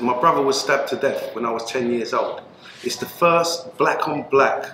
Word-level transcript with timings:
my 0.00 0.18
brother 0.18 0.42
was 0.42 0.60
stabbed 0.60 0.88
to 0.88 0.96
death 0.96 1.34
when 1.34 1.44
I 1.44 1.50
was 1.50 1.70
10 1.70 1.90
years 1.90 2.12
old. 2.12 2.42
It's 2.82 2.96
the 2.96 3.06
first 3.06 3.76
black 3.78 4.06
on 4.08 4.22
black 4.30 4.70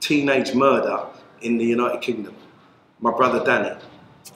teenage 0.00 0.54
murder 0.54 1.06
in 1.40 1.58
the 1.58 1.64
United 1.64 2.00
Kingdom. 2.00 2.34
My 3.00 3.10
brother 3.10 3.44
Danny, 3.44 3.76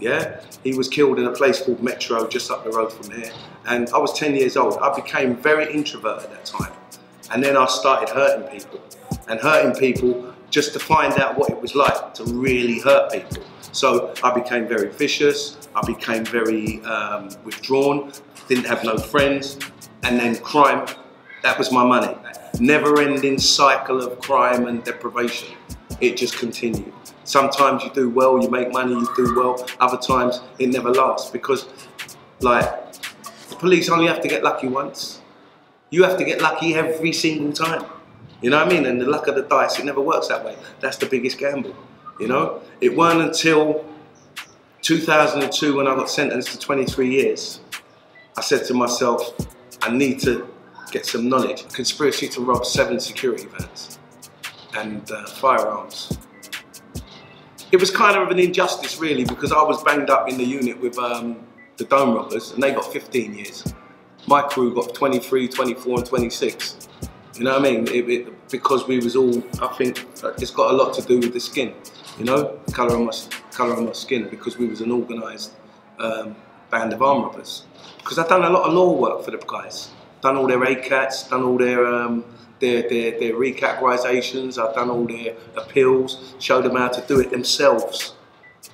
yeah, 0.01 0.41
he 0.65 0.77
was 0.77 0.89
killed 0.89 1.19
in 1.19 1.27
a 1.27 1.33
place 1.33 1.63
called 1.63 1.83
Metro, 1.83 2.27
just 2.27 2.51
up 2.51 2.65
the 2.65 2.71
road 2.71 2.93
from 2.93 3.11
here. 3.11 3.33
And 3.67 3.89
I 3.91 3.99
was 3.99 4.13
10 4.19 4.35
years 4.35 4.57
old. 4.57 4.79
I 4.79 4.95
became 4.95 5.37
very 5.37 5.73
introverted 5.73 6.25
at 6.25 6.31
that 6.31 6.45
time. 6.45 6.73
And 7.33 7.43
then 7.43 7.57
I 7.57 7.67
started 7.67 8.09
hurting 8.09 8.49
people 8.49 8.81
and 9.29 9.41
hurting 9.41 9.75
people 9.79 10.35
just 10.51 10.73
to 10.73 10.79
find 10.79 11.19
out 11.21 11.37
what 11.37 11.51
it 11.51 11.61
was 11.61 11.75
like 11.75 12.15
to 12.15 12.25
really 12.25 12.81
hurt 12.81 13.13
people. 13.13 13.43
So 13.73 14.15
I 14.23 14.33
became 14.33 14.67
very 14.67 14.89
vicious, 14.89 15.69
I 15.75 15.85
became 15.87 16.25
very 16.25 16.83
um, 16.85 17.29
withdrawn, 17.45 18.13
didn't 18.49 18.67
have 18.67 18.85
no 18.85 18.97
friends, 18.97 19.59
and 20.07 20.21
then 20.21 20.37
crime, 20.37 20.87
that 21.43 21.59
was 21.59 21.73
my 21.73 21.85
money. 21.85 22.17
Never 22.61 23.01
ending 23.01 23.39
cycle 23.39 24.01
of 24.01 24.21
crime 24.21 24.69
and 24.69 24.85
deprivation. 24.85 25.57
It 26.01 26.17
just 26.17 26.39
continued. 26.39 26.93
Sometimes 27.25 27.83
you 27.83 27.91
do 27.91 28.09
well, 28.09 28.41
you 28.41 28.49
make 28.49 28.71
money, 28.71 28.93
you 28.93 29.09
do 29.17 29.35
well. 29.35 29.67
Other 29.81 29.97
times 29.97 30.41
it 30.61 30.69
never 30.69 30.91
lasts 30.91 31.31
because, 31.31 31.67
like, 32.41 32.93
the 33.49 33.57
police 33.57 33.89
only 33.89 34.07
have 34.07 34.21
to 34.21 34.29
get 34.29 34.45
lucky 34.45 34.69
once. 34.69 35.23
You 35.91 36.05
have 36.05 36.17
to 36.19 36.25
get 36.25 36.41
lucky 36.41 36.75
every 36.75 37.13
single 37.13 37.53
time. 37.53 37.85
You 38.41 38.51
know 38.51 38.59
what 38.59 38.69
I 38.69 38.71
mean? 38.71 38.87
And 38.87 39.01
the 39.01 39.07
luck 39.07 39.27
of 39.27 39.35
the 39.35 39.43
dice, 39.43 39.81
it 39.81 39.85
never 39.85 40.01
works 40.01 40.29
that 40.29 40.45
way. 40.45 40.57
That's 40.79 40.99
the 40.99 41.07
biggest 41.07 41.37
gamble. 41.37 41.75
You 42.21 42.29
know? 42.29 42.63
It 42.81 42.97
weren't 42.97 43.23
until 43.23 43.85
2002 44.83 45.77
when 45.77 45.89
I 45.89 45.97
got 45.97 46.09
sentenced 46.09 46.53
to 46.53 46.59
23 46.61 47.11
years, 47.11 47.61
I 48.37 48.43
said 48.43 48.65
to 48.67 48.75
myself, 48.75 49.35
I 49.83 49.91
need 49.91 50.21
to 50.21 50.49
get 50.91 51.07
some 51.07 51.29
knowledge. 51.29 51.69
Conspiracy 51.73 52.29
to 52.29 52.41
rob 52.41 52.65
seven 52.65 53.01
security 53.01 53.47
vans 53.47 53.99
and 54.77 55.11
uh, 55.11 55.27
firearms. 55.27 56.19
It 57.73 57.81
was 57.81 57.91
kind 57.91 58.17
of 58.17 58.31
an 58.31 58.39
injustice 58.39 58.99
really 58.99 59.25
because 59.25 59.53
I 59.53 59.63
was 59.63 59.83
banged 59.83 60.11
up 60.11 60.29
in 60.29 60.39
the 60.39 60.45
unit 60.45 60.81
with 60.81 60.99
um, 60.99 61.47
the 61.77 61.85
Dome 61.85 62.15
Robbers 62.15 62.53
and 62.53 62.63
they 62.63 62.73
got 62.73 62.93
15 62.93 63.35
years. 63.35 63.75
My 64.27 64.43
crew 64.43 64.75
got 64.75 64.95
23, 64.95 65.49
24 65.49 65.99
and 65.99 66.07
26. 66.07 66.89
You 67.37 67.45
know 67.45 67.59
what 67.59 67.69
I 67.69 67.71
mean? 67.71 67.89
It, 67.89 68.09
it, 68.09 68.49
because 68.49 68.87
we 68.87 68.99
was 68.99 69.17
all, 69.17 69.43
I 69.61 69.69
think 69.77 70.07
it's 70.39 70.51
got 70.51 70.71
a 70.71 70.75
lot 70.77 70.95
to 70.95 71.03
do 71.03 71.19
with 71.19 71.33
the 71.33 71.41
skin, 71.41 71.75
you 72.19 72.25
know, 72.25 72.59
colour 72.73 72.97
of 72.97 73.01
my, 73.01 73.13
colour 73.51 73.75
of 73.75 73.85
my 73.85 73.93
skin 73.93 74.29
because 74.29 74.57
we 74.57 74.67
was 74.67 74.81
an 74.81 74.91
organised 74.91 75.55
um, 75.99 76.37
band 76.77 76.93
of 76.93 77.03
arm 77.03 77.23
robbers. 77.23 77.65
Because 77.99 78.19
I've 78.19 78.29
done 78.29 78.45
a 78.45 78.51
lot 78.51 78.69
of 78.69 78.75
law 78.75 78.93
work 78.93 79.25
for 79.25 79.31
the 79.31 79.39
guys. 79.39 79.91
Done 80.21 80.37
all 80.37 80.47
their 80.47 80.61
ACATs, 80.61 81.31
done 81.31 81.43
all 81.43 81.59
their 81.59 81.87
um, 81.87 82.25
their, 82.61 82.89
their, 82.89 83.19
their 83.19 83.37
I've 83.45 84.75
done 84.75 84.91
all 84.91 85.05
their 85.05 85.37
appeals, 85.57 86.35
showed 86.39 86.65
them 86.65 86.77
how 86.77 86.89
to 86.89 87.07
do 87.07 87.21
it 87.21 87.31
themselves 87.31 88.15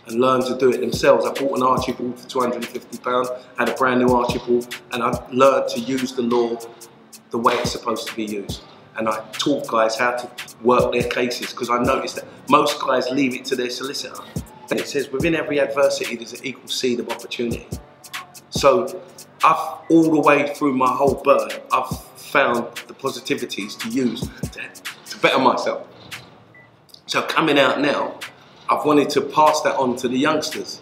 and 0.06 0.20
learn 0.20 0.40
to 0.42 0.56
do 0.56 0.70
it 0.70 0.80
themselves. 0.80 1.26
I 1.26 1.32
bought 1.32 1.56
an 1.56 1.62
Archbold 1.62 2.18
for 2.18 2.28
£250, 2.28 3.42
had 3.58 3.68
a 3.68 3.74
brand 3.74 4.00
new 4.00 4.14
Archbold, 4.14 4.74
and 4.92 5.02
I 5.02 5.10
learned 5.32 5.68
to 5.70 5.80
use 5.80 6.12
the 6.12 6.22
law 6.22 6.58
the 7.30 7.38
way 7.38 7.54
it's 7.54 7.72
supposed 7.72 8.08
to 8.08 8.14
be 8.14 8.24
used. 8.24 8.62
And 8.96 9.08
I 9.08 9.24
taught 9.32 9.66
guys 9.66 9.96
how 9.96 10.12
to 10.12 10.30
work 10.62 10.92
their 10.92 11.08
cases 11.08 11.50
because 11.50 11.70
I 11.70 11.82
noticed 11.82 12.16
that 12.16 12.26
most 12.48 12.80
guys 12.80 13.08
leave 13.10 13.34
it 13.34 13.44
to 13.46 13.56
their 13.56 13.70
solicitor. 13.70 14.22
And 14.70 14.78
it 14.78 14.86
says 14.86 15.10
within 15.10 15.34
every 15.34 15.60
adversity 15.60 16.16
there's 16.16 16.34
an 16.34 16.44
equal 16.44 16.68
seed 16.68 17.00
of 17.00 17.08
opportunity. 17.08 17.66
So 18.52 19.02
I've 19.42 19.78
all 19.90 20.02
the 20.02 20.20
way 20.20 20.54
through 20.54 20.76
my 20.76 20.90
whole 20.92 21.14
birth, 21.14 21.60
I've 21.72 21.98
found 22.18 22.76
the 22.86 22.94
positivities 22.94 23.78
to 23.80 23.88
use 23.88 24.20
to, 24.20 24.60
to 25.06 25.18
better 25.18 25.38
myself. 25.38 25.86
So 27.06 27.22
coming 27.22 27.58
out 27.58 27.80
now, 27.80 28.18
I've 28.68 28.84
wanted 28.84 29.08
to 29.10 29.22
pass 29.22 29.62
that 29.62 29.76
on 29.76 29.96
to 29.96 30.08
the 30.08 30.18
youngsters. 30.18 30.81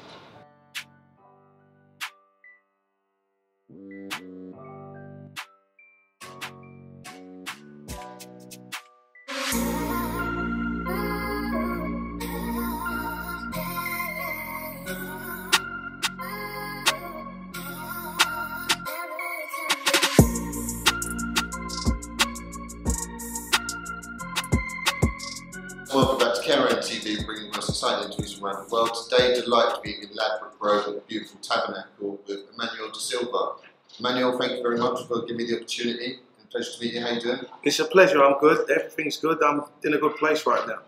Most 27.83 28.11
exciting 28.19 28.43
around 28.43 28.69
the 28.69 28.75
world. 28.75 28.91
Today, 29.09 29.41
delighted 29.41 29.77
to 29.77 29.81
be 29.83 29.95
in 30.03 30.15
Ladbroke 30.15 30.61
Road 30.61 30.89
at 30.89 30.95
the 30.95 31.03
beautiful 31.07 31.41
Tabernacle 31.41 32.21
with 32.27 32.41
Emmanuel 32.55 32.91
De 32.91 32.99
Silva. 32.99 33.55
Emmanuel, 33.99 34.39
thank 34.39 34.53
you 34.53 34.63
very 34.63 34.79
much 34.79 35.07
for 35.07 35.23
giving 35.23 35.39
me 35.39 35.47
the 35.47 35.57
opportunity. 35.57 36.19
Pleasure 36.51 36.73
to 36.73 36.81
meet 36.85 36.95
you. 36.95 37.01
How 37.01 37.11
you 37.11 37.21
doing? 37.21 37.41
It's 37.63 37.79
a 37.79 37.85
pleasure. 37.85 38.23
I'm 38.25 38.39
good. 38.41 38.69
Everything's 38.71 39.17
good. 39.19 39.43
I'm 39.43 39.63
in 39.85 39.95
a 39.95 39.99
good 39.99 40.17
place 40.17 40.45
right 40.47 40.67
now. 40.67 40.81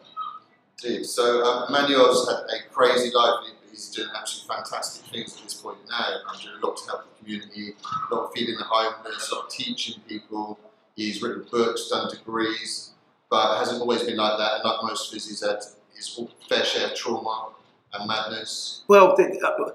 Indeed. 0.85 1.05
So, 1.05 1.45
um, 1.45 1.69
Emmanuel's 1.69 2.29
had 2.29 2.39
a 2.39 2.69
crazy 2.73 3.15
life. 3.15 3.47
He's 3.71 3.89
doing 3.91 4.09
absolutely 4.15 4.57
fantastic 4.57 5.05
things 5.07 5.37
at 5.37 5.45
this 5.45 5.55
point 5.55 5.79
now. 5.89 6.19
I'm 6.29 6.41
doing 6.41 6.57
a 6.61 6.67
lot 6.67 6.77
to 6.79 6.87
help 6.89 7.05
the 7.05 7.25
community, 7.25 7.75
a 8.11 8.15
lot 8.15 8.25
of 8.27 8.33
feeding 8.35 8.57
the 8.57 8.65
homeless, 8.65 9.31
a 9.31 9.35
lot 9.37 9.45
of 9.45 9.51
teaching 9.51 10.03
people. 10.09 10.59
He's 10.97 11.23
written 11.23 11.47
books, 11.51 11.89
done 11.89 12.11
degrees, 12.11 12.91
but 13.31 13.55
it 13.55 13.59
hasn't 13.61 13.81
always 13.81 14.03
been 14.03 14.17
like 14.17 14.37
that. 14.37 14.57
And 14.57 14.65
like 14.65 14.83
most 14.83 15.13
of 15.13 15.17
us, 15.17 15.29
he's 15.29 15.43
had 15.43 15.61
his 16.07 16.21
fair 16.49 16.65
share 16.65 16.89
of 16.89 16.95
trauma 16.95 17.51
and 17.95 18.09
madness. 18.09 18.83
Well, 18.89 19.15
the, 19.17 19.39
uh, 19.41 19.73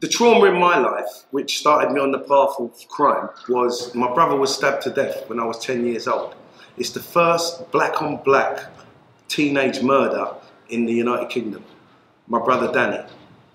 the 0.00 0.08
trauma 0.08 0.46
in 0.46 0.58
my 0.58 0.78
life, 0.78 1.24
which 1.30 1.58
started 1.58 1.92
me 1.92 2.00
on 2.00 2.10
the 2.10 2.18
path 2.18 2.56
of 2.58 2.88
crime, 2.88 3.28
was 3.48 3.94
my 3.94 4.12
brother 4.12 4.36
was 4.36 4.54
stabbed 4.54 4.82
to 4.82 4.90
death 4.90 5.28
when 5.28 5.38
I 5.38 5.44
was 5.44 5.58
10 5.64 5.84
years 5.86 6.08
old. 6.08 6.34
It's 6.76 6.90
the 6.90 7.02
first 7.02 7.70
black 7.70 8.00
on 8.00 8.16
black 8.24 8.64
teenage 9.28 9.82
murder 9.82 10.34
in 10.70 10.86
the 10.86 10.92
United 10.92 11.28
Kingdom. 11.28 11.64
My 12.26 12.38
brother 12.38 12.72
Danny, 12.72 13.04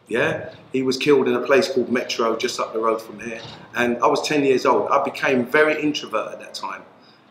yeah, 0.08 0.54
he 0.72 0.84
was 0.84 0.98
killed 0.98 1.28
in 1.28 1.36
a 1.36 1.42
place 1.42 1.68
called 1.72 1.92
Metro, 1.92 2.38
just 2.38 2.60
up 2.60 2.74
the 2.74 2.80
road 2.80 3.02
from 3.02 3.20
here. 3.20 3.42
And 3.76 3.98
I 4.04 4.08
was 4.08 4.28
10 4.28 4.44
years 4.44 4.66
old. 4.66 4.90
I 4.92 5.04
became 5.04 5.46
very 5.46 5.82
introvert 5.82 6.34
at 6.34 6.40
that 6.40 6.54
time. 6.54 6.84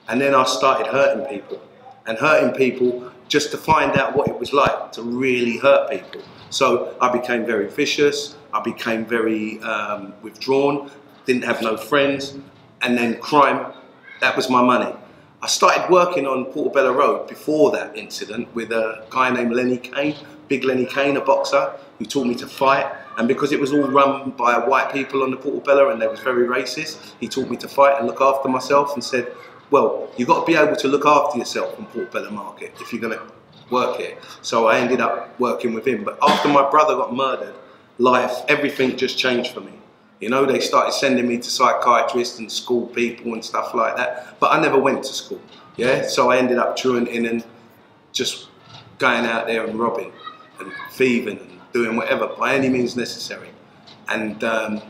And 0.09 0.21
then 0.21 0.35
I 0.35 0.45
started 0.45 0.89
hurting 0.89 1.27
people 1.27 1.61
and 2.07 2.19
hurting 2.19 2.55
people 2.57 3.13
just 3.29 3.51
to 3.51 3.59
find 3.59 3.97
out 3.97 4.15
what 4.17 4.29
it 4.29 4.39
was 4.39 4.53
like 4.53 4.93
to 4.93 5.03
really 5.03 5.59
hurt 5.59 5.91
people. 5.91 6.23
So 6.51 6.97
I 7.01 7.11
became 7.11 7.45
very 7.45 7.69
vicious, 7.69 8.37
I 8.53 8.61
became 8.61 9.05
very 9.05 9.61
um, 9.63 10.15
withdrawn, 10.23 10.91
didn't 11.27 11.45
have 11.45 11.63
no 11.63 11.77
friends, 11.77 12.37
and 12.83 12.97
then 12.97 13.19
crime, 13.21 13.73
that 14.21 14.37
was 14.37 14.49
my 14.49 14.63
money. 14.63 14.95
I 15.43 15.47
started 15.47 15.91
working 15.91 16.27
on 16.27 16.47
Portobello 16.47 16.93
Road 16.93 17.29
before 17.29 17.71
that 17.73 17.97
incident 17.97 18.55
with 18.55 18.73
a 18.73 19.05
guy 19.11 19.31
named 19.31 19.53
Lenny 19.53 19.77
Kane, 19.77 20.17
Big 20.49 20.65
Lenny 20.65 20.87
Kane, 20.87 21.17
a 21.17 21.21
boxer, 21.21 21.73
who 21.99 22.07
taught 22.07 22.27
me 22.27 22.35
to 22.37 22.47
fight. 22.47 22.91
And 23.19 23.29
because 23.29 23.53
it 23.53 23.61
was 23.61 23.73
all 23.73 23.89
run 23.89 24.31
by 24.31 24.59
white 24.59 24.93
people 24.93 25.23
on 25.23 25.31
the 25.31 25.37
Portobello 25.37 25.91
and 25.91 26.01
they 26.01 26.07
was 26.07 26.21
very 26.21 26.47
racist, 26.47 27.13
he 27.21 27.29
taught 27.29 27.51
me 27.51 27.57
to 27.59 27.69
fight 27.69 27.99
and 27.99 28.07
look 28.07 28.21
after 28.21 28.49
myself 28.49 28.95
and 28.95 29.05
said, 29.05 29.33
well, 29.75 30.09
you've 30.17 30.29
got 30.29 30.39
to 30.39 30.47
be 30.47 30.57
able 30.57 30.77
to 30.77 30.87
look 30.87 31.05
after 31.05 31.37
yourself 31.37 31.77
on 31.77 31.87
Portobello 31.87 32.31
Market 32.31 32.73
if 32.81 32.93
you're 32.93 33.03
going 33.03 33.19
to 33.19 33.25
work 33.71 33.97
here. 33.97 34.17
So 34.41 34.69
I 34.69 34.79
ended 34.79 35.01
up 35.01 35.35
working 35.41 35.75
with 35.75 35.85
him. 35.85 36.05
But 36.05 36.17
after 36.23 36.49
my 36.49 36.71
brother 36.71 36.95
got 36.95 37.13
murdered, 37.13 37.57
life, 37.99 38.45
everything 38.47 38.97
just 38.97 39.19
changed 39.19 39.51
for 39.51 39.63
me. 39.63 39.73
You 40.21 40.29
know, 40.29 40.47
they 40.47 40.61
started 40.61 40.93
sending 40.93 41.27
me 41.27 41.39
to 41.39 41.51
psychiatrists 41.51 42.39
and 42.39 42.53
school 42.53 42.87
people 42.87 43.33
and 43.33 43.45
stuff 43.45 43.75
like 43.75 43.97
that. 43.97 44.39
But 44.39 44.53
I 44.53 44.61
never 44.63 44.79
went 44.79 45.03
to 45.07 45.13
school. 45.13 45.41
Yeah, 45.77 46.07
so 46.07 46.31
I 46.31 46.37
ended 46.37 46.59
up 46.59 46.77
truanting 46.77 47.27
and 47.27 47.45
just 48.13 48.47
going 48.99 49.27
out 49.27 49.49
there 49.49 49.67
and 49.67 49.77
robbing 49.77 50.13
and 50.61 50.71
thieving 50.93 51.41
and 51.41 51.61
doing 51.73 51.97
whatever 51.97 52.29
by 52.29 52.55
any 52.55 52.69
means 52.69 52.95
necessary. 52.95 53.49
And 54.07 54.45
um, 54.45 54.83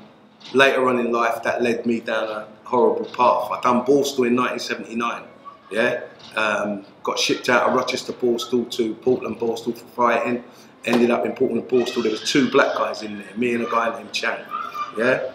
later 0.53 0.87
on 0.91 1.01
in 1.01 1.11
life, 1.11 1.43
that 1.43 1.63
led 1.63 1.87
me 1.87 2.01
down 2.01 2.29
a 2.29 2.54
horrible 2.75 3.07
path. 3.07 3.51
I 3.51 3.61
done 3.63 3.85
Borstal 3.85 4.27
in 4.27 4.37
1979. 4.37 5.25
Yeah, 5.71 6.03
um, 6.37 6.85
got 7.03 7.19
shipped 7.19 7.49
out 7.49 7.69
of 7.69 7.75
Rochester 7.75 8.13
Borstal 8.13 8.71
to 8.73 8.95
Portland 8.97 9.39
Borstal 9.39 9.77
for 9.77 9.87
fighting. 9.87 10.45
Ended 10.85 11.11
up 11.11 11.25
in 11.25 11.33
Portland 11.33 11.69
Borstal. 11.69 12.03
There 12.03 12.13
was 12.13 12.31
two 12.31 12.51
black 12.51 12.77
guys 12.77 13.03
in 13.03 13.19
there, 13.19 13.37
me 13.37 13.55
and 13.55 13.65
a 13.65 13.71
guy 13.71 13.97
named 13.97 14.13
Chang. 14.13 14.45
Yeah, 14.99 15.33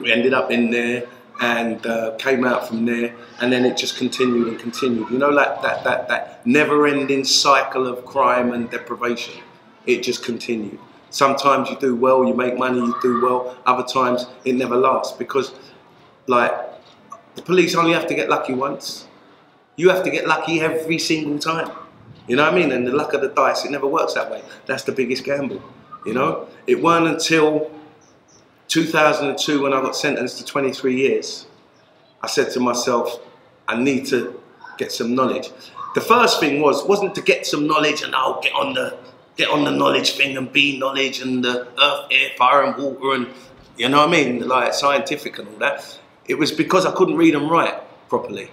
we 0.00 0.12
ended 0.12 0.34
up 0.34 0.50
in 0.50 0.70
there 0.70 1.06
and 1.40 1.84
uh, 1.86 2.16
came 2.18 2.44
out 2.44 2.68
from 2.68 2.84
there, 2.84 3.14
and 3.40 3.52
then 3.52 3.64
it 3.64 3.76
just 3.76 3.96
continued 3.96 4.48
and 4.48 4.58
continued. 4.58 5.10
You 5.10 5.18
know, 5.18 5.30
like 5.30 5.62
that 5.62 5.84
that 5.84 6.08
that 6.08 6.46
never-ending 6.46 7.24
cycle 7.24 7.86
of 7.86 8.04
crime 8.04 8.52
and 8.52 8.70
deprivation. 8.70 9.40
It 9.86 10.02
just 10.02 10.24
continued. 10.24 10.78
Sometimes 11.10 11.70
you 11.70 11.76
do 11.78 11.94
well, 11.94 12.24
you 12.24 12.34
make 12.34 12.58
money, 12.58 12.80
you 12.80 12.94
do 13.00 13.22
well. 13.22 13.56
Other 13.66 13.84
times 13.84 14.26
it 14.44 14.56
never 14.56 14.74
lasts 14.74 15.16
because, 15.16 15.52
like, 16.26 16.52
The 17.36 17.42
police 17.42 17.74
only 17.74 17.92
have 17.92 18.06
to 18.06 18.14
get 18.14 18.28
lucky 18.28 18.54
once. 18.54 19.06
You 19.76 19.90
have 19.90 20.04
to 20.04 20.10
get 20.10 20.26
lucky 20.26 20.60
every 20.60 20.98
single 20.98 21.38
time. 21.38 21.70
You 22.26 22.36
know 22.36 22.44
what 22.44 22.54
I 22.54 22.56
mean? 22.56 22.72
And 22.72 22.86
the 22.86 22.92
luck 22.92 23.12
of 23.12 23.20
the 23.20 23.28
dice, 23.28 23.64
it 23.64 23.70
never 23.70 23.86
works 23.86 24.14
that 24.14 24.30
way. 24.30 24.42
That's 24.66 24.84
the 24.84 24.92
biggest 24.92 25.24
gamble. 25.24 25.62
You 26.06 26.14
know? 26.14 26.48
It 26.66 26.82
weren't 26.82 27.06
until 27.06 27.70
2002 28.68 29.62
when 29.62 29.72
I 29.72 29.80
got 29.80 29.96
sentenced 29.96 30.38
to 30.38 30.44
23 30.44 30.96
years, 30.96 31.46
I 32.22 32.26
said 32.26 32.50
to 32.52 32.60
myself, 32.60 33.20
I 33.68 33.76
need 33.76 34.06
to 34.06 34.40
get 34.78 34.92
some 34.92 35.14
knowledge. 35.14 35.50
The 35.94 36.00
first 36.00 36.40
thing 36.40 36.60
was 36.60 36.84
wasn't 36.84 37.14
to 37.14 37.22
get 37.22 37.46
some 37.46 37.66
knowledge 37.66 38.02
and 38.02 38.14
I'll 38.14 38.40
get 38.40 38.52
on 38.54 38.74
the 38.74 38.96
get 39.36 39.48
on 39.48 39.64
the 39.64 39.70
knowledge 39.70 40.12
thing 40.16 40.36
and 40.36 40.52
be 40.52 40.78
knowledge 40.78 41.20
and 41.20 41.44
the 41.44 41.68
earth, 41.80 42.06
air, 42.10 42.30
fire 42.36 42.62
and 42.62 42.76
water 42.76 43.14
and 43.14 43.28
you 43.76 43.88
know 43.88 43.98
what 43.98 44.08
I 44.08 44.12
mean, 44.12 44.48
like 44.48 44.74
scientific 44.74 45.38
and 45.38 45.48
all 45.48 45.56
that. 45.56 45.98
It 46.26 46.38
was 46.38 46.52
because 46.52 46.86
I 46.86 46.92
couldn't 46.92 47.16
read 47.16 47.34
and 47.34 47.50
write 47.50 47.74
properly. 48.08 48.50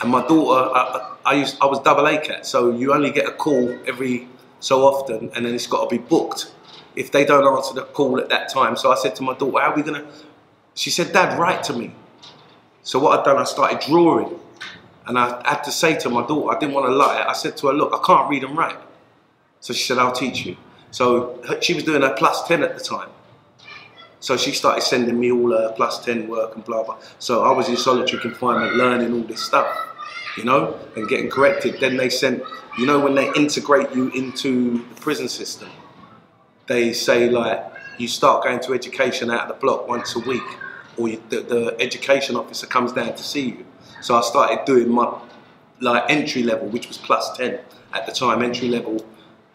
And 0.00 0.10
my 0.10 0.26
daughter, 0.26 0.70
I, 0.74 1.16
I, 1.24 1.34
used, 1.34 1.58
I 1.60 1.66
was 1.66 1.80
double 1.80 2.06
A 2.06 2.18
cat, 2.18 2.46
so 2.46 2.72
you 2.72 2.92
only 2.92 3.10
get 3.10 3.26
a 3.26 3.32
call 3.32 3.76
every 3.86 4.28
so 4.60 4.82
often, 4.82 5.30
and 5.34 5.44
then 5.44 5.54
it's 5.54 5.66
got 5.66 5.88
to 5.88 5.96
be 5.96 6.02
booked 6.02 6.52
if 6.96 7.12
they 7.12 7.24
don't 7.24 7.46
answer 7.56 7.74
the 7.74 7.82
call 7.82 8.18
at 8.18 8.28
that 8.28 8.48
time. 8.52 8.76
So 8.76 8.90
I 8.90 8.96
said 8.96 9.14
to 9.16 9.22
my 9.22 9.34
daughter, 9.34 9.60
"How 9.60 9.70
are 9.70 9.76
we 9.76 9.82
gonna?" 9.82 10.04
She 10.74 10.90
said, 10.90 11.12
"Dad, 11.12 11.38
write 11.38 11.62
to 11.64 11.72
me." 11.72 11.94
So 12.82 12.98
what 12.98 13.18
I'd 13.18 13.24
done, 13.24 13.38
I 13.38 13.44
started 13.44 13.80
drawing, 13.80 14.38
and 15.06 15.18
I 15.18 15.42
had 15.48 15.62
to 15.64 15.70
say 15.70 15.96
to 15.98 16.08
my 16.08 16.26
daughter, 16.26 16.56
I 16.56 16.58
didn't 16.58 16.74
want 16.74 16.86
to 16.86 16.92
lie. 16.92 17.24
I 17.28 17.32
said 17.32 17.56
to 17.58 17.68
her, 17.68 17.72
"Look, 17.72 17.92
I 17.92 18.04
can't 18.04 18.28
read 18.28 18.42
and 18.44 18.56
write." 18.56 18.78
So 19.60 19.72
she 19.72 19.84
said, 19.84 19.98
"I'll 19.98 20.12
teach 20.12 20.44
you." 20.46 20.56
So 20.90 21.40
she 21.60 21.74
was 21.74 21.84
doing 21.84 22.02
her 22.02 22.14
plus 22.14 22.46
ten 22.48 22.62
at 22.62 22.76
the 22.76 22.82
time. 22.82 23.10
So 24.20 24.36
she 24.36 24.52
started 24.52 24.82
sending 24.82 25.18
me 25.18 25.30
all 25.30 25.52
her 25.52 25.72
plus 25.76 26.04
10 26.04 26.28
work 26.28 26.54
and 26.54 26.64
blah, 26.64 26.82
blah. 26.82 26.98
So 27.18 27.44
I 27.44 27.52
was 27.52 27.68
in 27.68 27.76
solitary 27.76 28.20
confinement 28.20 28.74
learning 28.74 29.12
all 29.12 29.22
this 29.22 29.40
stuff 29.40 29.88
you 30.38 30.44
know, 30.44 30.78
and 30.94 31.08
getting 31.08 31.28
corrected. 31.28 31.80
Then 31.80 31.96
they 31.96 32.08
sent, 32.08 32.42
you 32.78 32.86
know, 32.86 33.00
when 33.00 33.14
they 33.16 33.30
integrate 33.34 33.94
you 33.94 34.08
into 34.10 34.78
the 34.88 35.00
prison 35.00 35.28
system, 35.28 35.68
they 36.68 36.92
say 36.92 37.28
like 37.28 37.64
you 37.98 38.06
start 38.06 38.44
going 38.44 38.60
to 38.60 38.72
education 38.72 39.30
out 39.30 39.42
of 39.42 39.48
the 39.48 39.54
block 39.54 39.88
once 39.88 40.14
a 40.14 40.20
week, 40.20 40.42
or 40.96 41.08
you, 41.08 41.22
the, 41.28 41.40
the 41.40 41.76
education 41.80 42.36
officer 42.36 42.66
comes 42.66 42.92
down 42.92 43.14
to 43.14 43.22
see 43.22 43.48
you. 43.48 43.66
So 44.00 44.14
I 44.14 44.20
started 44.20 44.64
doing 44.64 44.88
my 44.88 45.12
like 45.80 46.04
entry 46.08 46.44
level, 46.44 46.68
which 46.68 46.86
was 46.86 46.98
plus 46.98 47.36
ten 47.36 47.58
at 47.92 48.06
the 48.06 48.12
time, 48.12 48.42
entry 48.42 48.68
level 48.68 49.04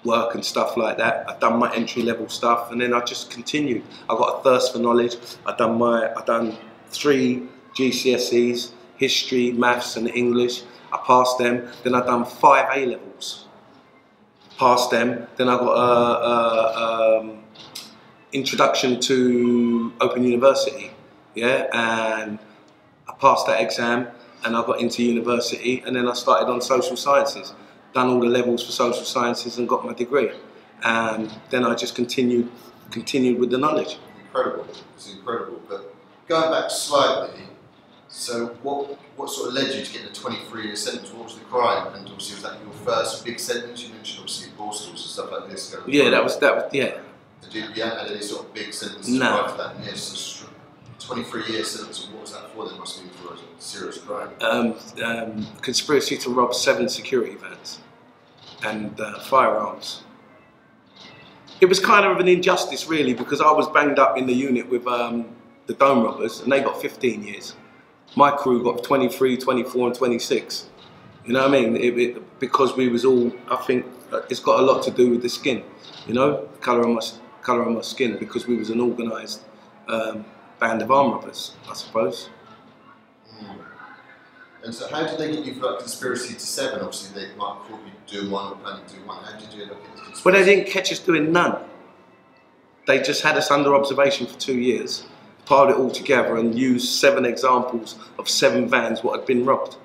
work 0.03 0.35
and 0.35 0.43
stuff 0.43 0.77
like 0.77 0.97
that. 0.97 1.29
I've 1.29 1.39
done 1.39 1.59
my 1.59 1.73
entry 1.73 2.03
level 2.03 2.29
stuff, 2.29 2.71
and 2.71 2.81
then 2.81 2.93
I 2.93 3.01
just 3.01 3.31
continued. 3.31 3.83
I 4.09 4.15
got 4.15 4.39
a 4.39 4.43
thirst 4.43 4.73
for 4.73 4.79
knowledge. 4.79 5.15
I 5.45 5.55
done 5.55 5.77
my, 5.77 6.11
I 6.13 6.23
done 6.25 6.57
three 6.89 7.47
GCSEs, 7.75 8.71
history, 8.97 9.51
maths, 9.51 9.95
and 9.95 10.07
English. 10.09 10.63
I 10.91 10.97
passed 11.05 11.37
them. 11.37 11.67
Then 11.83 11.95
I 11.95 12.05
done 12.05 12.25
five 12.25 12.77
A 12.77 12.85
levels. 12.85 13.47
Passed 14.57 14.91
them. 14.91 15.27
Then 15.37 15.49
I 15.49 15.57
got 15.57 15.73
a, 15.73 16.27
a 16.77 17.19
um, 17.19 17.43
introduction 18.31 18.99
to 19.01 19.93
Open 20.01 20.23
University. 20.23 20.91
Yeah, 21.35 21.67
and 21.73 22.37
I 23.07 23.13
passed 23.13 23.47
that 23.47 23.59
exam, 23.59 24.07
and 24.45 24.55
I 24.55 24.63
got 24.65 24.79
into 24.79 25.01
university, 25.03 25.81
and 25.85 25.95
then 25.95 26.07
I 26.07 26.13
started 26.13 26.51
on 26.51 26.61
social 26.61 26.95
sciences. 26.95 27.53
Done 27.93 28.07
all 28.07 28.19
the 28.19 28.27
levels 28.27 28.65
for 28.65 28.71
social 28.71 29.05
sciences 29.05 29.57
and 29.57 29.69
got 29.69 29.85
my 29.85 29.93
degree. 29.93 30.31
And 30.83 31.31
then 31.49 31.63
I 31.65 31.75
just 31.75 31.95
continued 31.95 32.49
continued 32.93 33.39
with 33.39 33.49
the 33.49 33.57
knowledge. 33.57 33.97
Incredible. 34.25 34.67
It's 34.95 35.11
incredible. 35.11 35.61
But 35.67 35.93
going 36.27 36.51
back 36.51 36.69
slightly, 36.69 37.41
so 38.07 38.47
what 38.61 38.97
what 39.15 39.29
sort 39.29 39.49
of 39.49 39.53
led 39.55 39.73
you 39.75 39.83
to 39.83 39.91
get 39.91 40.05
a 40.05 40.13
23 40.13 40.65
year 40.65 40.75
sentence? 40.75 41.11
What 41.11 41.25
was 41.25 41.37
the 41.37 41.45
crime? 41.45 41.93
And 41.95 42.07
obviously 42.07 42.35
was 42.35 42.43
that 42.43 42.59
your 42.63 42.73
first 42.85 43.25
big 43.25 43.39
sentence? 43.39 43.83
You 43.83 43.93
mentioned 43.93 44.19
obviously 44.21 44.51
Borstals 44.57 44.89
and 44.89 44.97
stuff 44.99 45.31
like 45.31 45.49
this. 45.49 45.75
Yeah, 45.87 46.09
that 46.11 46.23
was 46.23 46.37
that 46.39 46.55
was 46.55 46.73
yeah. 46.73 46.99
Did 47.41 47.53
you, 47.53 47.61
you 47.75 47.83
had 47.83 48.07
any 48.07 48.21
sort 48.21 48.45
of 48.45 48.53
big 48.53 48.73
sentences 48.73 49.13
no. 49.13 49.47
to 49.47 49.57
that? 49.57 49.75
Yes, 49.83 50.45
23 50.99 51.45
year 51.47 51.63
sentence. 51.63 52.07
What 52.09 52.21
was 52.21 52.31
that 52.31 52.53
for? 52.53 52.67
There 52.67 52.77
must 52.77 53.03
be 53.03 53.09
for 53.17 53.33
a 53.33 53.37
serious 53.59 53.97
crime. 53.97 54.29
Um, 54.41 54.75
um, 55.03 55.47
conspiracy 55.61 56.17
to 56.19 56.29
rob 56.29 56.53
seven 56.53 56.87
security 56.87 57.35
vans 57.35 57.79
and 58.63 58.99
uh, 58.99 59.19
firearms. 59.19 60.03
It 61.61 61.67
was 61.67 61.79
kind 61.79 62.05
of 62.05 62.19
an 62.19 62.27
injustice, 62.27 62.87
really, 62.87 63.13
because 63.13 63.39
I 63.39 63.51
was 63.51 63.69
banged 63.69 63.99
up 63.99 64.17
in 64.17 64.25
the 64.25 64.33
unit 64.33 64.69
with 64.69 64.85
um, 64.87 65.27
the 65.67 65.73
dome 65.73 66.03
robbers, 66.03 66.41
and 66.41 66.51
they 66.51 66.59
got 66.59 66.81
15 66.81 67.23
years 67.23 67.55
my 68.15 68.31
crew 68.31 68.63
got 68.63 68.83
23, 68.83 69.37
24, 69.37 69.87
and 69.87 69.95
26. 69.95 70.69
You 71.25 71.33
know 71.33 71.47
what 71.47 71.49
I 71.49 71.61
mean? 71.61 71.75
It, 71.75 71.97
it, 71.97 72.39
because 72.39 72.75
we 72.75 72.89
was 72.89 73.05
all, 73.05 73.31
I 73.49 73.55
think 73.55 73.85
it's 74.29 74.39
got 74.39 74.59
a 74.59 74.63
lot 74.63 74.83
to 74.83 74.91
do 74.91 75.09
with 75.09 75.21
the 75.21 75.29
skin. 75.29 75.63
You 76.07 76.13
know, 76.13 76.49
colour 76.61 76.81
of 76.81 76.89
my 76.89 77.01
colour 77.41 77.63
of 77.63 77.73
my 77.73 77.81
skin 77.81 78.17
because 78.17 78.47
we 78.47 78.55
was 78.55 78.69
an 78.69 78.79
organised 78.79 79.43
um, 79.87 80.25
band 80.59 80.81
of 80.81 80.91
arm 80.91 81.11
robbers, 81.11 81.53
I 81.69 81.73
suppose. 81.73 82.29
Mm. 83.41 83.57
And 84.65 84.75
so, 84.75 84.87
how 84.89 85.07
did 85.07 85.17
they 85.17 85.31
get 85.33 85.45
you 85.45 85.55
for 85.55 85.71
like 85.71 85.79
conspiracy 85.79 86.33
to 86.33 86.39
seven? 86.39 86.81
Obviously, 86.81 87.21
they 87.21 87.33
might 87.35 87.57
caught 87.67 87.79
you 87.85 87.92
doing 88.07 88.31
one 88.31 88.53
or 88.53 88.55
planning 88.57 88.85
to 88.85 88.95
do 88.95 89.01
one. 89.05 89.23
How 89.23 89.37
did 89.37 89.53
you 89.53 89.65
do 89.65 89.71
it? 89.71 89.77
Well, 90.23 90.33
they 90.33 90.43
didn't 90.43 90.71
catch 90.71 90.91
us 90.91 90.99
doing 90.99 91.31
none. 91.31 91.57
They 92.85 93.01
just 93.01 93.21
had 93.21 93.37
us 93.37 93.49
under 93.49 93.75
observation 93.75 94.27
for 94.27 94.37
two 94.39 94.59
years 94.59 95.05
piled 95.45 95.69
it 95.69 95.75
all 95.75 95.91
together 95.91 96.37
and 96.37 96.57
used 96.57 96.89
seven 96.89 97.25
examples 97.25 97.97
of 98.17 98.29
seven 98.29 98.67
vans 98.67 99.03
what 99.03 99.19
had 99.19 99.27
been 99.27 99.45
robbed 99.45 99.77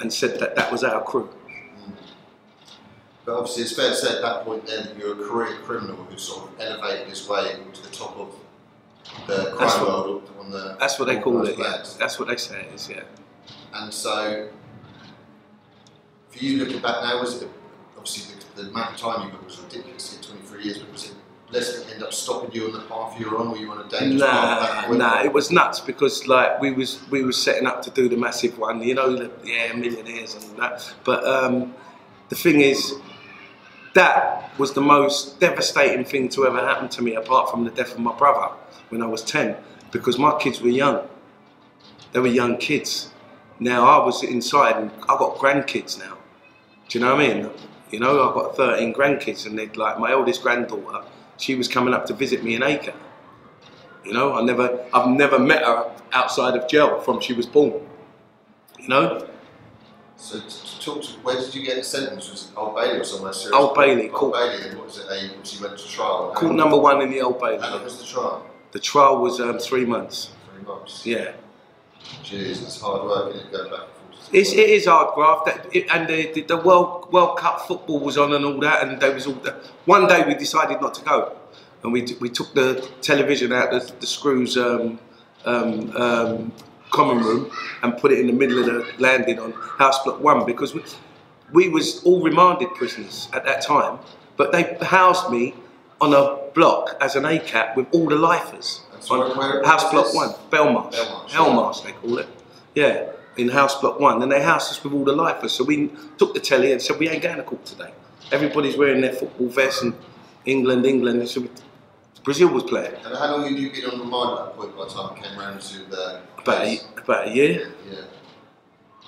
and 0.00 0.12
said 0.12 0.38
that 0.38 0.54
that 0.56 0.70
was 0.70 0.84
our 0.84 1.02
crew. 1.02 1.28
Mm. 1.48 1.92
But 3.24 3.38
obviously, 3.38 3.64
it's 3.64 3.76
fair 3.76 3.90
to 3.90 3.96
say 3.96 4.16
at 4.16 4.22
that 4.22 4.44
point 4.44 4.66
then 4.66 4.90
you're 4.98 5.12
a 5.12 5.28
career 5.28 5.56
criminal 5.64 5.96
who 5.96 6.16
sort 6.16 6.48
of 6.48 6.60
elevated 6.60 7.08
his 7.08 7.28
way 7.28 7.56
to 7.72 7.82
the 7.82 7.90
top 7.90 8.16
of 8.16 8.34
the 9.26 9.52
crime 9.56 9.58
that's 9.58 9.80
world 9.80 10.30
what, 10.36 10.44
on 10.44 10.50
the. 10.50 10.76
That's 10.78 10.98
what 10.98 11.06
they 11.06 11.18
call 11.18 11.46
it. 11.46 11.58
Yeah. 11.58 11.82
That's 11.98 12.18
what 12.18 12.28
they 12.28 12.36
say 12.36 12.60
it 12.60 12.74
is. 12.74 12.88
Yeah. 12.88 13.02
And 13.74 13.92
so, 13.92 14.48
for 16.30 16.38
you 16.38 16.58
looking 16.58 16.80
back 16.80 17.02
now, 17.02 17.20
was 17.20 17.42
it 17.42 17.50
obviously 17.96 18.34
the, 18.56 18.62
the 18.62 18.70
amount 18.70 18.94
of 18.94 19.00
time 19.00 19.26
you 19.26 19.32
got 19.32 19.44
was 19.44 19.60
ridiculous? 19.60 20.18
23 20.20 20.62
years, 20.62 20.78
but 20.78 20.92
was 20.92 21.10
it 21.10 21.14
lest 21.50 21.90
end 21.90 22.02
up 22.02 22.12
stopping 22.12 22.52
you 22.52 22.66
on 22.66 22.72
the 22.72 22.80
path 22.80 23.18
you're 23.18 23.36
on? 23.38 23.50
Were 23.50 23.56
you 23.56 23.70
on 23.70 23.78
a 23.78 23.88
dangerous 23.88 24.20
nah, 24.20 24.66
path? 24.66 24.90
Nah, 24.90 25.22
it 25.22 25.32
was 25.32 25.50
nuts 25.50 25.80
because 25.80 26.26
like 26.26 26.60
we 26.60 26.72
was 26.72 27.00
we 27.10 27.22
was 27.24 27.40
setting 27.40 27.66
up 27.66 27.82
to 27.82 27.90
do 27.90 28.08
the 28.08 28.16
massive 28.16 28.58
one, 28.58 28.82
you 28.82 28.94
know, 28.94 29.14
the, 29.16 29.30
yeah, 29.44 29.72
millionaires 29.72 30.34
and 30.34 30.56
that. 30.58 30.94
But 31.04 31.24
um, 31.24 31.74
the 32.28 32.34
thing 32.34 32.60
is, 32.60 32.94
that 33.94 34.50
was 34.58 34.74
the 34.74 34.80
most 34.80 35.40
devastating 35.40 36.04
thing 36.04 36.28
to 36.30 36.46
ever 36.46 36.60
happen 36.60 36.88
to 36.90 37.02
me, 37.02 37.14
apart 37.14 37.50
from 37.50 37.64
the 37.64 37.70
death 37.70 37.92
of 37.92 38.00
my 38.00 38.16
brother 38.16 38.54
when 38.90 39.02
I 39.02 39.06
was 39.06 39.22
ten, 39.22 39.56
because 39.92 40.18
my 40.18 40.36
kids 40.38 40.60
were 40.60 40.68
young. 40.68 41.06
They 42.12 42.20
were 42.20 42.26
young 42.26 42.56
kids. 42.58 43.10
Now 43.60 43.86
I 43.86 44.04
was 44.04 44.22
inside, 44.22 44.76
and 44.76 44.90
I've 45.08 45.18
got 45.18 45.36
grandkids 45.36 45.98
now. 45.98 46.17
Do 46.88 46.98
you 46.98 47.04
know 47.04 47.14
what 47.14 47.24
I 47.24 47.34
mean? 47.34 47.50
You 47.90 48.00
know, 48.00 48.28
I've 48.28 48.34
got 48.34 48.56
13 48.56 48.94
grandkids, 48.94 49.46
and 49.46 49.58
they 49.58 49.66
like 49.68 49.98
my 49.98 50.12
oldest 50.12 50.42
granddaughter 50.42 51.04
she 51.38 51.54
was 51.54 51.68
coming 51.68 51.94
up 51.94 52.06
to 52.06 52.14
visit 52.14 52.42
me 52.42 52.54
in 52.54 52.62
Acre. 52.62 52.94
You 54.04 54.12
know, 54.12 54.34
I 54.34 54.42
never, 54.42 54.84
I've 54.92 55.08
never 55.08 55.38
met 55.38 55.64
her 55.64 55.90
outside 56.12 56.56
of 56.56 56.68
jail 56.68 57.00
from 57.00 57.20
she 57.20 57.32
was 57.32 57.46
born. 57.46 57.86
You 58.78 58.88
know. 58.88 59.28
So, 60.16 60.40
talk 60.80 61.02
to, 61.04 61.10
where 61.20 61.36
did 61.40 61.54
you 61.54 61.64
get 61.64 61.84
sentenced? 61.84 62.30
Was 62.30 62.44
it 62.46 62.50
Old 62.56 62.74
Bailey 62.74 62.98
or 62.98 63.04
somewhere 63.04 63.32
serious? 63.32 63.56
Old 63.56 63.74
Bailey. 63.74 64.08
Old 64.08 64.12
court. 64.12 64.34
Bailey. 64.34 64.74
What 64.74 64.86
was 64.86 64.98
it? 64.98 65.46
She 65.46 65.62
went 65.62 65.78
to 65.78 65.88
trial. 65.88 66.32
Court 66.34 66.54
number 66.54 66.76
one 66.76 67.00
in 67.02 67.10
the 67.10 67.20
Old 67.20 67.38
Bailey. 67.38 67.60
How 67.60 67.74
long 67.74 67.84
was 67.84 67.98
the 67.98 68.06
trial? 68.06 68.44
The 68.72 68.80
trial 68.80 69.18
was 69.18 69.40
um, 69.40 69.58
three 69.58 69.84
months. 69.84 70.30
Three 70.52 70.66
months. 70.66 71.06
Yeah. 71.06 71.32
Jeez, 72.24 72.62
it's 72.62 72.80
hard 72.80 73.04
work, 73.04 73.34
isn't 73.34 73.46
it? 73.46 73.52
Going 73.52 73.70
back 73.70 73.88
it's, 74.32 74.52
it 74.52 74.70
is 74.70 74.86
hard 74.86 75.14
graft, 75.14 75.46
that, 75.46 75.74
it, 75.74 75.86
and 75.92 76.08
the, 76.08 76.42
the, 76.42 76.56
World 76.56 77.10
World 77.12 77.38
Cup 77.38 77.66
football 77.66 78.00
was 78.00 78.18
on 78.18 78.32
and 78.32 78.44
all 78.44 78.58
that, 78.60 78.86
and 78.86 79.00
there 79.00 79.12
was 79.12 79.26
all 79.26 79.34
that. 79.34 79.54
One 79.86 80.06
day 80.06 80.24
we 80.26 80.34
decided 80.34 80.80
not 80.80 80.94
to 80.94 81.04
go, 81.04 81.36
and 81.82 81.92
we, 81.92 82.06
we 82.20 82.28
took 82.28 82.52
the 82.54 82.88
television 83.00 83.52
out 83.52 83.70
the, 83.70 83.92
the 84.00 84.06
screws 84.06 84.56
um, 84.56 84.98
um, 85.44 85.96
um, 85.96 86.52
common 86.90 87.24
room 87.24 87.50
and 87.82 87.96
put 87.96 88.12
it 88.12 88.18
in 88.18 88.26
the 88.26 88.32
middle 88.32 88.58
of 88.58 88.66
the 88.66 88.92
landing 88.98 89.38
on 89.38 89.52
House 89.52 90.02
Block 90.04 90.20
One 90.20 90.44
because 90.44 90.74
we, 90.74 90.82
we 91.52 91.68
was 91.68 92.02
all 92.04 92.22
remanded 92.22 92.74
prisoners 92.74 93.28
at 93.32 93.44
that 93.44 93.62
time, 93.62 93.98
but 94.36 94.52
they 94.52 94.76
housed 94.82 95.30
me 95.30 95.54
on 96.00 96.12
a 96.12 96.52
block 96.52 96.96
as 97.00 97.16
an 97.16 97.24
ACAT 97.24 97.76
with 97.76 97.86
all 97.92 98.08
the 98.08 98.16
lifers. 98.16 98.82
on 99.10 99.36
where, 99.38 99.64
House 99.64 99.90
Block 99.90 100.14
One, 100.14 100.30
Belmarsh, 100.50 100.94
Belmarsh, 100.94 101.30
Belmarsh 101.30 101.84
they 101.84 101.92
call 101.92 102.18
it. 102.18 102.28
Yeah 102.74 103.12
in 103.38 103.48
House 103.48 103.80
Block 103.80 103.98
1, 104.00 104.22
and 104.22 104.30
they 104.30 104.42
housed 104.42 104.70
us 104.70 104.82
with 104.84 104.92
all 104.92 105.04
the 105.04 105.12
lifers. 105.12 105.52
So 105.52 105.64
we 105.64 105.90
took 106.18 106.34
the 106.34 106.40
telly 106.40 106.72
and 106.72 106.82
said, 106.82 106.98
we 106.98 107.08
ain't 107.08 107.22
going 107.22 107.36
to 107.36 107.44
court 107.44 107.64
today. 107.64 107.92
Everybody's 108.32 108.76
wearing 108.76 109.00
their 109.00 109.12
football 109.12 109.48
vests 109.48 109.82
and 109.82 109.94
England, 110.44 110.84
England. 110.84 111.28
So 111.28 111.42
we 111.42 111.50
Brazil 112.24 112.48
was 112.48 112.64
playing. 112.64 112.94
And 113.06 113.16
how 113.16 113.36
long 113.36 113.44
had 113.48 113.58
you 113.58 113.70
been 113.70 113.86
on 113.86 114.00
remand 114.00 114.38
at 114.38 114.44
that 114.44 114.56
point 114.56 114.76
by 114.76 114.84
the 114.84 114.90
time 114.90 115.16
it 115.16 115.22
came 115.22 115.38
round 115.38 115.60
to 115.62 115.78
the 115.84 116.20
About 116.36 116.62
a, 116.62 116.80
about 116.98 117.28
a 117.28 117.30
year. 117.34 117.72
Yeah. 117.90 118.00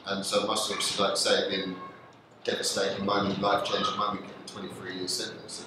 And 0.06 0.24
so 0.24 0.42
it 0.42 0.46
must 0.46 0.70
obviously, 0.70 1.04
like 1.04 1.18
say, 1.18 1.42
have 1.42 1.50
been 1.50 1.76
devastating 2.44 3.04
moment, 3.04 3.38
life 3.42 3.66
changing 3.66 3.96
moment, 3.98 4.22
getting 4.22 4.70
23 4.70 4.94
years 4.94 5.12
sentence. 5.12 5.66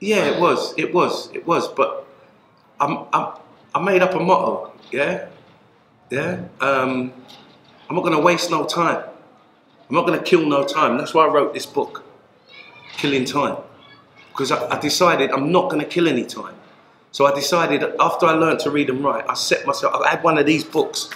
Yeah, 0.00 0.24
it 0.26 0.40
was. 0.40 0.74
It 0.76 0.92
was. 0.92 1.30
It 1.32 1.46
was. 1.46 1.68
But 1.68 2.06
I'm, 2.80 3.06
I'm, 3.12 3.34
I 3.74 3.80
made 3.80 4.02
up 4.02 4.14
a 4.14 4.18
motto. 4.18 4.72
Yeah, 4.90 5.28
yeah. 6.10 6.44
Um, 6.60 7.12
I'm 7.88 7.96
not 7.96 8.02
going 8.02 8.14
to 8.16 8.22
waste 8.22 8.50
no 8.50 8.64
time. 8.64 9.02
I'm 9.88 9.94
not 9.94 10.06
going 10.06 10.18
to 10.18 10.24
kill 10.24 10.44
no 10.46 10.64
time. 10.64 10.98
That's 10.98 11.14
why 11.14 11.26
I 11.26 11.28
wrote 11.28 11.54
this 11.54 11.66
book, 11.66 12.04
Killing 12.96 13.24
Time, 13.24 13.56
because 14.30 14.50
I, 14.50 14.68
I 14.68 14.80
decided 14.80 15.30
I'm 15.30 15.52
not 15.52 15.70
going 15.70 15.80
to 15.80 15.86
kill 15.86 16.08
any 16.08 16.24
time. 16.24 16.54
So 17.12 17.24
I 17.24 17.34
decided 17.34 17.82
after 18.00 18.26
I 18.26 18.32
learned 18.32 18.60
to 18.60 18.70
read 18.70 18.90
and 18.90 19.02
write, 19.02 19.24
I 19.28 19.34
set 19.34 19.64
myself. 19.66 19.94
I 19.94 20.10
had 20.10 20.22
one 20.22 20.38
of 20.38 20.46
these 20.46 20.64
books, 20.64 21.08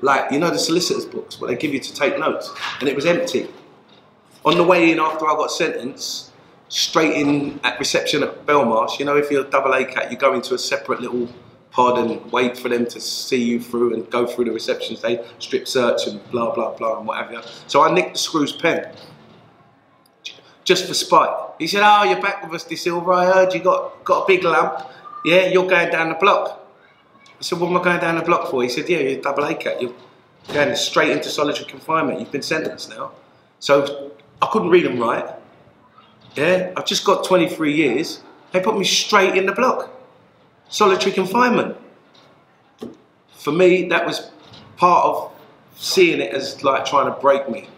like 0.00 0.32
you 0.32 0.38
know 0.38 0.50
the 0.50 0.58
solicitors' 0.58 1.04
books, 1.04 1.40
where 1.40 1.50
they 1.50 1.56
give 1.56 1.72
you 1.72 1.80
to 1.80 1.94
take 1.94 2.18
notes, 2.18 2.50
and 2.80 2.88
it 2.88 2.96
was 2.96 3.06
empty. 3.06 3.48
On 4.44 4.56
the 4.56 4.64
way 4.64 4.90
in 4.90 4.98
after 4.98 5.26
I 5.26 5.34
got 5.34 5.50
sentenced, 5.50 6.32
straight 6.68 7.12
in 7.12 7.60
at 7.62 7.78
reception 7.78 8.22
at 8.22 8.46
Belmarsh, 8.46 8.98
you 8.98 9.04
know, 9.04 9.16
if 9.16 9.30
you're 9.30 9.46
a 9.46 9.50
double 9.50 9.72
A 9.74 9.84
cat, 9.84 10.10
you 10.10 10.16
go 10.16 10.34
into 10.34 10.54
a 10.54 10.58
separate 10.58 11.00
little 11.00 11.28
pod 11.74 11.98
and 11.98 12.32
wait 12.32 12.56
for 12.56 12.68
them 12.68 12.86
to 12.86 13.00
see 13.00 13.42
you 13.42 13.60
through 13.60 13.94
and 13.94 14.08
go 14.08 14.26
through 14.26 14.44
the 14.44 14.52
reception 14.52 14.96
stage, 14.96 15.18
strip 15.40 15.66
search 15.66 16.06
and 16.06 16.24
blah, 16.30 16.54
blah, 16.54 16.72
blah, 16.76 16.98
and 16.98 17.06
whatever. 17.06 17.42
So 17.66 17.82
I 17.82 17.92
nicked 17.92 18.12
the 18.12 18.18
screw's 18.18 18.52
pen 18.52 18.94
just 20.64 20.86
for 20.86 20.94
spite. 20.94 21.30
He 21.58 21.66
said, 21.66 21.82
Oh, 21.84 22.04
you're 22.04 22.20
back 22.20 22.42
with 22.42 22.54
us, 22.54 22.64
De 22.64 22.76
Silva. 22.76 23.10
I 23.10 23.26
heard 23.26 23.54
you 23.54 23.60
got, 23.60 24.04
got 24.04 24.22
a 24.22 24.26
big 24.26 24.44
lump. 24.44 24.86
Yeah, 25.24 25.46
you're 25.46 25.66
going 25.66 25.90
down 25.90 26.08
the 26.08 26.14
block. 26.14 26.66
I 27.28 27.42
said, 27.42 27.60
What 27.60 27.70
am 27.70 27.76
I 27.76 27.84
going 27.84 28.00
down 28.00 28.16
the 28.16 28.22
block 28.22 28.50
for? 28.50 28.62
He 28.62 28.68
said, 28.68 28.88
Yeah, 28.88 28.98
you're 28.98 29.20
double 29.20 29.44
A 29.44 29.54
cat. 29.54 29.80
You're 29.80 29.94
going 30.52 30.74
straight 30.76 31.10
into 31.10 31.28
solitary 31.28 31.68
confinement. 31.68 32.20
You've 32.20 32.32
been 32.32 32.42
sentenced 32.42 32.90
now. 32.90 33.12
So 33.60 34.12
I 34.40 34.46
couldn't 34.46 34.70
read 34.70 34.86
and 34.86 35.00
write. 35.00 35.26
Yeah, 36.36 36.72
I've 36.76 36.86
just 36.86 37.04
got 37.04 37.24
23 37.24 37.74
years. 37.74 38.22
They 38.52 38.60
put 38.60 38.76
me 38.76 38.84
straight 38.84 39.36
in 39.36 39.46
the 39.46 39.52
block. 39.52 39.90
Solitary 40.68 41.12
confinement. 41.12 41.76
For 43.32 43.52
me, 43.52 43.88
that 43.88 44.06
was 44.06 44.30
part 44.76 45.04
of 45.04 45.32
seeing 45.76 46.20
it 46.20 46.32
as 46.32 46.62
like 46.62 46.84
trying 46.84 47.12
to 47.12 47.20
break 47.20 47.48
me. 47.48 47.68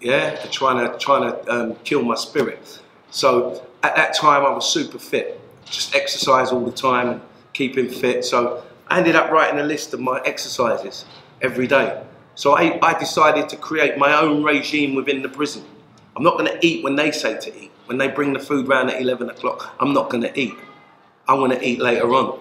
Yeah, 0.00 0.34
trying 0.50 0.86
to 0.86 0.98
trying 0.98 1.30
to 1.30 1.52
um, 1.52 1.74
kill 1.84 2.02
my 2.02 2.16
spirit. 2.16 2.80
So 3.10 3.64
at 3.82 3.94
that 3.96 4.14
time, 4.14 4.44
I 4.44 4.50
was 4.50 4.68
super 4.68 4.98
fit, 4.98 5.40
just 5.64 5.94
exercise 5.94 6.50
all 6.50 6.64
the 6.64 6.72
time 6.72 7.08
and 7.08 7.20
keeping 7.52 7.88
fit. 7.88 8.24
So 8.24 8.64
I 8.88 8.98
ended 8.98 9.16
up 9.16 9.30
writing 9.30 9.60
a 9.60 9.64
list 9.64 9.94
of 9.94 10.00
my 10.00 10.20
exercises 10.24 11.04
every 11.40 11.66
day. 11.66 12.02
So 12.34 12.56
I, 12.56 12.78
I 12.82 12.98
decided 12.98 13.48
to 13.50 13.56
create 13.56 13.98
my 13.98 14.18
own 14.18 14.42
regime 14.42 14.94
within 14.94 15.22
the 15.22 15.28
prison. 15.28 15.64
I'm 16.16 16.22
not 16.22 16.38
going 16.38 16.50
to 16.50 16.66
eat 16.66 16.82
when 16.82 16.96
they 16.96 17.10
say 17.10 17.38
to 17.38 17.62
eat. 17.62 17.70
When 17.86 17.98
they 17.98 18.08
bring 18.08 18.32
the 18.32 18.38
food 18.38 18.68
round 18.68 18.90
at 18.90 19.00
11 19.00 19.28
o'clock, 19.28 19.74
I'm 19.80 19.92
not 19.92 20.08
going 20.08 20.22
to 20.22 20.38
eat. 20.38 20.54
I 21.28 21.34
want 21.34 21.52
to 21.52 21.66
eat 21.66 21.80
later 21.80 22.12
on, 22.14 22.40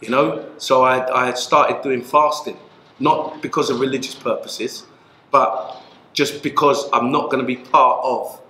you 0.00 0.10
know? 0.10 0.48
So 0.58 0.82
I, 0.82 1.28
I 1.28 1.34
started 1.34 1.82
doing 1.82 2.02
fasting, 2.02 2.56
not 2.98 3.42
because 3.42 3.70
of 3.70 3.80
religious 3.80 4.14
purposes, 4.14 4.84
but 5.30 5.80
just 6.12 6.42
because 6.42 6.88
I'm 6.92 7.10
not 7.10 7.30
going 7.30 7.40
to 7.40 7.46
be 7.46 7.56
part 7.56 8.00
of 8.04 8.40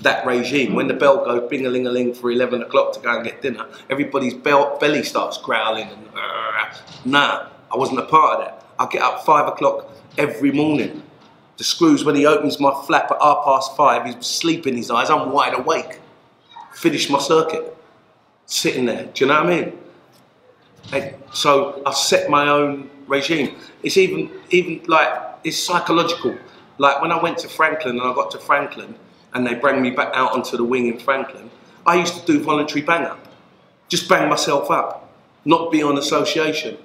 that 0.00 0.26
regime. 0.26 0.74
When 0.74 0.88
the 0.88 0.94
bell 0.94 1.24
goes 1.24 1.48
bing 1.48 1.66
a 1.66 1.70
ling 1.70 1.86
a 1.86 1.90
ling 1.90 2.14
for 2.14 2.30
11 2.30 2.62
o'clock 2.62 2.92
to 2.94 3.00
go 3.00 3.16
and 3.16 3.24
get 3.24 3.42
dinner, 3.42 3.66
everybody's 3.90 4.34
bell, 4.34 4.76
belly 4.78 5.02
starts 5.02 5.38
growling 5.38 5.88
and 5.88 6.08
uh, 6.14 6.74
nah, 7.04 7.48
I 7.72 7.76
wasn't 7.76 8.00
a 8.00 8.06
part 8.06 8.40
of 8.40 8.44
that. 8.44 8.66
I 8.78 8.86
get 8.90 9.02
up 9.02 9.24
five 9.24 9.46
o'clock 9.46 9.90
every 10.18 10.50
morning. 10.50 11.02
The 11.56 11.64
screws, 11.64 12.04
when 12.04 12.16
he 12.16 12.26
opens 12.26 12.58
my 12.58 12.72
flap 12.86 13.10
at 13.12 13.22
half 13.22 13.44
past 13.44 13.76
five, 13.76 14.04
he's 14.04 14.26
sleep 14.26 14.66
in 14.66 14.76
his 14.76 14.90
eyes, 14.90 15.10
I'm 15.10 15.30
wide 15.30 15.54
awake. 15.54 16.00
Finish 16.72 17.08
my 17.08 17.20
circuit. 17.20 17.76
Sitting 18.46 18.86
there, 18.86 19.06
do 19.06 19.24
you 19.24 19.28
know 19.28 19.42
what 19.42 19.52
I 19.52 19.60
mean? 19.60 19.78
And 20.92 21.14
so 21.32 21.82
I 21.86 21.92
set 21.92 22.28
my 22.28 22.48
own 22.48 22.90
regime. 23.06 23.56
It's 23.82 23.96
even, 23.96 24.30
even 24.50 24.82
like, 24.86 25.08
it's 25.44 25.58
psychological. 25.58 26.36
Like 26.78 27.00
when 27.00 27.12
I 27.12 27.22
went 27.22 27.38
to 27.38 27.48
Frankland 27.48 28.00
and 28.00 28.02
I 28.02 28.14
got 28.14 28.30
to 28.32 28.38
Frankland 28.38 28.94
and 29.32 29.46
they 29.46 29.54
bring 29.54 29.80
me 29.80 29.90
back 29.90 30.10
out 30.14 30.32
onto 30.32 30.56
the 30.56 30.64
wing 30.64 30.86
in 30.86 30.98
Frankland, 30.98 31.50
I 31.86 31.96
used 31.96 32.18
to 32.18 32.26
do 32.26 32.42
voluntary 32.42 32.82
bang 32.82 33.04
up. 33.04 33.18
Just 33.88 34.08
bang 34.08 34.28
myself 34.28 34.70
up. 34.70 35.12
Not 35.44 35.70
be 35.70 35.82
on 35.82 35.98
association. 35.98 36.78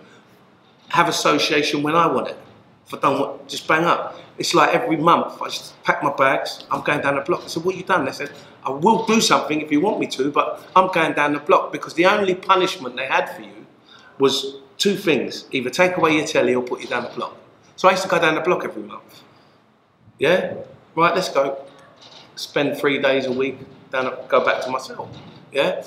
Have 0.89 1.07
association 1.07 1.83
when 1.83 1.95
I 1.95 2.07
want 2.07 2.27
it. 2.27 2.37
If 2.87 2.93
I 2.93 2.99
don't 2.99 3.19
want, 3.19 3.47
just 3.47 3.67
bang 3.67 3.85
up. 3.85 4.19
It's 4.39 4.53
like 4.55 4.73
every 4.73 4.95
month, 4.95 5.41
I 5.41 5.49
just 5.49 5.81
pack 5.83 6.01
my 6.01 6.13
bags, 6.13 6.63
I'm 6.71 6.81
going 6.81 7.01
down 7.01 7.15
the 7.15 7.21
block. 7.21 7.43
I 7.43 7.47
said, 7.47 7.65
what 7.65 7.75
you 7.75 7.83
done? 7.83 8.05
They 8.05 8.13
said, 8.13 8.31
I 8.63 8.71
will 8.71 9.05
do 9.05 9.19
something 9.19 9.59
if 9.59 9.69
you 9.69 9.81
want 9.81 9.99
me 9.99 10.07
to, 10.07 10.31
but 10.31 10.65
I'm 10.77 10.89
going 10.91 11.13
down 11.13 11.33
the 11.33 11.39
block 11.39 11.73
because 11.73 11.93
the 11.93 12.05
only 12.05 12.35
punishment 12.35 12.95
they 12.95 13.05
had 13.05 13.35
for 13.35 13.41
you 13.41 13.67
was 14.17 14.55
two 14.77 14.95
things, 14.95 15.45
either 15.51 15.69
take 15.69 15.97
away 15.97 16.15
your 16.15 16.25
telly 16.25 16.55
or 16.55 16.63
put 16.63 16.79
you 16.79 16.87
down 16.87 17.03
the 17.03 17.09
block. 17.09 17.35
So 17.75 17.89
I 17.89 17.91
used 17.91 18.03
to 18.03 18.09
go 18.09 18.17
down 18.17 18.35
the 18.35 18.41
block 18.41 18.63
every 18.63 18.81
month. 18.81 19.23
Yeah? 20.17 20.55
Right, 20.95 21.13
let's 21.13 21.29
go. 21.29 21.65
Spend 22.35 22.77
three 22.77 23.01
days 23.01 23.25
a 23.25 23.31
week, 23.31 23.57
down, 23.91 24.17
go 24.29 24.45
back 24.45 24.63
to 24.63 24.69
my 24.69 24.79
cell. 24.79 25.09
Yeah? 25.51 25.83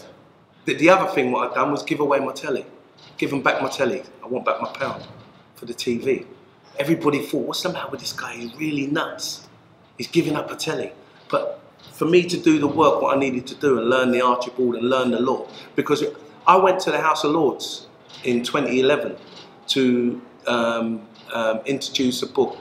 The, 0.67 0.75
the 0.75 0.91
other 0.91 1.11
thing 1.11 1.33
what 1.33 1.51
I'd 1.51 1.55
done 1.55 1.73
was 1.73 1.83
give 1.83 2.01
away 2.01 2.21
my 2.21 2.33
telly. 2.33 2.67
Give 3.17 3.31
them 3.31 3.43
back 3.43 3.63
my 3.63 3.69
telly. 3.71 4.03
I 4.23 4.27
want 4.27 4.45
back 4.45 4.61
my 4.61 4.71
pound 4.73 5.07
for 5.55 5.65
the 5.65 5.75
TV. 5.75 6.27
Everybody 6.79 7.21
thought, 7.23 7.47
what's 7.47 7.63
the 7.63 7.73
matter 7.73 7.91
with 7.91 8.01
this 8.01 8.13
guy? 8.13 8.35
He's 8.35 8.55
really 8.57 8.87
nuts. 8.87 9.47
He's 9.99 10.09
giving 10.09 10.37
up 10.37 10.51
a 10.51 10.57
telly. 10.57 10.93
But 11.29 11.61
for 11.93 12.07
me 12.07 12.23
to 12.25 12.37
do 12.37 12.59
the 12.59 12.67
work 12.67 13.03
what 13.03 13.17
I 13.17 13.21
needed 13.21 13.47
to 13.49 13.55
do 13.55 13.79
and 13.79 13.89
learn 13.89 14.11
the 14.11 14.23
Archbold 14.23 14.77
and 14.77 14.89
learn 14.89 15.11
the 15.11 15.21
law, 15.21 15.47
because 15.77 16.03
I 16.47 16.57
went 16.57 16.81
to 16.81 16.91
the 16.91 17.01
House 17.01 17.25
of 17.25 17.33
Lords 17.33 17.87
in 18.25 18.43
2011 18.43 19.17
to 19.69 20.21
um, 20.47 21.07
um, 21.33 21.61
introduce 21.67 22.23
a 22.23 22.27
book 22.27 22.59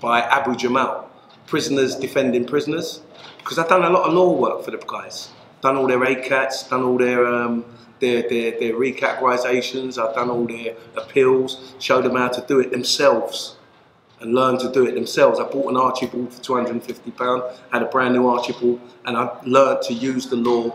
by 0.00 0.20
Abu 0.20 0.56
Jamal, 0.56 1.10
Prisoners 1.46 1.96
Defending 1.96 2.44
Prisoners, 2.44 3.02
because 3.38 3.58
I've 3.58 3.68
done 3.68 3.84
a 3.84 3.90
lot 3.90 4.08
of 4.08 4.14
law 4.14 4.32
work 4.32 4.64
for 4.64 4.70
the 4.70 4.78
guys. 4.78 5.30
Done 5.60 5.76
all 5.76 5.86
their 5.86 6.00
ACATs, 6.00 6.68
done 6.68 6.82
all 6.82 6.98
their 6.98 7.26
um, 7.26 7.64
their, 8.04 8.22
their, 8.28 8.50
their 8.58 8.74
recategorizations, 8.74 9.98
I've 9.98 10.14
done 10.14 10.30
all 10.30 10.46
their 10.46 10.76
appeals, 10.96 11.74
showed 11.78 12.04
them 12.04 12.16
how 12.16 12.28
to 12.28 12.44
do 12.46 12.60
it 12.60 12.70
themselves 12.70 13.56
and 14.20 14.34
learn 14.34 14.58
to 14.58 14.70
do 14.70 14.86
it 14.86 14.94
themselves. 14.94 15.40
I 15.40 15.44
bought 15.44 15.70
an 15.70 15.76
Archbold 15.76 16.32
for 16.32 16.42
£250, 16.42 17.58
had 17.72 17.82
a 17.82 17.86
brand 17.86 18.14
new 18.14 18.28
Archbold, 18.28 18.80
and 19.06 19.16
I 19.16 19.36
learned 19.44 19.82
to 19.82 19.94
use 19.94 20.26
the 20.28 20.36
law 20.36 20.74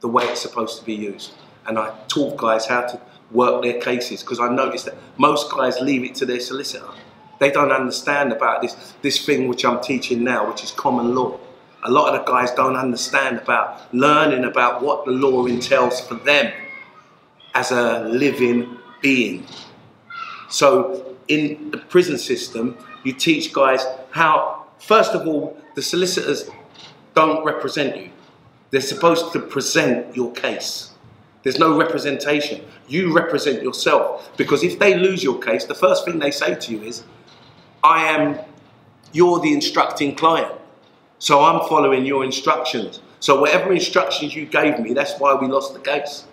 the 0.00 0.08
way 0.08 0.24
it's 0.24 0.40
supposed 0.40 0.78
to 0.78 0.84
be 0.84 0.94
used. 0.94 1.32
And 1.66 1.78
I 1.78 1.94
taught 2.08 2.36
guys 2.36 2.66
how 2.66 2.82
to 2.82 3.00
work 3.30 3.62
their 3.62 3.80
cases 3.80 4.22
because 4.22 4.40
I 4.40 4.48
noticed 4.48 4.86
that 4.86 4.96
most 5.16 5.50
guys 5.50 5.80
leave 5.80 6.04
it 6.04 6.14
to 6.16 6.26
their 6.26 6.40
solicitor. 6.40 6.88
They 7.38 7.50
don't 7.50 7.72
understand 7.72 8.32
about 8.32 8.60
this, 8.60 8.94
this 9.00 9.24
thing 9.24 9.48
which 9.48 9.64
I'm 9.64 9.80
teaching 9.80 10.22
now, 10.24 10.48
which 10.48 10.62
is 10.62 10.72
common 10.72 11.14
law. 11.14 11.38
A 11.82 11.90
lot 11.90 12.14
of 12.14 12.24
the 12.24 12.30
guys 12.30 12.50
don't 12.52 12.76
understand 12.76 13.38
about 13.38 13.92
learning 13.94 14.44
about 14.44 14.82
what 14.82 15.04
the 15.04 15.12
law 15.12 15.46
entails 15.46 16.00
for 16.00 16.14
them 16.14 16.52
as 17.54 17.70
a 17.70 18.00
living 18.00 18.78
being. 19.00 19.46
So 20.48 21.16
in 21.28 21.70
the 21.70 21.78
prison 21.78 22.18
system, 22.18 22.76
you 23.04 23.12
teach 23.12 23.52
guys 23.52 23.84
how, 24.10 24.66
first 24.78 25.12
of 25.12 25.26
all, 25.26 25.56
the 25.74 25.82
solicitors 25.82 26.50
don't 27.14 27.44
represent 27.44 27.96
you. 27.96 28.10
They're 28.70 28.80
supposed 28.80 29.32
to 29.32 29.40
present 29.40 30.14
your 30.14 30.32
case. 30.32 30.92
There's 31.42 31.58
no 31.58 31.78
representation. 31.78 32.64
You 32.88 33.12
represent 33.14 33.62
yourself. 33.62 34.30
Because 34.36 34.62
if 34.62 34.78
they 34.78 34.94
lose 34.94 35.22
your 35.24 35.40
case, 35.40 35.64
the 35.64 35.74
first 35.74 36.04
thing 36.04 36.18
they 36.18 36.30
say 36.30 36.54
to 36.54 36.72
you 36.72 36.82
is, 36.82 37.04
I 37.82 38.04
am, 38.08 38.38
you're 39.12 39.40
the 39.40 39.52
instructing 39.52 40.14
client. 40.14 40.59
So 41.20 41.44
I'm 41.44 41.68
following 41.68 42.06
your 42.06 42.24
instructions. 42.24 43.00
So 43.20 43.38
whatever 43.38 43.72
instructions 43.72 44.34
you 44.34 44.46
gave 44.46 44.78
me, 44.78 44.94
that's 44.94 45.18
why 45.20 45.34
we 45.34 45.48
lost 45.48 45.74
the 45.74 45.80
case. 45.80 46.24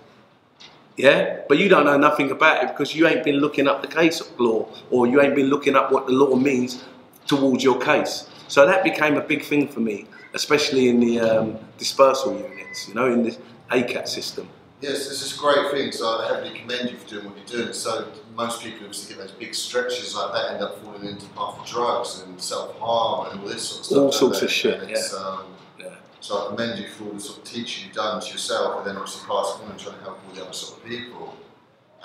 Yeah? 0.96 1.42
But 1.50 1.58
you 1.58 1.68
don't 1.68 1.84
know 1.84 1.98
nothing 1.98 2.32
about 2.32 2.64
it 2.64 2.70
because 2.70 2.96
you 2.96 3.06
ain't 3.06 3.26
been 3.26 3.36
looking 3.36 3.68
up 3.68 3.82
the 3.82 3.90
case 3.90 4.22
law 4.40 4.66
or 4.90 5.06
you 5.06 5.22
ain't 5.22 5.36
been 5.36 5.48
looking 5.48 5.76
up 5.76 5.92
what 5.92 6.08
the 6.08 6.14
law 6.14 6.38
means 6.38 6.86
towards 7.28 7.66
your 7.66 7.78
case. 7.80 8.30
So 8.48 8.66
that 8.66 8.86
became 8.86 9.18
a 9.18 9.22
big 9.22 9.44
thing 9.44 9.68
for 9.68 9.82
me, 9.82 10.08
especially 10.34 10.88
in 10.88 11.02
the 11.02 11.20
um, 11.20 11.60
dispersal 11.78 12.40
units, 12.40 12.88
you 12.88 12.94
know, 12.94 13.12
in 13.12 13.24
the 13.24 13.38
ACAT 13.70 14.08
system. 14.08 14.48
Yes, 14.80 15.10
this 15.10 15.22
is 15.22 15.38
a 15.38 15.40
great 15.42 15.70
thing. 15.72 15.92
So 15.92 16.08
I 16.08 16.28
heavily 16.28 16.58
commend 16.58 16.92
you 16.92 16.96
for 16.96 17.10
doing 17.10 17.26
what 17.26 17.38
you're 17.38 17.64
doing. 17.64 17.74
So 17.74 18.08
most 18.38 18.62
people 18.62 18.86
obviously 18.86 19.16
get 19.16 19.22
those 19.24 19.32
big 19.32 19.54
stretches 19.56 20.16
like 20.16 20.32
that, 20.32 20.52
end 20.54 20.64
up 20.64 20.82
falling 20.84 21.04
into 21.10 21.26
path 21.30 21.58
of 21.60 21.66
drugs 21.66 22.22
and 22.22 22.40
self 22.40 22.78
harm 22.80 23.32
and 23.32 23.42
all 23.42 23.48
this 23.48 23.64
sort 23.64 23.80
of 23.80 23.86
stuff. 23.86 23.98
All 23.98 24.12
sorts 24.12 24.40
they? 24.40 24.46
of 24.46 24.52
shit, 24.52 24.84
it's, 24.90 25.14
Um, 25.14 25.46
Yeah. 25.80 25.96
So 26.22 26.46
I 26.46 26.56
commend 26.56 26.80
you 26.80 26.88
for 26.88 27.06
all 27.06 27.12
the 27.14 27.20
sort 27.20 27.40
of 27.40 27.44
teaching 27.46 27.88
you've 27.88 27.96
done 27.96 28.22
to 28.22 28.32
yourself, 28.32 28.78
and 28.78 28.88
then 28.88 28.96
obviously 28.98 29.28
passing 29.28 29.66
on 29.66 29.72
and 29.72 29.80
trying 29.80 29.98
to 29.98 30.04
help 30.04 30.20
all 30.28 30.36
the 30.36 30.44
other 30.44 30.54
sort 30.54 30.78
of 30.80 30.86
people. 30.88 31.34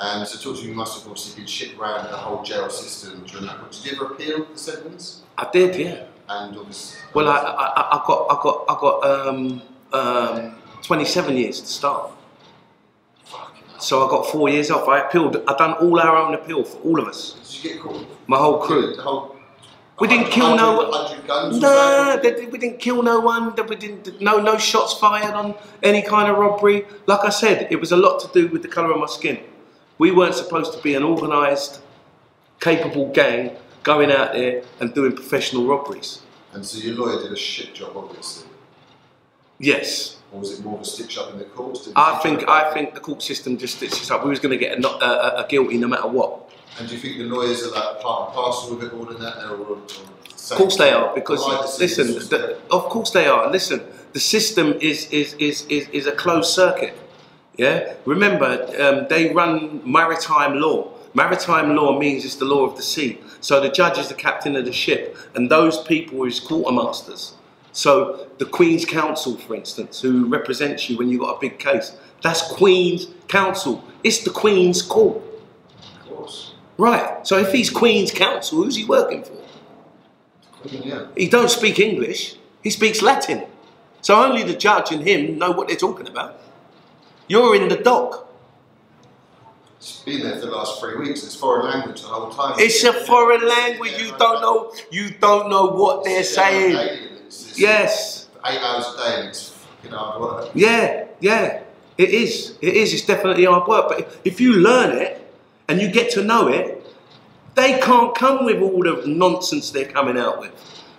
And 0.00 0.26
so, 0.26 0.38
talk 0.38 0.56
to 0.58 0.62
me. 0.64 0.70
You 0.70 0.74
must 0.74 0.98
have 0.98 1.06
obviously 1.06 1.38
been 1.40 1.46
shipped 1.46 1.78
around 1.78 2.10
the 2.10 2.16
whole 2.16 2.42
jail 2.42 2.70
system 2.70 3.24
during 3.26 3.46
that. 3.46 3.70
Did 3.70 3.84
you 3.84 3.92
ever 3.96 4.06
appeal 4.14 4.46
the 4.50 4.58
sentence? 4.58 5.20
I 5.36 5.48
did, 5.52 5.76
yeah. 5.76 6.04
And 6.28 6.56
obviously, 6.56 6.98
Well, 7.12 7.28
I, 7.28 7.36
I- 7.36 7.98
I 7.98 8.02
got, 8.06 8.26
I 8.30 8.42
got, 8.42 8.64
I 8.68 8.80
got 8.80 9.28
um, 9.28 9.62
um, 9.92 10.54
27 10.82 11.36
years 11.36 11.60
to 11.60 11.66
start. 11.66 12.10
So 13.82 14.06
I 14.06 14.10
got 14.10 14.26
four 14.30 14.48
years 14.48 14.70
off. 14.70 14.88
I 14.88 15.00
appealed. 15.00 15.36
I 15.48 15.54
done 15.56 15.72
all 15.74 15.98
our 16.00 16.16
own 16.16 16.34
appeal 16.34 16.62
for 16.64 16.78
all 16.78 17.00
of 17.00 17.08
us, 17.08 17.32
Did 17.42 17.64
you 17.64 17.70
get 17.74 17.82
caught? 17.82 18.06
my 18.28 18.38
whole 18.38 18.58
crew. 18.58 18.94
The 18.96 19.02
whole. 19.02 19.36
We 20.00 20.08
didn't 20.08 20.30
kill 20.30 20.56
no 20.56 20.76
100 20.78 20.90
one. 20.90 20.90
100 20.90 21.26
guns. 21.26 21.56
or 21.58 21.60
No, 21.60 22.20
they- 22.22 22.46
we 22.46 22.58
didn't 22.58 22.78
kill 22.80 23.02
no 23.02 23.20
one. 23.20 23.54
that 23.56 23.68
We 23.68 23.76
didn't. 23.76 24.20
No, 24.20 24.38
no 24.38 24.56
shots 24.56 24.94
fired 24.94 25.34
on 25.34 25.54
any 25.82 26.02
kind 26.02 26.30
of 26.30 26.38
robbery. 26.38 26.86
Like 27.06 27.24
I 27.24 27.28
said, 27.30 27.68
it 27.70 27.78
was 27.80 27.92
a 27.92 27.96
lot 27.96 28.18
to 28.20 28.28
do 28.32 28.48
with 28.52 28.62
the 28.62 28.68
colour 28.68 28.90
of 28.92 28.98
my 28.98 29.06
skin. 29.06 29.38
We 29.98 30.10
weren't 30.10 30.34
supposed 30.34 30.72
to 30.74 30.80
be 30.82 30.94
an 30.94 31.02
organised, 31.04 31.80
capable 32.60 33.08
gang 33.12 33.56
going 33.82 34.10
out 34.10 34.32
there 34.32 34.62
and 34.80 34.94
doing 34.94 35.12
professional 35.12 35.66
robberies. 35.66 36.20
And 36.52 36.64
so 36.64 36.78
your 36.78 36.94
lawyer 36.96 37.20
did 37.22 37.32
a 37.32 37.36
shit 37.36 37.74
job, 37.74 37.92
obviously. 37.96 38.46
Yes, 39.58 40.16
Or 40.32 40.40
was 40.40 40.58
it 40.58 40.64
more 40.64 40.76
of 40.76 40.80
a 40.80 40.84
stitch 40.84 41.18
up 41.18 41.30
in 41.32 41.38
the 41.38 41.44
courts? 41.44 41.84
Did 41.84 41.92
I 41.96 42.18
think. 42.18 42.48
I 42.48 42.72
think 42.72 42.94
the 42.94 43.00
court 43.00 43.22
system 43.22 43.58
just 43.58 43.76
stitches 43.76 44.10
up. 44.10 44.24
We 44.24 44.30
was 44.30 44.40
going 44.40 44.58
to 44.58 44.64
get 44.66 44.82
a, 44.82 44.88
a, 44.88 45.44
a- 45.44 45.46
guilty 45.48 45.76
no 45.76 45.88
matter 45.88 46.08
what. 46.08 46.50
And 46.78 46.88
do 46.88 46.94
you 46.94 47.00
think 47.00 47.18
the 47.18 47.24
lawyers 47.24 47.62
are 47.64 47.70
like 47.70 48.00
part 48.00 48.28
and 48.28 48.34
parcel 48.34 48.76
of 48.76 48.82
it 48.82 48.92
all 48.94 49.08
in 49.10 49.20
that? 49.20 49.36
They're 49.36 49.50
all, 49.50 49.74
Of 49.74 50.58
course 50.58 50.76
they 50.78 50.90
are, 50.90 51.14
because 51.14 51.78
listen, 51.78 52.06
the, 52.30 52.58
of 52.70 52.84
course 52.88 53.10
they 53.10 53.26
are. 53.26 53.50
Listen, 53.50 53.82
the 54.14 54.20
system 54.20 54.72
is 54.80 55.06
is 55.10 55.34
is 55.34 55.66
is, 55.66 55.88
is 55.90 56.06
a 56.06 56.12
closed 56.12 56.50
circuit. 56.50 56.94
Yeah. 57.58 57.92
Remember, 58.06 58.48
um, 58.80 59.06
they 59.08 59.32
run 59.34 59.82
maritime 59.84 60.58
law. 60.60 60.90
Maritime 61.12 61.76
law 61.76 61.98
means 61.98 62.24
it's 62.24 62.36
the 62.36 62.46
law 62.46 62.64
of 62.64 62.76
the 62.76 62.82
sea. 62.82 63.20
So 63.42 63.60
the 63.60 63.68
judge 63.68 63.98
is 63.98 64.08
the 64.08 64.14
captain 64.14 64.56
of 64.56 64.64
the 64.64 64.72
ship, 64.72 65.14
and 65.34 65.50
those 65.50 65.82
people 65.82 66.22
are 66.22 66.26
his 66.26 66.40
quartermasters. 66.40 67.32
So 67.72 68.28
the 68.38 68.44
Queen's 68.44 68.84
Counsel, 68.84 69.36
for 69.36 69.54
instance, 69.54 70.00
who 70.00 70.26
represents 70.26 70.88
you 70.88 70.98
when 70.98 71.08
you've 71.08 71.20
got 71.20 71.36
a 71.36 71.40
big 71.40 71.58
case, 71.58 71.96
that's 72.22 72.42
Queen's 72.52 73.06
Counsel. 73.28 73.82
It's 74.04 74.22
the 74.24 74.30
Queen's 74.30 74.82
court. 74.82 75.22
of 76.00 76.08
course. 76.08 76.52
Right. 76.76 77.26
So 77.26 77.38
if 77.38 77.52
he's 77.52 77.70
Queen's 77.70 78.10
Counsel, 78.10 78.62
who's 78.62 78.76
he 78.76 78.84
working 78.84 79.24
for? 79.24 79.32
Queen, 80.52 80.82
yeah. 80.84 81.06
He 81.16 81.28
don't 81.28 81.50
speak 81.50 81.78
English. 81.78 82.36
He 82.62 82.70
speaks 82.70 83.02
Latin. 83.02 83.44
So 84.02 84.22
only 84.22 84.42
the 84.42 84.54
judge 84.54 84.92
and 84.92 85.06
him 85.06 85.38
know 85.38 85.50
what 85.52 85.68
they're 85.68 85.76
talking 85.76 86.06
about. 86.06 86.38
You're 87.28 87.56
in 87.56 87.68
the 87.68 87.76
dock. 87.76 88.28
It's 89.78 90.00
been 90.02 90.22
there 90.22 90.34
for 90.38 90.46
the 90.46 90.52
last 90.52 90.78
three 90.78 90.96
weeks. 90.96 91.24
It's 91.24 91.34
foreign 91.34 91.66
language 91.66 92.02
the 92.02 92.08
whole 92.08 92.30
time. 92.30 92.54
It's 92.58 92.84
a 92.84 92.92
foreign 92.92 93.48
language. 93.48 93.94
You 93.98 94.16
don't 94.16 94.40
know. 94.40 94.72
You 94.90 95.10
don't 95.10 95.50
know 95.50 95.66
what 95.66 96.04
they're 96.04 96.22
saying. 96.22 97.11
It's, 97.52 97.60
Yes. 97.60 98.26
Eight 98.46 98.58
hours 98.60 98.86
a 98.94 98.96
day 98.98 99.20
and 99.20 99.28
it's 99.28 99.50
fucking 99.50 99.92
hard 99.96 100.20
work. 100.20 100.50
Yeah. 100.54 101.04
Yeah. 101.20 101.60
It 101.98 102.10
is. 102.10 102.54
It 102.60 102.74
is. 102.74 102.92
It's 102.92 103.04
definitely 103.06 103.44
hard 103.44 103.68
work. 103.68 103.88
But 103.88 104.00
if- 104.00 104.16
if 104.24 104.40
you 104.40 104.54
learn 104.54 104.96
it 104.96 105.20
and 105.68 105.80
you 105.80 105.88
get 105.88 106.10
to 106.12 106.22
know 106.24 106.48
it, 106.48 106.84
they 107.54 107.78
can't 107.80 108.14
come 108.14 108.44
with 108.44 108.60
all 108.62 108.82
the 108.82 109.02
nonsense 109.06 109.70
they're 109.70 109.84
coming 109.84 110.18
out 110.18 110.40
with 110.40 110.50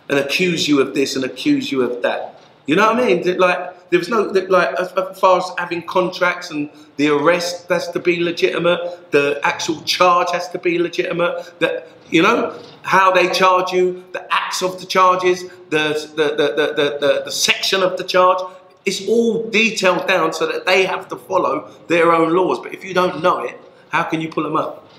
and 0.10 0.19
accuse 0.19 0.67
you 0.67 0.79
of 0.79 0.93
this 0.93 1.15
and 1.15 1.25
accuse 1.25 1.72
you 1.72 1.81
of 1.81 2.01
that. 2.03 2.39
You 2.67 2.75
know 2.75 2.93
what 2.93 3.03
I 3.03 3.07
mean? 3.07 3.38
Like 3.38 3.73
there 3.89 3.99
was 3.99 4.09
no 4.09 4.23
like 4.23 4.73
as, 4.79 4.91
far 5.19 5.37
as 5.37 5.51
having 5.57 5.83
contracts 5.83 6.49
and 6.49 6.69
the 6.98 7.09
arrest 7.09 7.69
has 7.69 7.89
to 7.91 8.00
be 8.00 8.19
legitimate, 8.19 9.11
the 9.11 9.39
actual 9.43 9.81
charge 9.81 10.31
has 10.31 10.50
to 10.50 10.59
be 10.59 10.79
legitimate. 10.79 11.53
That 11.59 11.87
you 12.09 12.22
know 12.22 12.59
how 12.83 13.11
they 13.11 13.29
charge 13.29 13.72
you, 13.72 14.03
the 14.13 14.25
acts 14.33 14.61
of 14.61 14.79
the 14.79 14.85
charges, 14.85 15.43
the 15.69 16.11
the 16.15 16.27
the 16.35 16.48
the, 16.55 16.74
the, 16.75 16.98
the, 17.00 17.22
the 17.25 17.31
section 17.31 17.81
of 17.81 17.98
the 17.98 18.03
charge. 18.03 18.39
It's 18.85 19.07
all 19.07 19.50
detailed 19.50 20.07
down 20.07 20.33
so 20.33 20.46
that 20.46 20.65
they 20.65 20.85
have 20.85 21.07
to 21.07 21.15
follow 21.15 21.72
their 21.87 22.11
own 22.11 22.33
laws. 22.33 22.59
But 22.59 22.74
if 22.74 22.83
you 22.83 22.93
don't 22.93 23.24
know 23.24 23.39
it, 23.39 23.57
how 23.89 24.03
can 24.03 24.19
you 24.19 24.27
pull 24.27 24.43
them 24.43 24.57
up? 24.57 24.89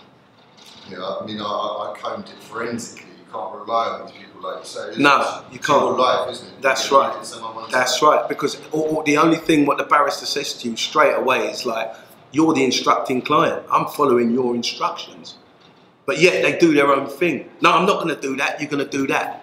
Yeah, 0.88 0.98
I 1.20 1.24
mean, 1.26 1.40
I, 1.40 1.44
I 1.44 1.98
combed 1.98 2.28
it 2.28 2.42
forensically. 2.42 3.10
You 3.10 3.32
can't 3.32 3.54
rely 3.54 3.88
on 3.88 4.06
these 4.06 4.33
people 4.34 4.50
like 4.50 4.60
you 4.60 4.66
say. 4.66 4.92
No, 4.98 5.44
you 5.50 5.58
can't. 5.58 5.98
life, 5.98 6.30
isn't 6.30 6.48
it? 6.48 6.62
That's 6.62 6.90
You 6.90 7.00
right. 7.00 7.16
if 7.18 7.24
someone 7.24 7.54
wants 7.54 7.72
That's 7.72 8.02
right, 8.02 8.28
because 8.28 8.58
the 8.58 9.16
only 9.18 9.36
thing 9.36 9.66
what 9.66 9.78
the 9.78 9.84
barrister 9.84 10.26
says 10.26 10.54
to 10.54 10.70
you 10.70 10.76
straight 10.76 11.14
away 11.14 11.48
is 11.50 11.64
like, 11.66 11.94
you're 12.32 12.52
the 12.52 12.64
instructing 12.64 13.22
client. 13.22 13.64
I'm 13.70 13.86
following 13.86 14.32
your 14.32 14.54
instructions. 14.54 15.36
But 16.06 16.18
yet 16.20 16.42
they 16.42 16.58
do 16.58 16.74
their 16.74 16.92
own 16.92 17.06
thing. 17.06 17.48
No, 17.62 17.72
I'm 17.72 17.86
not 17.86 18.02
going 18.02 18.14
to 18.14 18.20
do 18.20 18.36
that. 18.36 18.60
You're 18.60 18.68
going 18.70 18.84
to 18.84 18.90
do 18.90 19.06
that. 19.06 19.40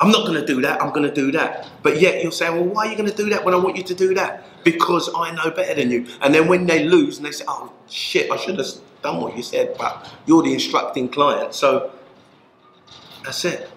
I'm 0.00 0.10
not 0.10 0.26
going 0.26 0.40
to 0.40 0.46
do 0.46 0.60
that. 0.62 0.80
I'm 0.80 0.90
going 0.92 1.08
to 1.08 1.14
do 1.14 1.30
that. 1.32 1.68
But 1.82 2.00
yet 2.00 2.22
you're 2.22 2.32
saying, 2.32 2.54
well, 2.54 2.64
why 2.64 2.86
are 2.86 2.90
you 2.90 2.96
going 2.96 3.10
to 3.10 3.16
do 3.16 3.28
that 3.30 3.44
when 3.44 3.52
I 3.52 3.58
want 3.58 3.76
you 3.76 3.82
to 3.84 3.94
do 3.94 4.14
that? 4.14 4.44
Because 4.64 5.10
I 5.14 5.32
know 5.32 5.50
better 5.50 5.74
than 5.74 5.90
you. 5.90 6.06
And 6.22 6.34
then 6.34 6.48
when 6.48 6.66
they 6.66 6.84
lose 6.84 7.18
and 7.18 7.26
they 7.26 7.32
say, 7.32 7.44
oh, 7.48 7.72
shit, 7.88 8.30
I 8.30 8.36
should 8.36 8.58
have 8.58 8.68
done 9.02 9.20
what 9.20 9.36
you 9.36 9.42
said, 9.42 9.76
but 9.76 10.08
you're 10.26 10.42
the 10.42 10.52
instructing 10.52 11.08
client. 11.08 11.54
So 11.54 11.90
that's 13.24 13.44
it. 13.44 13.70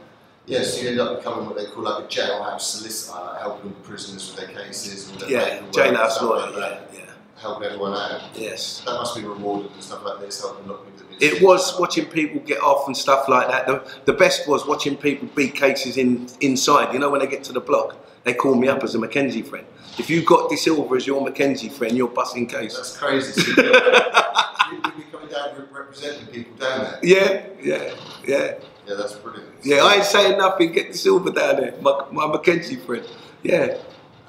Yes, 0.51 0.83
you 0.83 0.89
end 0.89 0.99
up 0.99 1.17
becoming 1.17 1.45
what 1.45 1.55
they 1.57 1.65
call 1.65 1.83
like 1.83 2.03
a 2.03 2.07
jailhouse 2.07 2.61
solicitor, 2.61 3.17
helping 3.39 3.71
prisoners 3.83 4.35
with 4.35 4.45
their 4.47 4.63
cases 4.63 5.09
and 5.09 5.19
their 5.21 5.29
Yeah, 5.29 5.61
jailhouse 5.71 6.21
lawyer. 6.21 6.51
like 6.51 6.81
Yeah, 6.93 6.99
yeah. 6.99 7.05
helping 7.39 7.63
everyone 7.63 7.93
out. 7.93 8.21
Yes. 8.35 8.81
That 8.85 8.93
must 8.95 9.15
be 9.15 9.23
rewarded 9.23 9.71
and 9.71 9.81
stuff 9.83 10.03
like 10.03 10.19
this, 10.19 10.41
helping 10.41 10.65
a 10.65 10.73
lot 10.73 10.81
of 10.81 10.85
people. 10.85 11.15
It 11.21 11.41
was 11.41 11.79
watching 11.79 12.05
people 12.07 12.41
get 12.41 12.59
off 12.61 12.87
and 12.87 12.97
stuff 12.97 13.29
like 13.29 13.47
that. 13.47 13.65
The, 13.67 13.83
the 14.05 14.13
best 14.13 14.47
was 14.47 14.65
watching 14.67 14.97
people 14.97 15.27
beat 15.35 15.55
cases 15.55 15.95
in 15.97 16.27
inside. 16.41 16.91
You 16.93 16.99
know, 16.99 17.09
when 17.11 17.21
they 17.21 17.27
get 17.27 17.43
to 17.45 17.53
the 17.53 17.59
block, 17.61 17.95
they 18.23 18.33
call 18.33 18.55
me 18.55 18.67
up 18.67 18.83
as 18.83 18.95
a 18.95 18.97
McKenzie 18.97 19.45
friend. 19.45 19.65
If 19.99 20.09
you've 20.09 20.25
got 20.25 20.49
De 20.49 20.57
Silva 20.57 20.95
as 20.95 21.05
your 21.07 21.25
McKenzie 21.25 21.71
friend, 21.71 21.95
you're 21.95 22.07
busting 22.07 22.47
case. 22.47 22.75
That's 22.75 22.97
crazy. 22.97 23.39
So 23.39 23.61
you'll 23.61 23.71
be 23.71 25.03
coming 25.11 25.29
down 25.29 25.67
representing 25.71 26.25
people 26.27 26.55
down 26.57 26.79
there. 26.81 26.99
Yeah, 27.03 27.45
yeah, 27.61 27.93
yeah, 28.25 28.53
Yeah, 28.87 28.95
that's 28.95 29.13
brilliant. 29.15 29.49
yeah. 29.63 29.77
I 29.77 29.95
ain't 29.95 30.05
saying 30.05 30.37
nothing. 30.37 30.71
Get 30.71 30.87
De 30.91 30.97
Silva 30.97 31.31
down 31.31 31.57
there, 31.57 31.73
my, 31.81 32.05
my 32.11 32.23
McKenzie 32.25 32.83
friend. 32.85 33.05
Yeah, 33.43 33.77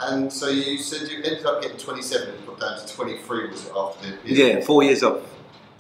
And 0.01 0.33
so 0.33 0.49
you 0.49 0.79
said 0.79 1.09
you 1.09 1.19
ended 1.19 1.45
up 1.45 1.63
getting 1.63 1.77
27 1.77 2.35
and 2.35 2.47
got 2.47 2.61
down 2.61 2.79
to 2.79 2.95
23, 2.95 3.49
was 3.51 3.67
it, 3.67 3.73
after 3.77 4.11
the 4.11 4.17
yeah. 4.25 4.61
Four 4.61 4.83
years 4.83 5.03
off, 5.03 5.21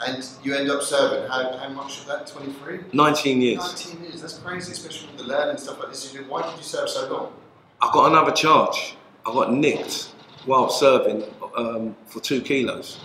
And 0.06 0.26
you 0.42 0.54
end 0.54 0.70
up 0.70 0.82
serving, 0.82 1.28
how, 1.30 1.56
how 1.56 1.68
much 1.70 2.00
of 2.00 2.06
that, 2.06 2.26
23? 2.26 2.80
19 2.92 3.40
years. 3.40 3.58
19 3.58 4.04
years, 4.04 4.20
that's 4.20 4.38
crazy, 4.38 4.72
especially 4.72 5.08
with 5.08 5.18
the 5.18 5.24
learning 5.24 5.56
stuff 5.58 5.78
like 5.78 5.88
this. 5.90 6.12
You. 6.12 6.24
Why 6.24 6.42
did 6.42 6.56
you 6.56 6.62
serve 6.62 6.88
so 6.88 7.11
long? 7.12 7.32
I 7.80 7.90
got 7.92 8.11
another 8.11 8.32
charge. 8.32 8.96
I 9.26 9.32
got 9.32 9.52
nicked 9.52 10.12
while 10.46 10.68
serving 10.68 11.24
um, 11.56 11.94
for 12.06 12.20
two 12.20 12.40
kilos. 12.42 13.00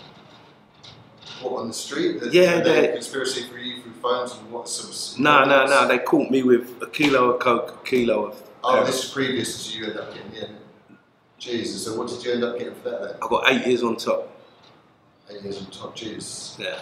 What, 1.42 1.60
on 1.62 1.68
the 1.68 1.74
street? 1.74 2.22
Yeah, 2.32 2.58
the 2.62 2.64
they- 2.72 2.88
conspiracy 2.94 3.44
for 3.44 3.58
you 3.58 3.82
through 3.82 3.94
phones 3.94 4.34
and 4.38 4.52
what 4.52 4.68
some. 4.68 5.24
No, 5.24 5.46
no, 5.46 5.66
no. 5.66 5.88
They 5.88 6.00
caught 6.00 6.32
me 6.32 6.44
with 6.44 6.82
a 6.82 6.88
kilo 6.88 7.32
of 7.32 7.40
coke, 7.40 7.80
a 7.82 7.86
kilo 7.86 8.28
of. 8.28 8.44
Oh, 8.64 8.84
this 8.86 9.04
is 9.06 9.12
previous 9.12 9.72
to 9.72 9.78
you 9.78 9.86
end 9.88 9.98
up 9.98 10.14
getting, 10.14 10.32
yeah. 10.34 10.98
Jesus, 11.38 11.86
so 11.86 11.98
what 11.98 12.08
did 12.10 12.24
you 12.24 12.34
end 12.34 12.44
up 12.44 12.58
getting 12.58 12.74
for 12.76 12.90
that 12.90 13.02
then? 13.02 13.16
I 13.22 13.28
got 13.30 13.52
eight 13.52 13.66
years 13.68 13.84
on 13.84 13.96
top. 13.96 14.30
Eight 15.30 15.42
years 15.44 15.60
on 15.60 15.68
top, 15.68 15.96
Jesus. 15.96 16.58
Yeah, 16.60 16.80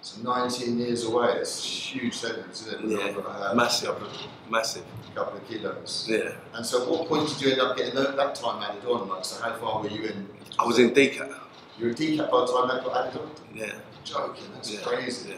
So 0.00 0.22
19 0.22 0.78
years 0.78 1.04
away, 1.04 1.32
it's 1.32 1.64
a 1.64 1.66
huge 1.66 2.14
sentence, 2.14 2.66
isn't 2.66 2.92
it? 2.92 2.98
Yeah, 3.16 3.20
uh, 3.20 3.54
massive. 3.54 3.88
A 3.88 3.92
couple 3.94 4.06
of, 4.06 4.50
massive. 4.50 4.84
couple 5.14 5.36
of 5.38 5.48
kilos. 5.48 6.06
Yeah, 6.08 6.30
And 6.54 6.64
so, 6.64 6.82
at 6.82 6.88
what 6.88 7.08
point 7.08 7.28
did 7.28 7.40
you 7.40 7.52
end 7.52 7.60
up 7.60 7.76
getting 7.76 7.96
that, 7.96 8.16
that 8.16 8.34
time 8.36 8.62
added 8.62 8.84
on? 8.86 9.08
Like, 9.08 9.24
so 9.24 9.42
how 9.42 9.52
far 9.54 9.82
were 9.82 9.88
you 9.88 10.04
in? 10.04 10.28
I 10.58 10.64
was 10.64 10.78
in 10.78 10.90
DCAT. 10.94 11.34
You 11.78 11.86
were 11.86 11.90
a 11.92 11.94
DCAT 11.94 12.30
by 12.30 12.40
the 12.40 12.46
time 12.52 12.68
that 12.68 12.84
got 12.84 13.06
added 13.06 13.20
on? 13.20 13.30
Yeah, 13.54 13.72
Joking, 14.04 14.44
that's 14.54 14.72
yeah, 14.72 14.80
crazy. 14.80 15.30
Yeah. 15.30 15.36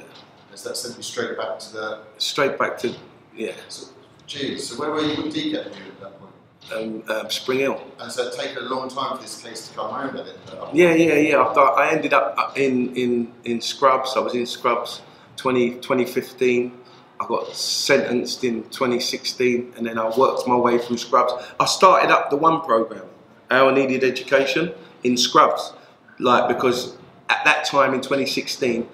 Is 0.55 0.63
that 0.65 0.77
sent 0.77 0.97
you 0.97 1.03
straight 1.03 1.37
back 1.37 1.59
to 1.61 1.73
the. 1.73 1.99
Straight 2.19 2.59
back 2.59 2.79
to 2.79 2.95
yeah, 3.37 3.53
So, 3.69 3.89
geez, 4.27 4.69
so 4.69 4.81
where 4.81 4.91
were 4.91 5.03
you 5.03 5.23
with 5.23 5.35
DCAT 5.35 5.65
when 5.71 5.75
you 5.79 5.85
were 5.85 5.93
at 5.93 6.01
that 6.01 6.21
point? 6.21 6.31
um, 6.73 7.03
um, 7.09 7.31
Spring 7.31 7.61
Hill. 7.61 7.83
And 7.99 8.11
so 8.11 8.27
it 8.29 8.35
taken 8.35 8.59
a 8.59 8.67
long 8.69 8.89
time 8.89 9.17
for 9.17 9.23
this 9.23 9.43
case 9.43 9.69
to 9.69 9.75
come 9.75 9.93
uh, 9.93 10.71
Yeah, 10.73 10.95
yeah, 10.95 11.15
yeah. 11.15 11.43
I, 11.43 11.55
thought 11.55 11.79
I 11.79 11.93
ended 11.93 12.13
up 12.13 12.35
uh, 12.37 12.53
in 12.57 12.95
in 12.97 13.33
in 13.45 13.61
Scrubs. 13.61 14.15
I 14.17 14.21
was 14.21 14.35
in 14.35 14.47
Scrubs 14.47 15.03
20, 15.37 15.77
2015. 15.77 16.79
I 17.21 17.27
got 17.27 17.55
sentenced 17.55 18.45
in 18.45 18.63
2016, 18.71 19.75
and 19.77 19.87
then 19.87 19.99
I 19.99 20.09
worked 20.17 20.47
my 20.49 20.57
way 20.57 20.79
through 20.79 20.97
Scrubs. 20.97 21.35
I 21.59 21.67
started 21.67 22.11
up 22.11 22.31
the 22.31 22.37
one 22.37 22.63
program, 22.63 23.05
Our 23.51 23.73
Needed 23.73 24.05
Education, 24.05 24.73
in 25.05 25.19
Scrubs, 25.19 25.75
like 26.21 26.49
because 26.49 26.97
at 27.29 27.45
that 27.45 27.65
time 27.65 27.95
in 27.95 28.01
2016, 28.01 28.89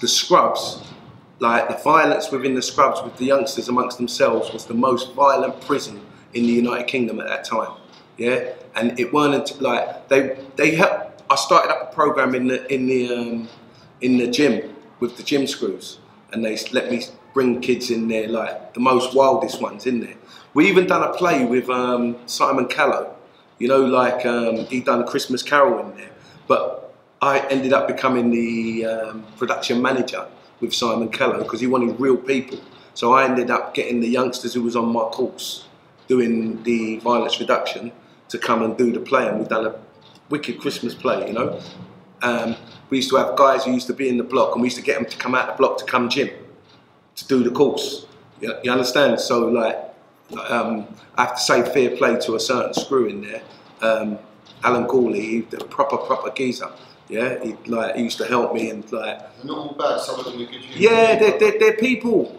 the 0.00 0.08
scrubs, 0.08 0.82
like 1.38 1.68
the 1.68 1.76
violence 1.82 2.30
within 2.30 2.54
the 2.54 2.62
scrubs 2.62 3.02
with 3.02 3.16
the 3.16 3.24
youngsters 3.24 3.68
amongst 3.68 3.96
themselves 3.96 4.52
was 4.52 4.66
the 4.66 4.74
most 4.74 5.12
violent 5.14 5.60
prison 5.62 6.00
in 6.34 6.42
the 6.44 6.52
United 6.52 6.86
Kingdom 6.86 7.20
at 7.20 7.28
that 7.28 7.44
time. 7.44 7.72
Yeah, 8.16 8.52
and 8.74 8.98
it 8.98 9.12
weren't 9.12 9.60
like 9.60 10.08
they 10.08 10.38
they 10.56 10.74
helped. 10.74 11.22
I 11.30 11.36
started 11.36 11.70
up 11.70 11.92
a 11.92 11.94
program 11.94 12.34
in 12.34 12.48
the 12.48 12.72
in 12.72 12.86
the 12.86 13.14
um, 13.14 13.48
in 14.00 14.18
the 14.18 14.26
gym 14.30 14.74
with 15.00 15.16
the 15.16 15.22
gym 15.22 15.46
screws, 15.46 15.98
and 16.32 16.44
they 16.44 16.56
let 16.72 16.90
me 16.90 17.02
bring 17.32 17.60
kids 17.60 17.90
in 17.90 18.08
there, 18.08 18.28
like 18.28 18.74
the 18.74 18.80
most 18.80 19.14
wildest 19.14 19.60
ones 19.60 19.86
in 19.86 20.00
there. 20.00 20.16
We 20.52 20.68
even 20.68 20.86
done 20.86 21.02
a 21.02 21.12
play 21.12 21.44
with 21.44 21.70
um, 21.70 22.16
Simon 22.26 22.66
Callow, 22.66 23.14
you 23.58 23.68
know, 23.68 23.84
like 23.84 24.26
um, 24.26 24.66
he 24.66 24.80
done 24.80 25.06
Christmas 25.06 25.42
Carol 25.42 25.78
in 25.78 25.96
there. 25.96 26.10
But 26.50 26.92
I 27.22 27.38
ended 27.46 27.72
up 27.72 27.86
becoming 27.86 28.32
the 28.32 28.84
um, 28.84 29.24
production 29.38 29.80
manager 29.80 30.26
with 30.60 30.74
Simon 30.74 31.08
Callow 31.08 31.44
because 31.44 31.60
he 31.60 31.68
wanted 31.68 32.00
real 32.00 32.16
people. 32.16 32.58
So 32.94 33.12
I 33.12 33.24
ended 33.24 33.52
up 33.52 33.72
getting 33.72 34.00
the 34.00 34.08
youngsters 34.08 34.52
who 34.52 34.62
was 34.62 34.74
on 34.74 34.92
my 34.92 35.02
course 35.02 35.68
doing 36.08 36.60
the 36.64 36.98
violence 36.98 37.38
reduction 37.38 37.92
to 38.30 38.36
come 38.36 38.64
and 38.64 38.76
do 38.76 38.90
the 38.90 38.98
play, 38.98 39.28
and 39.28 39.38
we've 39.38 39.46
done 39.46 39.64
a 39.64 39.76
wicked 40.28 40.58
Christmas 40.60 40.92
play, 40.92 41.28
you 41.28 41.34
know. 41.34 41.60
Um, 42.20 42.56
we 42.90 42.96
used 42.96 43.10
to 43.10 43.16
have 43.16 43.36
guys 43.36 43.64
who 43.64 43.70
used 43.70 43.86
to 43.86 43.94
be 43.94 44.08
in 44.08 44.16
the 44.16 44.24
block, 44.24 44.54
and 44.54 44.60
we 44.60 44.66
used 44.66 44.78
to 44.78 44.82
get 44.82 44.96
them 44.96 45.08
to 45.08 45.16
come 45.18 45.36
out 45.36 45.46
the 45.46 45.56
block 45.56 45.78
to 45.78 45.84
come 45.84 46.08
gym 46.08 46.30
to 47.14 47.28
do 47.28 47.44
the 47.44 47.52
course. 47.52 48.06
You, 48.40 48.56
you 48.64 48.72
understand? 48.72 49.20
So 49.20 49.46
like, 49.46 49.76
um, 50.48 50.88
I 51.16 51.26
have 51.26 51.36
to 51.36 51.40
say 51.40 51.62
fair 51.62 51.96
play 51.96 52.18
to 52.26 52.34
a 52.34 52.40
certain 52.40 52.74
screw 52.74 53.06
in 53.06 53.22
there. 53.22 53.42
Um, 53.82 54.18
Alan 54.62 54.86
Cooley, 54.86 55.20
he, 55.20 55.40
the 55.40 55.58
proper 55.58 55.96
proper 55.96 56.30
geezer. 56.30 56.70
Yeah, 57.08 57.42
he 57.42 57.56
like 57.66 57.96
he 57.96 58.04
used 58.04 58.18
to 58.18 58.24
help 58.24 58.54
me 58.54 58.70
and 58.70 58.84
like 58.92 59.18
They're 59.18 59.46
not 59.46 59.58
all 59.58 59.74
bad. 59.74 60.00
Some 60.00 60.20
of 60.20 60.26
them 60.26 60.42
are 60.42 60.46
good. 60.46 60.62
yeah, 60.76 61.18
they're, 61.18 61.38
they're, 61.38 61.58
they're 61.58 61.76
people. 61.76 62.36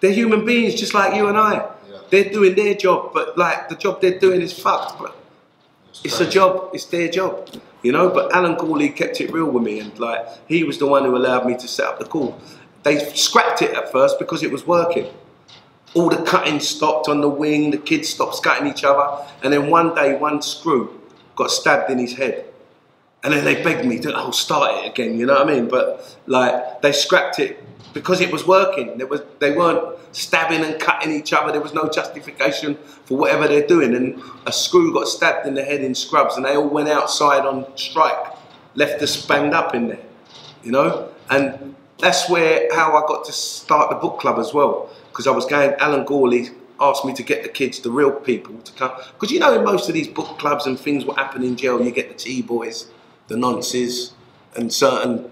They're 0.00 0.12
human 0.12 0.44
beings 0.44 0.74
just 0.74 0.92
like 0.92 1.14
you 1.14 1.28
and 1.28 1.38
I. 1.38 1.54
Yeah. 1.54 1.98
They're 2.10 2.30
doing 2.30 2.54
their 2.54 2.74
job, 2.74 3.12
but 3.14 3.38
like 3.38 3.68
the 3.70 3.76
job 3.76 4.02
they're 4.02 4.18
doing 4.18 4.42
is 4.42 4.52
fucked. 4.52 4.98
But 4.98 5.16
it's 6.04 6.20
a 6.20 6.28
job. 6.28 6.70
It's 6.74 6.84
their 6.86 7.08
job, 7.08 7.48
you 7.82 7.92
know. 7.92 8.10
But 8.10 8.34
Alan 8.34 8.56
Cooley 8.56 8.90
kept 8.90 9.20
it 9.22 9.32
real 9.32 9.46
with 9.50 9.62
me, 9.62 9.80
and 9.80 9.98
like 9.98 10.26
he 10.48 10.64
was 10.64 10.78
the 10.78 10.86
one 10.86 11.04
who 11.04 11.16
allowed 11.16 11.46
me 11.46 11.56
to 11.56 11.66
set 11.68 11.86
up 11.86 11.98
the 11.98 12.04
call. 12.04 12.38
They 12.82 12.98
scrapped 13.14 13.62
it 13.62 13.74
at 13.74 13.90
first 13.90 14.18
because 14.18 14.42
it 14.42 14.50
was 14.50 14.66
working. 14.66 15.06
All 15.94 16.10
the 16.10 16.22
cutting 16.24 16.60
stopped 16.60 17.08
on 17.08 17.22
the 17.22 17.28
wing. 17.28 17.70
The 17.70 17.78
kids 17.78 18.10
stopped 18.10 18.42
cutting 18.42 18.66
each 18.66 18.84
other, 18.84 19.24
and 19.42 19.50
then 19.50 19.70
one 19.70 19.94
day, 19.94 20.16
one 20.16 20.42
screw 20.42 21.00
got 21.36 21.50
stabbed 21.50 21.90
in 21.90 21.98
his 21.98 22.14
head. 22.14 22.46
And 23.22 23.32
then 23.32 23.44
they 23.44 23.62
begged 23.62 23.86
me 23.86 23.98
to 24.00 24.12
oh 24.14 24.30
start 24.32 24.84
it 24.84 24.90
again, 24.90 25.18
you 25.18 25.24
know 25.24 25.34
what 25.34 25.48
I 25.48 25.54
mean? 25.54 25.68
But 25.68 26.16
like 26.26 26.82
they 26.82 26.92
scrapped 26.92 27.38
it 27.38 27.62
because 27.94 28.20
it 28.20 28.30
was 28.30 28.46
working. 28.46 28.98
There 28.98 29.06
was 29.06 29.22
they 29.38 29.52
weren't 29.56 29.98
stabbing 30.12 30.62
and 30.62 30.78
cutting 30.80 31.10
each 31.10 31.32
other. 31.32 31.50
There 31.50 31.60
was 31.60 31.72
no 31.72 31.88
justification 31.88 32.76
for 33.04 33.16
whatever 33.16 33.48
they're 33.48 33.66
doing. 33.66 33.94
And 33.94 34.22
a 34.46 34.52
screw 34.52 34.92
got 34.92 35.08
stabbed 35.08 35.46
in 35.46 35.54
the 35.54 35.64
head 35.64 35.80
in 35.80 35.94
scrubs, 35.94 36.36
and 36.36 36.44
they 36.44 36.56
all 36.56 36.68
went 36.68 36.88
outside 36.88 37.46
on 37.46 37.66
strike, 37.76 38.34
left 38.74 39.02
us 39.02 39.24
banged 39.24 39.54
up 39.54 39.74
in 39.74 39.88
there, 39.88 40.04
you 40.62 40.72
know. 40.72 41.08
And 41.30 41.74
that's 41.98 42.28
where 42.28 42.68
how 42.74 42.94
I 42.96 43.06
got 43.06 43.24
to 43.24 43.32
start 43.32 43.90
the 43.90 43.96
book 43.96 44.20
club 44.20 44.38
as 44.38 44.52
well, 44.52 44.90
because 45.08 45.26
I 45.26 45.30
was 45.30 45.46
going. 45.46 45.72
Alan 45.78 46.04
Gorley 46.04 46.50
asked 46.80 47.04
me 47.04 47.14
to 47.14 47.22
get 47.22 47.42
the 47.42 47.48
kids, 47.48 47.80
the 47.80 47.90
real 47.90 48.12
people, 48.12 48.58
to 48.58 48.72
come. 48.72 48.92
Because 49.12 49.30
you 49.30 49.38
know, 49.40 49.54
in 49.54 49.64
most 49.64 49.88
of 49.88 49.94
these 49.94 50.08
book 50.08 50.38
clubs 50.38 50.66
and 50.66 50.78
things, 50.78 51.04
what 51.04 51.16
happen 51.18 51.42
in 51.42 51.56
jail, 51.56 51.82
you 51.82 51.90
get 51.90 52.08
the 52.08 52.14
T 52.14 52.42
boys, 52.42 52.90
the 53.28 53.36
nonces, 53.36 54.12
and 54.56 54.72
certain 54.72 55.30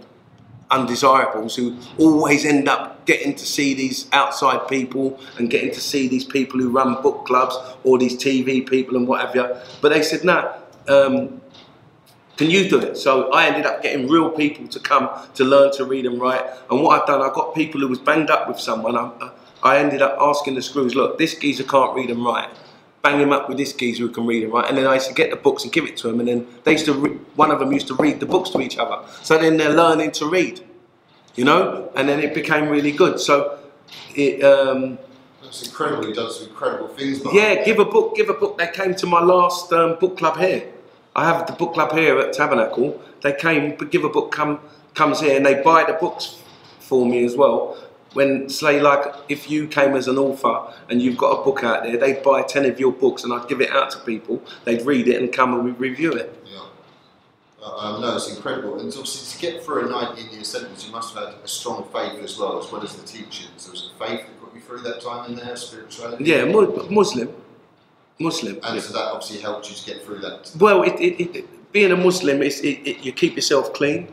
undesirables 0.70 1.54
who 1.54 1.76
always 1.98 2.44
end 2.44 2.68
up 2.68 3.04
getting 3.04 3.34
to 3.34 3.44
see 3.44 3.74
these 3.74 4.08
outside 4.12 4.66
people 4.68 5.20
and 5.38 5.50
getting 5.50 5.70
to 5.70 5.80
see 5.80 6.08
these 6.08 6.24
people 6.24 6.58
who 6.58 6.70
run 6.70 7.00
book 7.02 7.26
clubs 7.26 7.56
or 7.84 7.98
these 7.98 8.16
TV 8.16 8.66
people 8.66 8.96
and 8.96 9.06
what 9.06 9.20
have 9.20 9.34
you. 9.34 9.54
But 9.80 9.90
they 9.90 10.02
said, 10.02 10.24
no, 10.24 10.54
um, 10.88 11.40
can 12.36 12.50
you 12.50 12.68
do 12.68 12.80
it? 12.80 12.96
So 12.96 13.30
I 13.32 13.46
ended 13.46 13.66
up 13.66 13.82
getting 13.82 14.08
real 14.08 14.30
people 14.30 14.66
to 14.68 14.80
come 14.80 15.10
to 15.34 15.44
learn 15.44 15.72
to 15.74 15.84
read 15.84 16.06
and 16.06 16.20
write. 16.20 16.44
And 16.70 16.82
what 16.82 17.00
I've 17.00 17.06
done, 17.06 17.20
I 17.20 17.32
got 17.34 17.54
people 17.54 17.80
who 17.80 17.88
was 17.88 17.98
banged 17.98 18.30
up 18.30 18.48
with 18.48 18.58
someone. 18.58 18.96
I, 18.96 19.10
I 19.20 19.30
ended 19.78 20.02
up 20.02 20.16
asking 20.20 20.54
the 20.56 20.62
screws, 20.62 20.94
look, 20.94 21.18
this 21.18 21.34
geezer 21.38 21.64
can't 21.64 21.94
read 21.94 22.10
and 22.10 22.24
write. 22.24 22.48
Bang 23.02 23.20
him 23.20 23.32
up 23.32 23.48
with 23.48 23.58
this 23.58 23.72
geezer 23.72 24.04
who 24.04 24.10
can 24.10 24.26
read 24.26 24.44
and 24.44 24.52
write. 24.52 24.68
And 24.68 24.78
then 24.78 24.86
I 24.86 24.94
used 24.94 25.08
to 25.08 25.14
get 25.14 25.30
the 25.30 25.36
books 25.36 25.64
and 25.64 25.72
give 25.72 25.84
it 25.84 25.96
to 25.98 26.08
him. 26.08 26.20
And 26.20 26.28
then 26.28 26.46
they 26.64 26.72
used 26.72 26.84
to, 26.86 26.92
re- 26.94 27.18
one 27.34 27.50
of 27.50 27.58
them 27.58 27.72
used 27.72 27.88
to 27.88 27.94
read 27.94 28.20
the 28.20 28.26
books 28.26 28.50
to 28.50 28.60
each 28.60 28.78
other. 28.78 28.98
So 29.22 29.38
then 29.38 29.56
they're 29.56 29.74
learning 29.74 30.12
to 30.12 30.26
read, 30.26 30.64
you 31.34 31.44
know? 31.44 31.90
And 31.96 32.08
then 32.08 32.20
it 32.20 32.34
became 32.34 32.68
really 32.68 32.92
good. 32.92 33.18
So 33.18 33.58
it, 34.14 34.42
um, 34.44 34.98
That's 35.42 35.66
incredible. 35.66 36.06
He 36.06 36.12
does 36.12 36.38
some 36.38 36.48
incredible 36.48 36.88
things. 36.88 37.20
yeah, 37.32 37.64
give 37.64 37.78
a 37.78 37.84
book, 37.84 38.14
give 38.16 38.28
a 38.28 38.34
book. 38.34 38.58
They 38.58 38.68
came 38.68 38.94
to 38.96 39.06
my 39.06 39.20
last 39.20 39.72
um, 39.72 39.98
book 39.98 40.16
club 40.18 40.36
here. 40.38 40.68
I 41.14 41.24
have 41.26 41.46
the 41.46 41.52
book 41.52 41.74
club 41.74 41.92
here 41.92 42.18
at 42.18 42.32
Tabernacle. 42.32 43.00
They 43.22 43.32
came, 43.34 43.76
but 43.76 43.90
give 43.90 44.04
a 44.04 44.08
book 44.08 44.32
come 44.32 44.60
comes 44.94 45.20
here, 45.20 45.36
and 45.36 45.44
they 45.44 45.62
buy 45.62 45.84
the 45.84 45.94
books 45.94 46.38
for 46.80 47.04
me 47.06 47.24
as 47.24 47.36
well. 47.36 47.76
When 48.14 48.48
say 48.48 48.80
like 48.80 49.14
if 49.28 49.50
you 49.50 49.66
came 49.66 49.94
as 49.94 50.08
an 50.08 50.18
author 50.18 50.72
and 50.90 51.00
you've 51.00 51.16
got 51.16 51.40
a 51.40 51.44
book 51.44 51.64
out 51.64 51.82
there, 51.82 51.96
they'd 51.96 52.22
buy 52.22 52.42
ten 52.42 52.64
of 52.66 52.78
your 52.78 52.92
books 52.92 53.24
and 53.24 53.32
I'd 53.32 53.48
give 53.48 53.60
it 53.60 53.70
out 53.70 53.90
to 53.92 53.98
people. 54.00 54.42
They'd 54.64 54.82
read 54.82 55.08
it 55.08 55.20
and 55.20 55.32
come 55.32 55.54
and 55.54 55.64
we 55.64 55.70
review 55.72 56.12
it. 56.12 56.38
Yeah. 56.46 56.60
Uh, 57.62 57.76
um, 57.76 58.00
no, 58.02 58.16
it's 58.16 58.28
incredible. 58.34 58.80
And 58.80 58.88
obviously, 58.88 59.34
to 59.34 59.52
get 59.52 59.64
through 59.64 59.86
a 59.86 59.90
19 59.90 60.30
year 60.32 60.44
sentence, 60.44 60.84
you 60.84 60.92
must 60.92 61.14
have 61.14 61.26
had 61.26 61.34
a 61.44 61.48
strong 61.48 61.84
faith 61.92 62.22
as 62.22 62.38
well, 62.38 62.62
as 62.62 62.70
well 62.72 62.82
as 62.82 62.96
the 62.96 63.06
teachings. 63.06 63.64
There 63.64 63.72
was 63.72 63.90
a 63.94 64.04
faith 64.04 64.26
that 64.26 64.40
got 64.40 64.54
you 64.54 64.60
through 64.60 64.80
that 64.80 65.00
time 65.00 65.30
in 65.30 65.36
there, 65.36 65.56
spirituality. 65.56 66.24
Yeah, 66.24 66.44
Muslim, 66.44 67.32
Muslim. 68.18 68.54
And 68.64 68.76
yeah. 68.76 68.80
so 68.80 68.92
that 68.92 69.12
obviously 69.12 69.40
helped 69.40 69.70
you 69.70 69.76
to 69.76 69.84
get 69.84 70.04
through 70.04 70.18
that. 70.18 70.52
Well, 70.58 70.82
it, 70.82 71.00
it, 71.00 71.36
it, 71.36 71.72
being 71.72 71.92
a 71.92 71.96
Muslim, 71.96 72.42
is 72.42 72.60
it, 72.60 72.86
it, 72.86 73.04
you 73.04 73.12
keep 73.12 73.36
yourself 73.36 73.72
clean. 73.72 74.08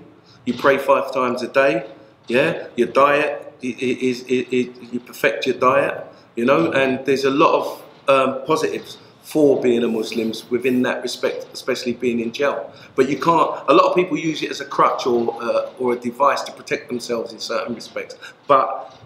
You 0.46 0.54
pray 0.54 0.78
five 0.78 1.14
times 1.14 1.42
a 1.42 1.48
day. 1.48 1.88
Yeah, 2.28 2.68
your 2.76 2.88
diet 2.88 3.49
is 3.62 4.30
you 4.30 5.00
perfect 5.00 5.46
your 5.46 5.56
diet. 5.56 6.06
You 6.36 6.46
know, 6.46 6.72
and 6.72 7.06
there's 7.06 7.26
a 7.26 7.30
lot 7.30 7.54
of 7.60 7.84
um, 8.08 8.46
positives 8.46 8.98
for 9.22 9.62
being 9.62 9.84
a 9.84 9.88
Muslim 9.88 10.34
within 10.50 10.82
that 10.82 11.04
respect, 11.04 11.48
especially 11.54 11.94
being 11.94 12.20
in 12.20 12.32
jail. 12.32 12.74
But 12.96 13.10
you 13.10 13.18
can't. 13.20 13.52
A 13.68 13.74
lot 13.74 13.86
of 13.86 13.96
people 13.96 14.18
use 14.18 14.42
it 14.42 14.50
as 14.50 14.62
a 14.62 14.66
crutch 14.66 15.06
or 15.06 15.42
uh, 15.42 15.72
or 15.78 15.94
a 15.94 15.96
device 15.98 16.42
to 16.44 16.52
protect 16.52 16.88
themselves 16.88 17.34
in 17.34 17.40
certain 17.40 17.76
respects. 17.76 18.16
But 18.48 18.98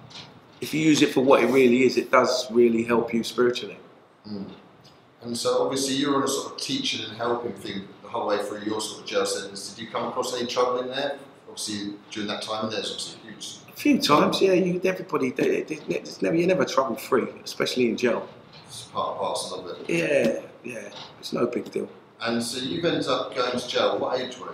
if 0.62 0.74
you 0.74 0.80
use 0.80 1.02
it 1.02 1.14
for 1.14 1.22
what 1.22 1.44
it 1.44 1.48
really 1.48 1.84
is, 1.84 1.98
it 1.98 2.10
does 2.10 2.50
really 2.52 2.84
help 2.84 3.14
you 3.14 3.24
spiritually. 3.24 3.78
And 5.22 5.38
so 5.38 5.64
obviously, 5.64 5.96
you 5.96 6.10
were 6.12 6.18
on 6.18 6.24
a 6.24 6.28
sort 6.28 6.54
of 6.54 6.58
teaching 6.60 7.06
and 7.06 7.18
helping 7.18 7.54
thing 7.54 7.88
the 8.02 8.10
whole 8.10 8.28
way 8.28 8.38
through 8.44 8.62
your 8.62 8.80
sort 8.80 9.02
of 9.02 9.06
jail 9.08 9.26
sentence. 9.26 9.74
Did 9.74 9.84
you 9.84 9.90
come 9.90 10.08
across 10.08 10.38
any 10.38 10.48
trouble 10.48 10.80
in 10.82 10.88
there? 10.88 11.18
Obviously, 11.50 11.96
during 12.12 12.28
that 12.28 12.42
time, 12.42 12.70
there's 12.70 12.92
obviously 12.92 13.20
huge. 13.30 13.58
A 13.74 13.76
few 13.76 14.00
times, 14.00 14.42
yeah. 14.42 14.54
You 14.54 14.80
everybody, 14.84 15.32
they- 15.32 15.62
they- 15.64 15.80
it's 15.90 16.22
never, 16.22 16.36
you're 16.36 16.48
never 16.48 16.66
trouble 16.66 16.96
free, 16.96 17.28
especially 17.44 17.90
in 17.90 17.98
jail. 17.98 18.28
It's 18.68 18.84
part 18.84 19.12
and 19.12 19.20
parcel 19.20 19.60
of 19.70 19.78
it. 19.82 19.90
Yeah, 19.90 20.42
yeah, 20.64 20.90
it's 21.20 21.34
no 21.34 21.48
big 21.48 21.72
deal. 21.72 21.90
And 22.22 22.42
so 22.42 22.60
you've 22.60 22.86
ended 22.86 23.08
up 23.08 23.36
going 23.36 23.60
to 23.60 23.68
jail. 23.68 23.98
What 23.98 24.20
age 24.20 24.38
were 24.40 24.48
you? 24.48 24.54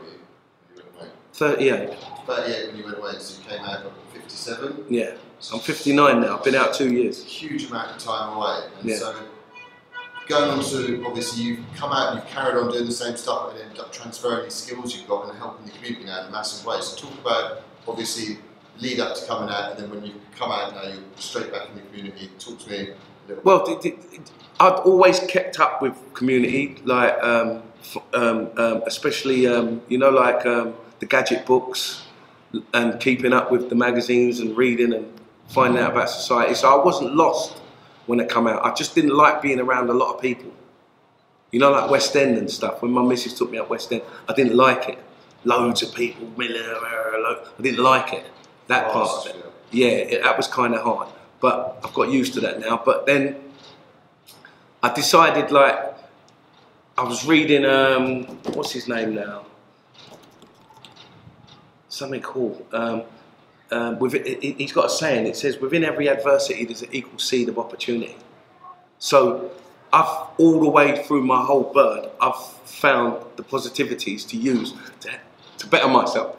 when 0.74 0.78
you 0.78 0.84
went 0.84 0.96
away? 0.98 1.08
Thirty-eight. 1.34 1.98
38. 2.26 2.68
when 2.68 2.78
you 2.78 2.84
went 2.86 2.98
away, 2.98 3.12
so 3.20 3.42
you 3.42 3.50
came 3.50 3.62
out 3.66 3.86
at 3.86 3.92
57. 4.14 4.86
Yeah, 4.90 5.12
I'm 5.54 5.60
59 5.60 6.22
now. 6.22 6.38
I've 6.38 6.44
been 6.44 6.56
out 6.56 6.74
two 6.74 6.92
years. 6.94 7.24
Huge 7.24 7.66
amount 7.70 7.92
of 7.92 7.98
time 7.98 8.38
away. 8.38 8.60
And 8.80 8.90
Yeah. 8.90 8.98
so 8.98 9.16
going 10.28 10.50
on 10.50 10.64
to, 10.64 11.04
obviously, 11.06 11.44
you've 11.44 11.60
come 11.76 11.92
out 11.92 12.14
and 12.14 12.20
you've 12.22 12.30
carried 12.30 12.56
on 12.58 12.72
doing 12.72 12.86
the 12.86 12.92
same 12.92 13.18
stuff 13.18 13.52
and 13.52 13.60
ended 13.62 13.80
up 13.80 13.92
transferring 13.92 14.44
these 14.44 14.54
skills 14.54 14.96
you've 14.96 15.08
got 15.08 15.28
and 15.30 15.38
helping 15.38 15.66
the 15.66 15.72
community 15.74 16.06
now 16.06 16.22
in 16.22 16.28
a 16.28 16.32
massive 16.32 16.66
way. 16.66 16.80
So 16.82 16.96
talk 16.98 17.14
about, 17.20 17.62
obviously, 17.88 18.38
lead 18.80 19.00
up 19.00 19.16
to 19.16 19.26
coming 19.26 19.50
out 19.50 19.72
and 19.72 19.80
then 19.80 19.90
when 19.90 20.06
you 20.06 20.14
come 20.36 20.52
out 20.52 20.74
now, 20.74 20.84
you're 20.84 21.04
straight 21.18 21.52
back 21.52 21.70
in 21.70 21.76
the 21.76 21.82
community. 21.82 22.30
Talk 22.40 22.60
to 22.60 22.70
me 22.70 22.78
a 22.78 23.28
little 23.28 23.44
Well, 23.44 23.82
I've 24.60 24.80
always 24.80 25.20
kept 25.22 25.60
up 25.60 25.82
with 25.82 25.96
community, 26.14 26.82
like 26.84 27.22
um, 27.24 27.64
f- 27.82 27.98
um, 28.14 28.50
um, 28.58 28.84
especially 28.86 29.48
um, 29.48 29.82
you 29.88 29.98
know, 29.98 30.10
like 30.10 30.46
um, 30.46 30.74
the 31.00 31.06
gadget 31.06 31.46
books 31.46 32.04
and 32.74 33.00
keeping 33.00 33.34
up 33.34 33.52
with 33.52 33.70
the 33.70 33.76
magazines 33.76 34.40
and 34.40 34.58
reading 34.58 34.94
and 34.94 35.12
finding 35.48 35.82
out 35.82 35.92
about 35.92 36.10
society. 36.10 36.56
So 36.56 36.80
I 36.80 36.84
wasn't 36.84 37.16
lost 37.16 37.58
when 38.06 38.20
I 38.20 38.26
come 38.26 38.48
out. 38.48 38.66
I 38.66 38.74
just 38.74 38.96
didn't 38.96 39.16
like 39.16 39.42
being 39.42 39.60
around 39.60 39.90
a 39.90 39.94
lot 39.94 40.16
of 40.16 40.22
people. 40.22 40.52
You 41.52 41.60
know, 41.60 41.72
like 41.72 41.90
West 41.90 42.16
End 42.16 42.38
and 42.38 42.50
stuff. 42.50 42.82
When 42.82 42.92
my 42.92 43.02
missus 43.02 43.34
took 43.34 43.50
me 43.52 43.58
up 43.58 43.70
West 43.70 43.92
End, 43.92 44.04
I 44.28 44.34
didn't 44.34 44.56
like 44.56 44.90
it. 44.90 45.00
Loads 45.46 45.82
of 45.84 45.96
people, 45.96 46.28
I 46.38 47.38
didn't 47.62 47.82
like 47.82 48.14
it. 48.14 48.26
That 48.70 48.92
part 48.92 49.10
of 49.10 49.36
it. 49.36 49.46
Yeah, 49.72 49.88
it, 49.88 50.24
that 50.24 50.38
was 50.38 50.48
kind 50.48 50.76
of 50.76 50.82
hard, 50.82 51.10
but 51.42 51.80
I've 51.84 51.94
got 51.96 52.12
used 52.12 52.36
to 52.36 52.40
that 52.42 52.60
now. 52.60 52.80
But 52.86 53.08
then 53.08 53.36
I 54.84 54.94
decided, 54.94 55.52
like, 55.52 55.76
I 56.96 57.04
was 57.04 57.26
reading, 57.26 57.66
um, 57.66 58.26
what's 58.54 58.72
his 58.72 58.88
name 58.88 59.16
now? 59.16 59.48
Something 61.88 62.22
cool. 62.22 62.64
Um, 62.72 63.04
um, 63.72 63.98
with 63.98 64.14
it, 64.14 64.28
it, 64.28 64.58
he's 64.58 64.72
got 64.72 64.86
a 64.86 64.90
saying. 64.90 65.26
It 65.26 65.36
says, 65.36 65.58
"Within 65.58 65.84
every 65.84 66.08
adversity, 66.08 66.66
there's 66.66 66.84
an 66.84 66.90
equal 66.92 67.18
seed 67.18 67.50
of 67.50 67.58
opportunity." 67.58 68.18
So, 69.00 69.52
I've 69.92 70.28
all 70.38 70.60
the 70.60 70.70
way 70.70 71.04
through 71.04 71.24
my 71.26 71.44
whole 71.44 71.74
bird, 71.74 72.10
I've 72.22 72.40
found 72.66 73.24
the 73.36 73.44
positivities 73.44 74.28
to 74.30 74.38
use 74.38 74.74
to, 75.02 75.10
to 75.58 75.68
better 75.68 75.88
myself. 75.88 76.39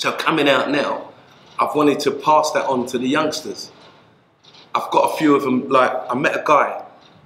So, 0.00 0.10
coming 0.12 0.48
out 0.48 0.70
now, 0.70 1.10
I've 1.58 1.74
wanted 1.74 2.00
to 2.00 2.10
pass 2.10 2.52
that 2.52 2.64
on 2.64 2.86
to 2.86 2.96
the 2.96 3.06
youngsters. 3.06 3.70
I've 4.74 4.90
got 4.90 5.12
a 5.12 5.16
few 5.18 5.34
of 5.34 5.42
them. 5.42 5.68
Like 5.68 5.92
I 6.08 6.14
met 6.14 6.34
a 6.34 6.42
guy 6.42 6.82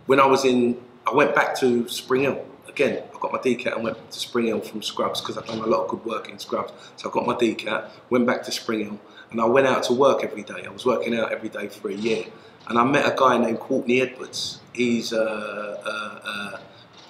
when 0.07 0.19
I 0.19 0.27
was 0.27 0.45
in. 0.45 0.83
I 1.07 1.15
went 1.15 1.37
back 1.37 1.55
to 1.61 1.89
Spring 1.89 2.23
Hill 2.23 2.45
again. 2.67 3.05
I 3.15 3.19
got 3.21 3.33
my 3.33 3.39
DCAT 3.39 3.77
and 3.77 3.85
went 3.85 4.11
to 4.11 4.19
Spring 4.19 4.47
Hill 4.47 4.61
from 4.61 4.83
Scrubs 4.83 5.21
because 5.21 5.39
I've 5.39 5.47
done 5.47 5.61
a 5.61 5.67
lot 5.67 5.85
of 5.85 5.89
good 5.89 6.05
work 6.05 6.29
in 6.29 6.41
Scrubs. 6.41 6.73
So 6.97 7.09
I 7.09 7.13
got 7.13 7.27
my 7.27 7.35
DCAT, 7.35 7.91
went 8.11 8.27
back 8.27 8.43
to 8.43 8.51
Spring 8.51 8.81
Hill, 8.87 9.01
and 9.31 9.41
I 9.41 9.45
went 9.45 9.69
out 9.69 9.85
to 9.85 9.93
work 9.93 10.25
every 10.25 10.43
day. 10.43 10.65
I 10.67 10.71
was 10.71 10.85
working 10.85 11.17
out 11.17 11.31
every 11.31 11.51
day 11.51 11.69
for 11.69 11.91
a 11.91 11.95
year, 11.95 12.25
and 12.67 12.77
I 12.77 12.83
met 12.83 13.07
a 13.07 13.15
guy 13.17 13.39
named 13.39 13.61
Courtney 13.61 14.01
Edwards. 14.01 14.59
He's 14.73 15.13
uh, 15.13 15.81
uh, 15.87 16.29
uh, 16.29 16.59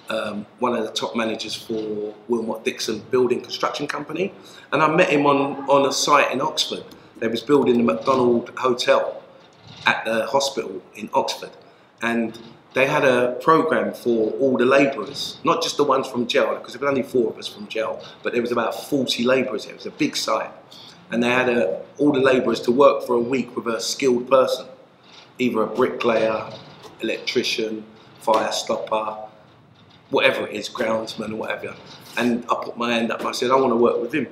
um, 0.09 0.45
one 0.59 0.75
of 0.75 0.83
the 0.85 0.91
top 0.91 1.15
managers 1.15 1.55
for 1.55 2.13
Willmott 2.29 2.63
Dixon 2.63 2.99
Building 3.11 3.41
Construction 3.41 3.87
Company, 3.87 4.33
and 4.71 4.81
I 4.81 4.93
met 4.93 5.09
him 5.09 5.25
on 5.25 5.69
on 5.69 5.87
a 5.87 5.91
site 5.91 6.31
in 6.31 6.41
Oxford. 6.41 6.83
They 7.17 7.27
was 7.27 7.41
building 7.41 7.77
the 7.77 7.83
McDonald 7.83 8.51
Hotel 8.57 9.21
at 9.85 10.03
the 10.05 10.25
hospital 10.25 10.81
in 10.95 11.09
Oxford, 11.13 11.51
and 12.01 12.37
they 12.75 12.85
had 12.85 13.05
a 13.05 13.37
program 13.41 13.93
for 13.93 14.31
all 14.31 14.57
the 14.57 14.65
labourers, 14.65 15.39
not 15.45 15.63
just 15.63 15.77
the 15.77 15.83
ones 15.85 16.07
from 16.07 16.27
jail, 16.27 16.55
because 16.55 16.73
there 16.73 16.81
was 16.81 16.89
only 16.89 17.03
four 17.03 17.31
of 17.31 17.37
us 17.37 17.47
from 17.47 17.67
jail, 17.67 18.03
but 18.21 18.33
there 18.33 18.41
was 18.41 18.51
about 18.51 18.75
40 18.75 19.23
labourers. 19.23 19.65
It 19.65 19.73
was 19.73 19.85
a 19.85 19.91
big 19.91 20.17
site, 20.17 20.51
and 21.09 21.23
they 21.23 21.29
had 21.29 21.47
a, 21.47 21.81
all 21.97 22.11
the 22.11 22.19
labourers 22.19 22.59
to 22.61 22.73
work 22.73 23.07
for 23.07 23.15
a 23.15 23.19
week 23.19 23.55
with 23.55 23.67
a 23.67 23.79
skilled 23.79 24.29
person, 24.29 24.65
either 25.39 25.61
a 25.63 25.67
bricklayer, 25.67 26.51
electrician, 26.99 27.85
fire 28.19 28.51
stopper, 28.51 29.24
whatever 30.15 30.47
it 30.47 30.53
is, 30.53 30.69
groundsman 30.69 31.31
or 31.33 31.35
whatever. 31.35 31.75
And 32.17 32.45
I 32.49 32.55
put 32.63 32.77
my 32.77 32.93
hand 32.93 33.11
up 33.11 33.19
and 33.19 33.29
I 33.29 33.31
said, 33.33 33.51
I 33.51 33.55
want 33.55 33.71
to 33.71 33.81
work 33.87 34.01
with 34.01 34.13
him. 34.13 34.27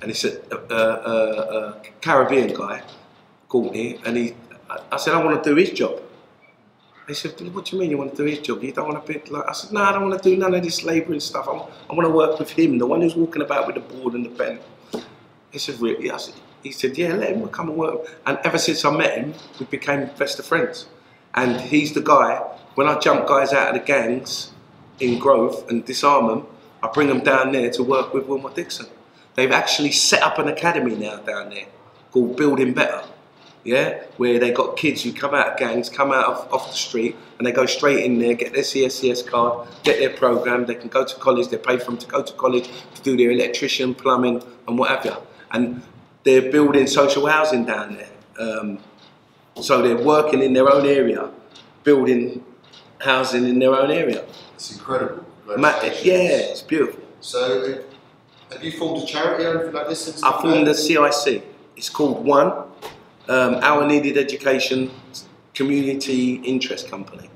And 0.00 0.10
he 0.10 0.14
said, 0.14 0.42
a, 0.50 0.56
a, 0.56 1.58
a, 1.58 1.82
Caribbean 2.00 2.52
guy 2.54 2.82
called 3.48 3.72
me, 3.72 3.98
and 4.04 4.16
he 4.16 4.34
I 4.90 4.96
said, 4.96 5.14
I 5.14 5.24
want 5.24 5.42
to 5.42 5.50
do 5.50 5.56
his 5.56 5.70
job. 5.70 6.00
He 7.06 7.14
said, 7.14 7.32
what 7.54 7.66
do 7.66 7.76
you 7.76 7.82
mean 7.82 7.90
you 7.90 7.98
want 7.98 8.12
to 8.12 8.16
do 8.16 8.24
his 8.24 8.38
job? 8.38 8.62
You 8.62 8.72
don't 8.72 8.88
want 8.88 9.04
to 9.04 9.12
be 9.12 9.30
like, 9.30 9.46
I 9.46 9.52
said, 9.52 9.72
no, 9.72 9.82
I 9.82 9.92
don't 9.92 10.08
want 10.08 10.22
to 10.22 10.28
do 10.30 10.36
none 10.36 10.54
of 10.54 10.62
this 10.62 10.82
labouring 10.84 11.20
stuff. 11.20 11.46
I, 11.48 11.52
I 11.52 11.94
want 11.94 12.08
to 12.08 12.14
work 12.22 12.38
with 12.38 12.50
him, 12.50 12.78
the 12.78 12.86
one 12.86 13.02
who's 13.02 13.14
walking 13.14 13.42
about 13.42 13.66
with 13.66 13.76
the 13.76 13.82
board 13.82 14.14
and 14.14 14.24
the 14.24 14.30
pen. 14.30 14.58
He 15.50 15.58
said, 15.58 15.78
really? 15.80 16.10
I 16.10 16.16
said, 16.16 16.34
he 16.62 16.72
said, 16.72 16.96
yeah, 16.96 17.12
let 17.12 17.36
him 17.36 17.46
come 17.48 17.68
and 17.68 17.76
work. 17.76 18.08
And 18.26 18.38
ever 18.42 18.58
since 18.58 18.84
I 18.84 18.90
met 18.96 19.18
him, 19.18 19.34
we 19.60 19.66
became 19.66 20.08
best 20.18 20.38
of 20.38 20.46
friends. 20.46 20.86
And 21.34 21.60
he's 21.60 21.92
the 21.92 22.00
guy, 22.00 22.36
when 22.74 22.88
I 22.88 22.98
jump 22.98 23.28
guys 23.28 23.52
out 23.52 23.74
of 23.74 23.80
the 23.80 23.86
gangs 23.86 24.53
in 25.00 25.18
growth 25.18 25.68
and 25.70 25.84
disarm 25.84 26.28
them, 26.28 26.46
I 26.82 26.88
bring 26.88 27.08
them 27.08 27.20
down 27.20 27.52
there 27.52 27.70
to 27.70 27.82
work 27.82 28.12
with 28.14 28.26
Willmott 28.26 28.54
Dixon. 28.54 28.86
They've 29.34 29.50
actually 29.50 29.92
set 29.92 30.22
up 30.22 30.38
an 30.38 30.48
academy 30.48 30.94
now 30.94 31.16
down 31.16 31.50
there 31.50 31.66
called 32.12 32.36
Building 32.36 32.72
Better 32.74 33.04
yeah, 33.64 34.02
where 34.18 34.38
they 34.38 34.52
got 34.52 34.76
kids 34.76 35.02
who 35.02 35.12
come 35.12 35.34
out 35.34 35.48
of 35.48 35.58
gangs, 35.58 35.88
come 35.88 36.12
out 36.12 36.26
of, 36.26 36.52
off 36.52 36.68
the 36.68 36.76
street, 36.76 37.16
and 37.38 37.46
they 37.46 37.52
go 37.52 37.64
straight 37.64 38.04
in 38.04 38.18
there, 38.18 38.34
get 38.34 38.52
their 38.52 38.62
CSCS 38.62 39.26
card, 39.26 39.66
get 39.82 39.98
their 39.98 40.10
program, 40.10 40.66
they 40.66 40.74
can 40.74 40.88
go 40.88 41.04
to 41.04 41.16
college, 41.16 41.48
they 41.48 41.56
pay 41.56 41.78
for 41.78 41.86
them 41.86 41.96
to 41.96 42.06
go 42.06 42.22
to 42.22 42.32
college 42.34 42.68
to 42.94 43.02
do 43.02 43.16
their 43.16 43.30
electrician, 43.30 43.94
plumbing, 43.94 44.42
and 44.68 44.78
whatever. 44.78 45.16
And 45.50 45.82
they're 46.24 46.52
building 46.52 46.86
social 46.86 47.26
housing 47.26 47.64
down 47.64 47.96
there. 47.96 48.08
Um, 48.38 48.78
so 49.60 49.80
they're 49.80 49.96
working 49.96 50.42
in 50.42 50.52
their 50.52 50.70
own 50.70 50.84
area, 50.84 51.30
building 51.84 52.44
housing 53.00 53.48
in 53.48 53.58
their 53.58 53.74
own 53.74 53.90
area. 53.90 54.24
It's 54.54 54.72
incredible. 54.72 55.24
Ma- 55.56 55.80
yeah, 56.02 56.50
it's 56.52 56.62
beautiful. 56.62 57.02
So, 57.20 57.82
have 58.50 58.62
you 58.62 58.72
formed 58.72 59.02
a 59.02 59.06
charity 59.06 59.44
or 59.44 59.58
anything 59.58 59.74
like 59.74 59.88
this? 59.88 60.04
Since 60.04 60.22
I 60.22 60.40
formed 60.40 60.68
a 60.68 60.74
CIC. 60.74 61.44
It's 61.76 61.88
called 61.90 62.24
One 62.24 62.52
um, 63.28 63.56
Our 63.62 63.86
Needed 63.86 64.16
Education 64.16 64.90
Community 65.54 66.34
Interest 66.36 66.88
Company. 66.88 67.28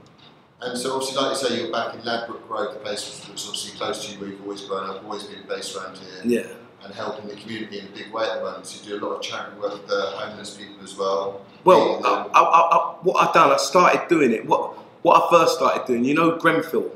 And 0.61 0.77
so, 0.77 0.95
obviously, 0.95 1.17
like 1.21 1.31
you 1.31 1.49
say, 1.49 1.61
you're 1.63 1.73
back 1.73 1.95
in 1.95 2.05
Ladbroke 2.05 2.49
Road, 2.49 2.75
the 2.75 2.81
place 2.81 3.09
is 3.09 3.29
obviously 3.29 3.79
close 3.79 4.07
to 4.07 4.13
you, 4.13 4.21
where 4.21 4.29
you've 4.31 4.43
always 4.43 4.63
grown 4.63 4.91
up, 4.91 5.05
always 5.05 5.25
been 5.25 5.43
based 5.49 5.77
around 5.77 5.97
here. 5.99 6.21
Yeah. 6.25 6.47
And 6.85 6.95
helping 6.95 7.29
the 7.29 7.35
community 7.35 7.81
in 7.81 7.87
a 7.87 7.91
big 7.91 8.13
way 8.13 8.25
at 8.25 8.39
the 8.39 8.45
moment. 8.45 8.67
So, 8.67 8.83
you 8.83 8.99
do 8.99 9.05
a 9.05 9.09
lot 9.09 9.17
of 9.17 9.23
charity 9.23 9.59
work 9.61 9.73
with 9.73 9.87
the 9.87 10.01
homeless 10.15 10.57
people 10.57 10.83
as 10.83 10.97
well. 10.97 11.45
Well, 11.65 12.01
I, 12.05 12.29
I, 12.35 12.41
I, 12.41 12.95
what 13.03 13.27
I've 13.27 13.35
done, 13.35 13.51
I 13.51 13.57
started 13.57 14.09
doing 14.09 14.33
it. 14.33 14.47
What 14.47 14.79
what 15.03 15.23
I 15.23 15.31
first 15.31 15.57
started 15.57 15.87
doing, 15.87 16.05
you 16.05 16.15
know, 16.15 16.37
Grenfell. 16.39 16.91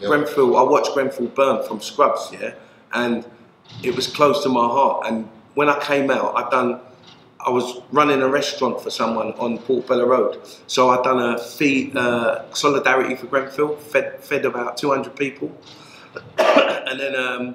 Yep. 0.00 0.10
Grenfell, 0.10 0.56
I 0.56 0.62
watched 0.62 0.92
Grenfell 0.94 1.26
burn 1.26 1.66
from 1.66 1.80
Scrubs, 1.80 2.30
yeah, 2.32 2.54
and 2.92 3.26
it 3.82 3.96
was 3.96 4.06
close 4.06 4.42
to 4.42 4.48
my 4.48 4.66
heart. 4.66 5.06
And 5.06 5.28
when 5.54 5.68
I 5.68 5.78
came 5.80 6.10
out, 6.10 6.36
I 6.36 6.48
done 6.50 6.80
I 7.46 7.50
was 7.50 7.80
running 7.92 8.22
a 8.22 8.28
restaurant 8.28 8.80
for 8.80 8.90
someone 8.90 9.32
on 9.34 9.58
Portobello 9.58 10.04
Road. 10.04 10.40
So 10.66 10.88
I'd 10.88 11.04
done 11.04 11.34
a 11.34 11.38
feed, 11.38 11.96
uh, 11.96 12.52
solidarity 12.52 13.14
for 13.14 13.26
Grenfell, 13.26 13.76
fed, 13.76 14.20
fed 14.20 14.44
about 14.44 14.76
200 14.76 15.14
people. 15.14 15.56
and 16.38 16.98
then 16.98 17.14
um, 17.14 17.54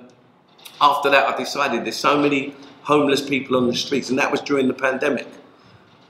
after 0.79 1.09
that, 1.09 1.27
I 1.27 1.35
decided 1.35 1.83
there's 1.83 1.97
so 1.97 2.17
many 2.17 2.55
homeless 2.83 3.27
people 3.27 3.57
on 3.57 3.67
the 3.67 3.75
streets, 3.75 4.09
and 4.09 4.17
that 4.17 4.31
was 4.31 4.39
during 4.39 4.69
the 4.69 4.73
pandemic. 4.73 5.27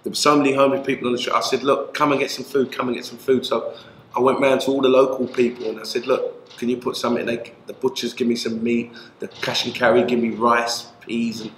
There 0.03 0.11
were 0.11 0.15
so 0.15 0.37
many 0.37 0.53
homeless 0.53 0.85
people 0.85 1.07
on 1.07 1.13
the 1.13 1.19
street. 1.19 1.33
I 1.33 1.41
said, 1.41 1.63
look, 1.63 1.95
come 1.95 2.11
and 2.11 2.21
get 2.21 2.29
some 2.29 2.45
food, 2.45 2.71
come 2.71 2.87
and 2.87 2.95
get 2.95 3.05
some 3.05 3.17
food. 3.17 3.47
So 3.47 3.75
I 4.15 4.19
went 4.19 4.39
round 4.39 4.61
to 4.61 4.71
all 4.71 4.81
the 4.81 4.89
local 4.89 5.27
people 5.27 5.69
and 5.69 5.79
I 5.79 5.83
said, 5.83 6.05
look, 6.05 6.57
can 6.57 6.69
you 6.69 6.77
put 6.77 6.97
something? 6.97 7.25
They, 7.25 7.53
the 7.65 7.73
butchers 7.73 8.13
give 8.13 8.27
me 8.27 8.35
some 8.35 8.61
meat, 8.63 8.91
the 9.19 9.27
cash 9.27 9.65
and 9.65 9.73
carry 9.73 10.03
give 10.03 10.19
me 10.19 10.29
rice, 10.29 10.91
peas 10.99 11.41
and 11.41 11.51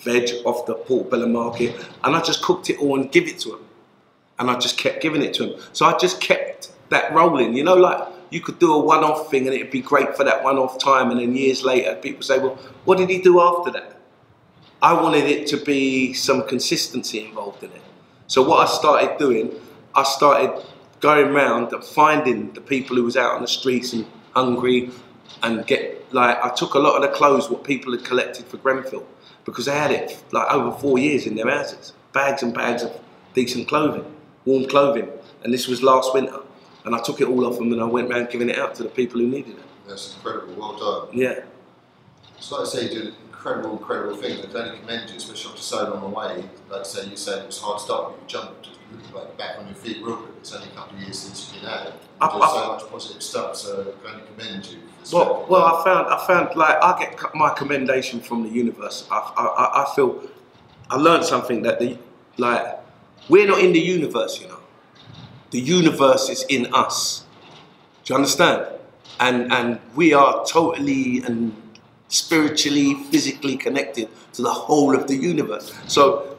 veg 0.00 0.30
off 0.44 0.66
the 0.66 0.74
Port 0.74 0.86
Portobello 0.86 1.26
market, 1.26 1.76
and 2.02 2.16
I 2.16 2.20
just 2.20 2.42
cooked 2.42 2.70
it 2.70 2.78
all 2.78 3.00
and 3.00 3.10
give 3.10 3.26
it 3.26 3.38
to 3.40 3.50
them. 3.50 3.64
And 4.38 4.50
I 4.50 4.58
just 4.58 4.78
kept 4.78 5.02
giving 5.02 5.22
it 5.22 5.34
to 5.34 5.46
them. 5.46 5.60
So 5.72 5.86
I 5.86 5.96
just 5.98 6.20
kept 6.20 6.72
that 6.88 7.12
rolling. 7.12 7.56
You 7.56 7.62
know, 7.62 7.76
like 7.76 8.08
you 8.30 8.40
could 8.40 8.58
do 8.58 8.72
a 8.72 8.78
one-off 8.78 9.30
thing 9.30 9.46
and 9.46 9.54
it'd 9.54 9.70
be 9.70 9.82
great 9.82 10.16
for 10.16 10.24
that 10.24 10.42
one-off 10.42 10.78
time, 10.78 11.10
and 11.10 11.20
then 11.20 11.36
years 11.36 11.62
later, 11.62 11.94
people 11.96 12.22
say, 12.22 12.38
"Well, 12.38 12.56
what 12.84 12.98
did 12.98 13.10
he 13.10 13.20
do 13.20 13.40
after 13.40 13.70
that?" 13.72 14.00
I 14.80 14.94
wanted 14.94 15.24
it 15.24 15.46
to 15.48 15.58
be 15.58 16.12
some 16.12 16.48
consistency 16.48 17.24
involved 17.24 17.62
in 17.62 17.70
it. 17.70 17.82
So 18.26 18.42
what 18.42 18.66
I 18.66 18.70
started 18.72 19.16
doing, 19.18 19.52
I 19.94 20.02
started 20.02 20.64
going 21.02 21.26
around 21.28 21.72
and 21.72 21.84
finding 21.84 22.52
the 22.52 22.60
people 22.60 22.96
who 22.96 23.02
was 23.02 23.16
out 23.16 23.34
on 23.34 23.42
the 23.42 23.48
streets 23.48 23.92
and 23.92 24.06
hungry 24.34 24.90
and 25.42 25.66
get 25.66 25.98
like 26.14 26.42
I 26.42 26.48
took 26.54 26.74
a 26.74 26.78
lot 26.78 26.96
of 26.96 27.02
the 27.02 27.14
clothes 27.14 27.50
what 27.50 27.64
people 27.64 27.92
had 27.92 28.04
collected 28.04 28.46
for 28.46 28.56
Grenfell 28.56 29.06
because 29.44 29.66
they 29.66 29.74
had 29.74 29.90
it 29.90 30.22
like 30.30 30.50
over 30.50 30.76
four 30.78 30.98
years 30.98 31.26
in 31.26 31.34
their 31.34 31.50
houses, 31.50 31.92
bags 32.12 32.42
and 32.42 32.54
bags 32.54 32.82
of 32.82 32.98
decent 33.34 33.68
clothing, 33.68 34.04
warm 34.44 34.66
clothing, 34.66 35.08
and 35.42 35.52
this 35.52 35.66
was 35.66 35.82
last 35.82 36.14
winter, 36.14 36.40
and 36.84 36.94
I 36.94 37.00
took 37.02 37.20
it 37.20 37.28
all 37.28 37.46
off 37.46 37.58
them 37.58 37.72
and 37.72 37.82
I 37.82 37.84
went 37.84 38.10
around 38.10 38.30
giving 38.30 38.48
it 38.48 38.58
out 38.58 38.74
to 38.76 38.84
the 38.84 38.88
people 38.88 39.20
who 39.20 39.26
needed 39.26 39.58
it. 39.58 39.64
That's 39.88 40.14
incredible. 40.14 40.54
Well 40.54 40.78
done. 40.78 41.18
Yeah. 41.18 41.40
It's 42.38 42.52
like 42.52 42.62
I 42.62 42.64
say, 42.64 42.84
you 42.84 43.02
do 43.02 43.12
incredible, 43.26 43.72
incredible 43.72 44.16
things. 44.16 44.40
I 44.40 44.46
can 44.46 44.56
only 44.56 44.78
commend 44.78 45.10
you, 45.10 45.16
especially 45.16 45.50
after 45.50 45.62
so 45.62 45.94
long 45.94 46.02
away. 46.04 46.44
Like 46.70 46.80
I 46.80 46.84
say, 46.84 47.08
you 47.08 47.16
said 47.16 47.42
it 47.42 47.46
was 47.46 47.58
hard 47.58 47.78
to 47.78 47.84
start, 47.84 48.12
but 48.12 48.20
you 48.20 48.28
jumped 48.28 48.68
like 49.14 49.36
back 49.38 49.58
on 49.58 49.66
your 49.66 49.74
feet 49.74 50.02
real 50.02 50.16
quick. 50.16 50.34
It's 50.40 50.52
only 50.52 50.68
a 50.68 50.70
couple 50.72 50.96
of 50.96 51.02
years 51.02 51.18
since 51.18 51.52
you've 51.52 51.62
been 51.62 51.70
out. 51.70 51.86
You've 51.86 51.94
done 52.20 52.40
so 52.40 52.68
much 52.68 52.90
positive 52.90 53.22
stuff, 53.22 53.56
so 53.56 53.80
I 53.80 54.06
can 54.06 54.14
only 54.14 54.26
commend 54.36 54.66
you. 54.66 54.78
Well, 55.12 55.46
well, 55.48 55.64
I 55.64 55.84
found, 55.84 56.06
I 56.08 56.26
found, 56.26 56.56
like, 56.56 56.78
I 56.82 56.98
get 56.98 57.34
my 57.34 57.50
commendation 57.50 58.20
from 58.20 58.44
the 58.44 58.48
universe. 58.48 59.06
I, 59.10 59.18
I, 59.18 59.82
I 59.82 59.94
feel, 59.94 60.22
I 60.90 60.96
learned 60.96 61.24
something 61.24 61.62
that 61.62 61.80
the, 61.80 61.98
like, 62.36 62.78
we're 63.28 63.46
not 63.46 63.60
in 63.60 63.72
the 63.72 63.80
universe, 63.80 64.40
you 64.40 64.48
know. 64.48 64.58
The 65.50 65.60
universe 65.60 66.28
is 66.28 66.44
in 66.48 66.72
us. 66.72 67.24
Do 68.04 68.14
you 68.14 68.16
understand? 68.16 68.66
And 69.20 69.52
and 69.52 69.78
we 69.94 70.14
are 70.14 70.44
totally 70.46 71.22
and 71.24 71.54
spiritually, 72.08 72.94
physically 73.10 73.56
connected 73.56 74.08
to 74.32 74.42
the 74.42 74.50
whole 74.50 74.94
of 74.94 75.06
the 75.06 75.14
universe. 75.14 75.72
So 75.86 76.38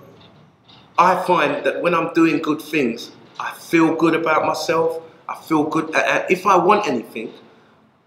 I 0.97 1.21
find 1.23 1.65
that 1.65 1.81
when 1.81 1.95
I'm 1.95 2.13
doing 2.13 2.41
good 2.41 2.61
things, 2.61 3.11
I 3.39 3.53
feel 3.53 3.95
good 3.95 4.15
about 4.15 4.45
myself. 4.45 5.01
I 5.27 5.35
feel 5.35 5.63
good. 5.63 5.93
And 5.95 6.25
if 6.29 6.45
I 6.45 6.57
want 6.57 6.87
anything, 6.87 7.33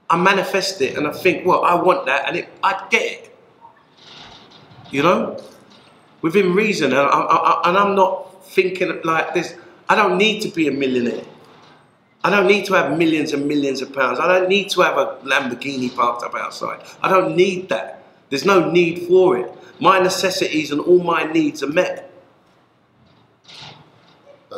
I 0.08 0.16
manifest 0.16 0.80
it 0.80 0.96
and 0.96 1.06
I 1.06 1.12
think, 1.12 1.44
well, 1.44 1.64
I 1.64 1.74
want 1.74 2.06
that, 2.06 2.28
and 2.28 2.36
it, 2.36 2.48
I 2.62 2.86
get 2.90 3.02
it. 3.02 3.36
You 4.90 5.02
know, 5.02 5.42
within 6.22 6.54
reason, 6.54 6.92
and, 6.92 7.00
I, 7.00 7.60
I'm 7.64 7.96
not 7.96 8.44
thinking 8.46 9.00
like 9.02 9.34
this. 9.34 9.56
I 9.88 9.96
don't 9.96 10.16
need 10.16 10.40
to 10.42 10.48
be 10.48 10.68
a 10.68 10.70
millionaire. 10.70 11.24
I 12.22 12.30
don't 12.30 12.46
need 12.46 12.66
to 12.66 12.74
have 12.74 12.96
millions 12.96 13.32
and 13.32 13.46
millions 13.46 13.82
of 13.82 13.92
pounds. 13.92 14.18
I 14.18 14.26
don't 14.26 14.48
need 14.48 14.70
to 14.70 14.80
have 14.82 14.96
a 14.96 15.16
Lamborghini 15.24 15.94
parked 15.94 16.22
up 16.24 16.34
outside. 16.34 16.82
I 17.02 17.08
don't 17.08 17.36
need 17.36 17.68
that. 17.68 18.04
There's 18.30 18.44
no 18.44 18.70
need 18.70 19.06
for 19.06 19.38
it. 19.38 19.52
my 19.80 20.00
necessities 20.00 20.72
and 20.72 20.80
all 20.80 21.02
my 21.02 21.24
needs 21.24 21.62
are 21.62 21.68
met. 21.68 22.05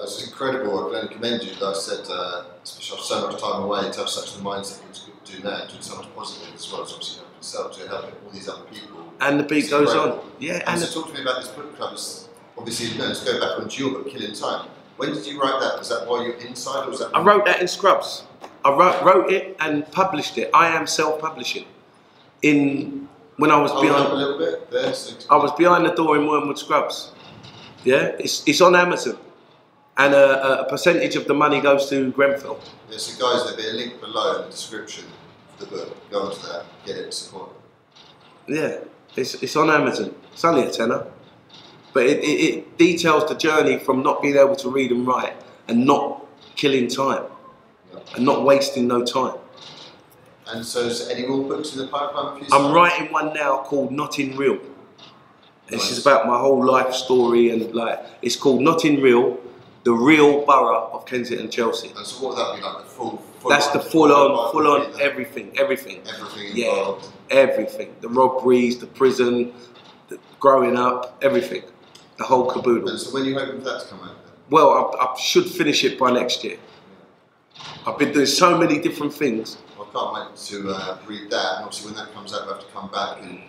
That's 0.00 0.26
incredible. 0.26 0.78
I 0.78 0.90
can 0.90 0.96
only 1.04 1.14
commend 1.14 1.42
you. 1.44 1.52
Like 1.54 1.76
I 1.76 1.78
said, 1.78 2.06
uh, 2.10 2.44
especially 2.62 2.96
after 2.98 3.06
so 3.14 3.26
much 3.30 3.40
time 3.40 3.62
away, 3.62 3.90
to 3.90 3.98
have 4.00 4.08
such 4.08 4.36
a 4.36 4.38
mindset 4.42 4.80
to 5.24 5.32
do 5.32 5.42
that, 5.42 5.68
doing 5.68 5.82
so 5.82 5.96
much 5.96 6.06
positive 6.14 6.54
as 6.54 6.70
well 6.72 6.82
as 6.82 6.92
obviously 6.92 7.18
helping 7.20 7.36
yourself 7.38 7.76
to 7.78 7.88
help 7.88 8.04
all 8.24 8.30
these 8.32 8.48
other 8.48 8.64
people. 8.64 9.12
And 9.20 9.40
the 9.40 9.44
beat 9.44 9.58
It's 9.64 9.70
goes 9.70 9.92
incredible. 9.92 10.20
on. 10.20 10.30
Yeah, 10.38 10.54
And 10.54 10.68
and 10.68 10.80
so 10.80 11.00
talk 11.00 11.10
to 11.10 11.14
me 11.14 11.22
about 11.22 11.40
this 11.42 11.48
book 11.48 11.76
club. 11.76 11.92
It's 11.92 12.28
obviously, 12.56 12.96
no, 12.98 13.06
let's 13.06 13.24
go 13.24 13.38
back 13.40 13.58
onto 13.58 13.82
your 13.84 13.92
book, 14.02 14.10
Killing 14.10 14.32
Time. 14.34 14.68
When 14.96 15.12
did 15.12 15.26
you 15.26 15.40
write 15.40 15.60
that? 15.60 15.78
Was 15.78 15.88
that 15.90 16.06
while 16.08 16.22
you're 16.24 16.36
inside 16.36 16.86
or 16.86 16.90
was 16.90 16.98
that? 17.00 17.14
I 17.14 17.22
wrote 17.22 17.44
that 17.46 17.60
in 17.60 17.68
Scrubs. 17.68 18.24
I 18.64 18.70
wrote, 18.70 19.02
wrote 19.04 19.30
it 19.32 19.56
and 19.60 19.90
published 19.92 20.38
it. 20.38 20.50
I 20.52 20.68
am 20.68 20.86
self-publishing. 20.86 21.64
In 22.42 23.08
when 23.36 23.50
I 23.52 23.60
was 23.60 23.70
Hold 23.70 23.86
up 23.86 23.90
a 23.90 23.94
behind, 23.98 24.18
little 24.18 24.38
bit 24.38 24.70
there. 24.70 24.92
So 24.94 25.14
I 25.30 25.36
was 25.36 25.52
behind 25.52 25.86
the 25.86 25.90
door 25.94 26.16
in 26.16 26.26
Wormwood 26.26 26.58
Scrubs. 26.58 27.12
Yeah, 27.84 28.16
it's, 28.18 28.42
it's 28.48 28.60
on 28.60 28.74
Amazon, 28.74 29.16
and 29.98 30.14
a, 30.14 30.60
a 30.62 30.68
percentage 30.68 31.16
of 31.16 31.26
the 31.26 31.34
money 31.34 31.60
goes 31.60 31.88
to 31.90 32.10
Grenfell. 32.12 32.60
Yeah, 32.90 32.98
so 32.98 33.12
guys, 33.20 33.44
there'll 33.44 33.56
be 33.56 33.68
a 33.68 33.72
link 33.72 34.00
below 34.00 34.36
in 34.36 34.42
the 34.44 34.50
description 34.50 35.04
of 35.54 35.60
the 35.60 35.66
book. 35.76 36.10
Go 36.10 36.22
onto 36.22 36.40
that, 36.48 36.64
get 36.86 36.96
it, 36.96 37.12
support. 37.12 37.50
Yeah, 38.46 38.78
it's, 39.16 39.34
it's 39.42 39.56
on 39.56 39.68
Amazon. 39.70 40.14
It's 40.32 40.44
only 40.44 40.62
a 40.62 40.70
tenner. 40.70 41.04
But 41.92 42.04
it, 42.06 42.18
it, 42.22 42.24
it 42.58 42.78
details 42.78 43.28
the 43.28 43.34
journey 43.34 43.78
from 43.78 44.02
not 44.02 44.22
being 44.22 44.36
able 44.36 44.56
to 44.56 44.70
read 44.70 44.92
and 44.92 45.06
write 45.06 45.34
and 45.66 45.84
not 45.84 46.24
killing 46.54 46.86
time 46.88 47.24
Yeah. 47.92 48.00
and 48.14 48.24
not 48.24 48.44
wasting 48.44 48.86
no 48.86 49.04
time. 49.04 49.34
And 50.46 50.64
so, 50.64 50.80
is 50.80 51.06
there 51.06 51.16
any 51.16 51.26
more 51.26 51.46
books 51.46 51.72
in 51.74 51.78
the 51.78 51.88
pipeline 51.88 52.42
for? 52.44 52.54
I'm 52.54 52.72
writing 52.72 53.12
one 53.12 53.34
now 53.34 53.62
called 53.64 53.90
Notting 53.92 54.36
Real. 54.36 54.58
This 55.66 55.82
Nice. 55.82 55.90
is 55.90 55.98
about 56.06 56.26
my 56.26 56.38
whole 56.38 56.64
life 56.64 56.94
story 56.94 57.50
and 57.50 57.74
like 57.74 58.00
it's 58.22 58.36
called 58.36 58.62
Notting 58.62 59.02
Real, 59.02 59.38
the 59.84 59.92
real 59.92 60.44
borough 60.44 60.90
of 60.92 61.06
Kensington 61.06 61.50
Chelsea. 61.50 61.88
And 61.96 62.06
so, 62.06 62.24
what 62.24 62.36
would 62.36 62.44
that 62.44 62.56
be 62.56 62.62
like? 62.62 62.84
The 62.84 62.90
full, 62.90 63.16
full 63.40 63.50
That's 63.50 63.66
on, 63.68 63.72
the 63.74 63.80
full 63.82 64.12
on, 64.12 64.52
full 64.52 64.66
on 64.66 65.00
everything, 65.00 65.52
everything. 65.58 66.02
everything 66.08 66.50
Yeah. 66.56 66.68
involved. 66.70 67.08
Everything. 67.30 67.94
The 68.00 68.08
robberies, 68.08 68.78
the 68.78 68.86
prison, 68.86 69.52
the 70.08 70.18
growing 70.40 70.76
up, 70.76 71.18
everything. 71.22 71.62
The 72.18 72.24
whole 72.24 72.50
caboodle. 72.50 72.88
And 72.88 72.98
so, 72.98 73.12
when 73.14 73.22
are 73.22 73.26
you 73.26 73.38
hoping 73.38 73.58
for 73.60 73.64
that 73.70 73.80
to 73.82 73.86
come 73.88 74.00
out? 74.00 74.16
Then? 74.24 74.32
Well, 74.50 74.96
I, 75.00 75.04
I 75.04 75.16
should 75.18 75.46
finish 75.46 75.84
it 75.84 75.98
by 75.98 76.10
next 76.10 76.42
year. 76.44 76.58
I've 77.86 77.98
been 77.98 78.12
doing 78.12 78.26
so 78.26 78.56
many 78.58 78.78
different 78.80 79.12
things. 79.14 79.56
Well, 79.78 79.88
I 79.88 79.92
can't 80.22 80.30
wait 80.30 80.36
to 80.46 80.70
uh, 80.70 80.98
read 81.06 81.30
that. 81.30 81.56
And 81.56 81.64
obviously, 81.64 81.92
when 81.92 82.04
that 82.04 82.12
comes 82.14 82.34
out, 82.34 82.46
we 82.46 82.52
have 82.52 82.60
to 82.60 82.66
come 82.72 82.90
back 82.90 83.18
and. 83.22 83.40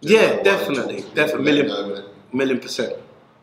Yeah, 0.00 0.42
definitely. 0.42 1.02
Definitely. 1.14 1.44
Million, 1.44 1.66
know 1.68 1.88
when 1.88 1.96
it- 1.98 2.08
million 2.34 2.58
percent. 2.60 2.94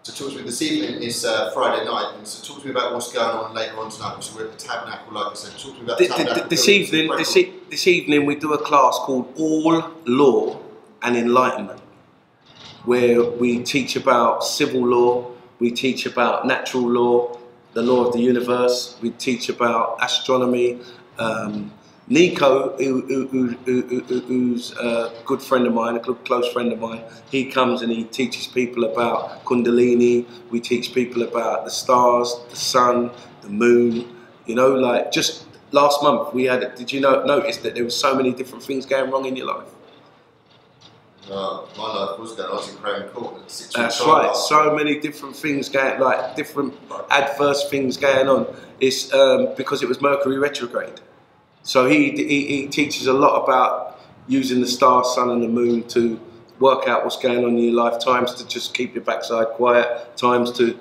So 0.03 0.13
talk 0.13 0.31
to 0.33 0.39
me 0.39 0.43
this 0.45 0.61
evening 0.61 1.03
is 1.03 1.25
uh, 1.25 1.51
Friday 1.51 1.83
night, 1.85 2.13
and 2.17 2.25
so 2.25 2.41
talk 2.53 2.61
to 2.61 2.67
me 2.67 2.71
about 2.71 2.93
what's 2.93 3.11
going 3.11 3.29
on 3.35 3.53
later 3.53 3.77
on 3.77 3.91
tonight. 3.91 4.23
So 4.23 4.35
we're 4.37 4.45
at 4.45 4.57
the 4.57 4.65
Tabernacle, 4.65 5.13
like 5.13 5.31
I 5.31 5.33
said. 5.35 5.59
Talk 5.59 5.73
to 5.73 5.79
me 5.79 5.83
about 5.83 5.97
the 5.97 6.05
Th- 6.05 6.15
th- 6.15 6.27
Tabernacle. 6.27 6.49
This 6.49 6.69
evening, 6.69 7.07
this, 7.17 7.35
e- 7.37 7.53
this 7.69 7.85
evening, 7.85 8.25
we 8.25 8.35
do 8.35 8.53
a 8.53 8.57
class 8.57 8.97
called 9.01 9.33
All 9.37 9.83
Law 10.05 10.59
and 11.01 11.17
Enlightenment, 11.17 11.81
where 12.85 13.23
we 13.23 13.61
teach 13.63 13.97
about 13.97 14.43
civil 14.45 14.87
law, 14.87 15.31
we 15.59 15.69
teach 15.69 16.05
about 16.05 16.47
natural 16.47 16.89
law, 16.89 17.37
the 17.73 17.81
law 17.81 18.05
of 18.05 18.13
the 18.13 18.19
universe, 18.21 18.97
we 19.01 19.09
teach 19.11 19.49
about 19.49 19.97
astronomy. 20.01 20.79
Um, 21.19 21.73
Nico, 22.11 22.75
who, 22.77 23.01
who, 23.05 23.27
who, 23.27 23.47
who, 23.65 23.81
who- 24.01 24.19
who's 24.21 24.75
a 24.77 25.13
good 25.25 25.41
friend 25.41 25.67
of 25.67 25.73
mine, 25.75 25.95
a 25.95 26.03
cl- 26.03 26.15
close 26.15 26.51
friend 26.51 26.73
of 26.73 26.79
mine, 26.79 27.03
he 27.29 27.45
comes 27.45 27.83
and 27.83 27.91
he 27.91 28.03
teaches 28.05 28.47
people 28.47 28.83
about 28.85 29.45
Kundalini. 29.45 30.25
We 30.49 30.59
teach 30.59 30.93
people 30.93 31.21
about 31.21 31.65
the 31.65 31.71
stars, 31.71 32.35
the 32.49 32.55
sun, 32.55 33.11
the 33.43 33.49
moon. 33.49 34.15
You 34.47 34.55
know, 34.55 34.73
like 34.73 35.11
just 35.11 35.45
last 35.71 36.01
month 36.01 36.33
we 36.33 36.45
had. 36.45 36.73
Did 36.75 36.91
you 36.91 36.99
know, 36.99 37.23
notice 37.23 37.57
that 37.57 37.75
there 37.75 37.83
were 37.83 37.91
so 37.91 38.15
many 38.15 38.33
different 38.33 38.63
things 38.63 38.87
going 38.87 39.11
wrong 39.11 39.25
in 39.25 39.35
your 39.35 39.45
life? 39.45 39.67
Uh, 41.29 41.61
my 41.77 41.93
life 41.93 42.19
was 42.19 42.31
going. 42.33 42.49
I 42.49 42.53
was 42.53 42.69
in 42.69 42.77
Crown 42.77 43.07
Court 43.09 43.35
That's 43.75 44.01
right. 44.03 44.35
So 44.35 44.73
many 44.75 44.99
different 44.99 45.35
things 45.35 45.69
going, 45.69 45.99
like 45.99 46.35
different 46.35 46.73
adverse 47.11 47.69
things 47.69 47.97
going 47.97 48.27
on. 48.27 48.47
It's 48.79 49.13
um, 49.13 49.53
because 49.55 49.83
it 49.83 49.87
was 49.87 50.01
Mercury 50.01 50.39
retrograde. 50.39 50.99
So 51.63 51.87
he, 51.87 52.11
he 52.11 52.45
he 52.47 52.67
teaches 52.67 53.07
a 53.07 53.13
lot 53.13 53.43
about 53.43 53.99
using 54.27 54.61
the 54.61 54.67
star, 54.67 55.03
sun, 55.03 55.29
and 55.29 55.41
the 55.43 55.47
moon 55.47 55.83
to 55.89 56.19
work 56.59 56.87
out 56.87 57.03
what's 57.03 57.17
going 57.17 57.43
on 57.43 57.51
in 57.51 57.57
your 57.57 57.73
life. 57.73 57.99
Times 58.03 58.33
to 58.35 58.47
just 58.47 58.73
keep 58.73 58.93
your 58.95 59.03
backside 59.03 59.47
quiet. 59.49 60.15
Times 60.17 60.51
to 60.53 60.77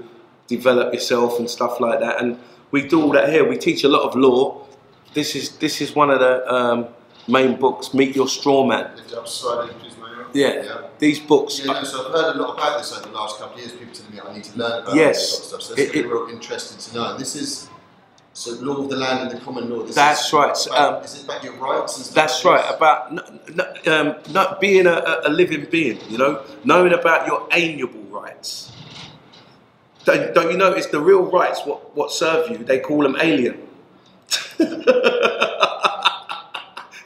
develop 0.46 0.92
yourself 0.94 1.38
and 1.38 1.48
stuff 1.48 1.80
like 1.80 2.00
that. 2.00 2.20
And 2.22 2.38
we 2.70 2.86
do 2.86 3.02
all 3.02 3.12
that 3.12 3.28
here. 3.28 3.46
We 3.48 3.56
teach 3.58 3.84
a 3.84 3.88
lot 3.88 4.02
of 4.02 4.14
law. 4.16 4.66
This 5.14 5.34
is 5.34 5.56
this 5.58 5.80
is 5.80 5.94
one 5.94 6.10
of 6.10 6.20
the 6.20 6.52
um, 6.52 6.88
main 7.26 7.56
books. 7.58 7.92
Meet 7.94 8.14
your 8.16 8.28
straw 8.28 8.64
man. 8.66 8.94
Lift 8.96 9.12
it 9.12 9.18
up 9.18 9.28
slightly, 9.28 9.74
please, 9.80 9.96
Manuel. 9.98 10.26
Yeah. 10.32 10.62
yeah. 10.62 10.80
These 10.98 11.20
books. 11.20 11.60
Yeah, 11.60 11.72
no, 11.72 11.82
so 11.84 12.06
I've 12.06 12.12
heard 12.12 12.36
a 12.36 12.42
lot 12.42 12.54
about 12.54 12.78
this 12.78 12.92
over 12.92 13.06
the 13.08 13.14
last 13.14 13.38
couple 13.38 13.54
of 13.54 13.60
years. 13.60 13.72
People 13.72 13.94
telling 13.94 14.14
me 14.14 14.20
I 14.20 14.34
need 14.34 14.44
to 14.44 14.58
learn 14.58 14.82
about 14.82 14.94
Yes. 14.94 15.16
this 15.18 15.30
sort 15.30 15.40
of 15.40 15.62
stuff. 15.62 15.62
So 15.62 15.74
that's 15.74 15.88
It- 15.90 15.94
really 16.04 16.08
real 16.08 16.28
interesting 16.30 16.78
to 16.78 16.94
know. 16.94 17.10
And 17.12 17.18
this 17.20 17.34
is 17.36 17.68
so 18.38 18.52
law 18.62 18.82
of 18.84 18.90
the 18.90 18.96
land 18.96 19.20
and 19.28 19.30
the 19.40 19.44
common 19.44 19.68
law. 19.70 19.82
This 19.82 19.96
That's 19.96 20.26
is 20.28 20.32
right. 20.32 20.66
About, 20.66 20.94
um, 20.98 21.04
is 21.04 21.14
it 21.16 21.24
about 21.24 21.44
your 21.44 21.54
rights 21.54 21.96
and? 21.98 22.16
That's 22.16 22.44
right. 22.44 22.64
About 22.74 23.88
um, 23.88 24.16
not 24.32 24.60
being 24.60 24.86
a, 24.86 25.20
a 25.24 25.28
living 25.30 25.66
being, 25.70 26.00
you 26.08 26.18
know, 26.18 26.44
knowing 26.64 26.92
about 26.92 27.26
your 27.26 27.48
amiable 27.52 28.02
rights. 28.04 28.72
Don't, 30.04 30.34
don't 30.34 30.50
you 30.52 30.56
notice 30.58 30.86
the 30.86 31.00
real 31.00 31.22
rights? 31.30 31.62
What 31.64 31.96
what 31.96 32.12
serve 32.12 32.50
you? 32.50 32.58
They 32.58 32.80
call 32.80 33.02
them 33.02 33.16
alien. 33.20 33.62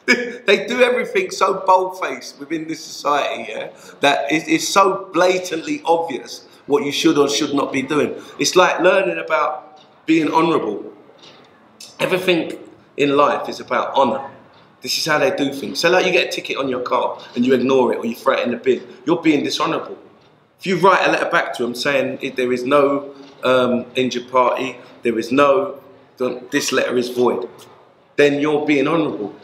they 0.07 0.67
do 0.67 0.83
everything 0.83 1.31
so 1.31 1.63
bold-faced 1.67 2.39
within 2.41 2.69
this 2.69 2.85
society, 2.85 3.47
yeah, 3.51 3.71
that 4.01 4.31
it- 4.33 4.49
it's 4.49 4.69
so 4.69 5.09
blatantly 5.13 5.83
obvious 5.85 6.47
what 6.67 6.85
you 6.85 6.93
should 6.93 7.19
or 7.19 7.29
should 7.29 7.55
not 7.55 7.73
be 7.73 7.83
doing. 7.83 8.15
It's 8.39 8.57
like 8.57 8.81
learning 8.81 9.19
about 9.19 9.81
being 10.07 10.33
honourable. 10.33 10.92
Everything 12.03 12.59
in 12.97 13.17
life 13.17 13.49
is 13.49 13.61
about 13.61 13.95
honour. 13.95 14.29
This 14.81 14.99
is 14.99 15.07
how 15.07 15.19
they 15.19 15.31
do 15.37 15.53
things. 15.53 15.79
So, 15.79 15.89
like, 15.89 16.05
you 16.05 16.11
get 16.11 16.27
a 16.29 16.33
ticket 16.33 16.57
on 16.57 16.69
your 16.69 16.81
car 16.81 17.23
and 17.37 17.47
you 17.47 17.55
ignore 17.55 17.93
it 17.93 17.99
or 17.99 18.07
you 18.07 18.17
throw 18.17 18.35
it 18.35 18.41
in 18.41 18.51
the 18.51 18.57
bin, 18.57 18.83
you're 19.07 19.23
being 19.23 19.45
dishonourable. 19.45 19.97
If 20.59 20.67
you 20.67 20.79
write 20.79 21.07
a 21.07 21.13
letter 21.13 21.31
back 21.31 21.55
to 21.57 21.63
them 21.63 21.77
saying 21.77 22.35
there 22.35 22.53
is 22.53 22.65
no 22.65 23.15
um, 23.45 23.87
injured 23.95 24.29
party, 24.31 24.79
there 25.03 25.17
is 25.17 25.31
no, 25.31 25.81
this 26.51 26.73
letter 26.73 26.97
is 26.97 27.11
void, 27.11 27.49
then 28.17 28.41
you're 28.41 28.67
being 28.67 28.89
honourable. 28.89 29.35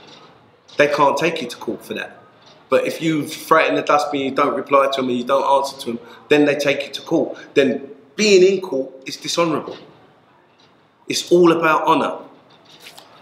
They 0.77 0.89
can't 0.89 1.17
take 1.17 1.41
you 1.41 1.49
to 1.49 1.57
court 1.57 1.85
for 1.85 1.95
that. 1.95 2.21
But 2.69 2.87
if 2.87 3.01
you 3.01 3.27
throw 3.27 3.67
in 3.67 3.77
the 3.77 3.83
dustbin, 3.83 4.21
you 4.21 4.31
don't 4.33 4.55
reply 4.55 4.89
to 4.93 5.01
them 5.01 5.11
and 5.11 5.19
you 5.19 5.25
don't 5.25 5.45
answer 5.59 5.81
to 5.81 5.87
them, 5.93 6.01
then 6.29 6.45
they 6.45 6.57
take 6.57 6.87
you 6.87 6.93
to 6.93 7.03
court. 7.03 7.39
Then 7.55 7.89
being 8.17 8.43
in 8.43 8.61
court 8.61 8.93
is 9.07 9.17
dishonourable. 9.17 9.77
It's 11.09 11.31
all 11.33 11.53
about 11.53 11.85
honour. 11.85 12.28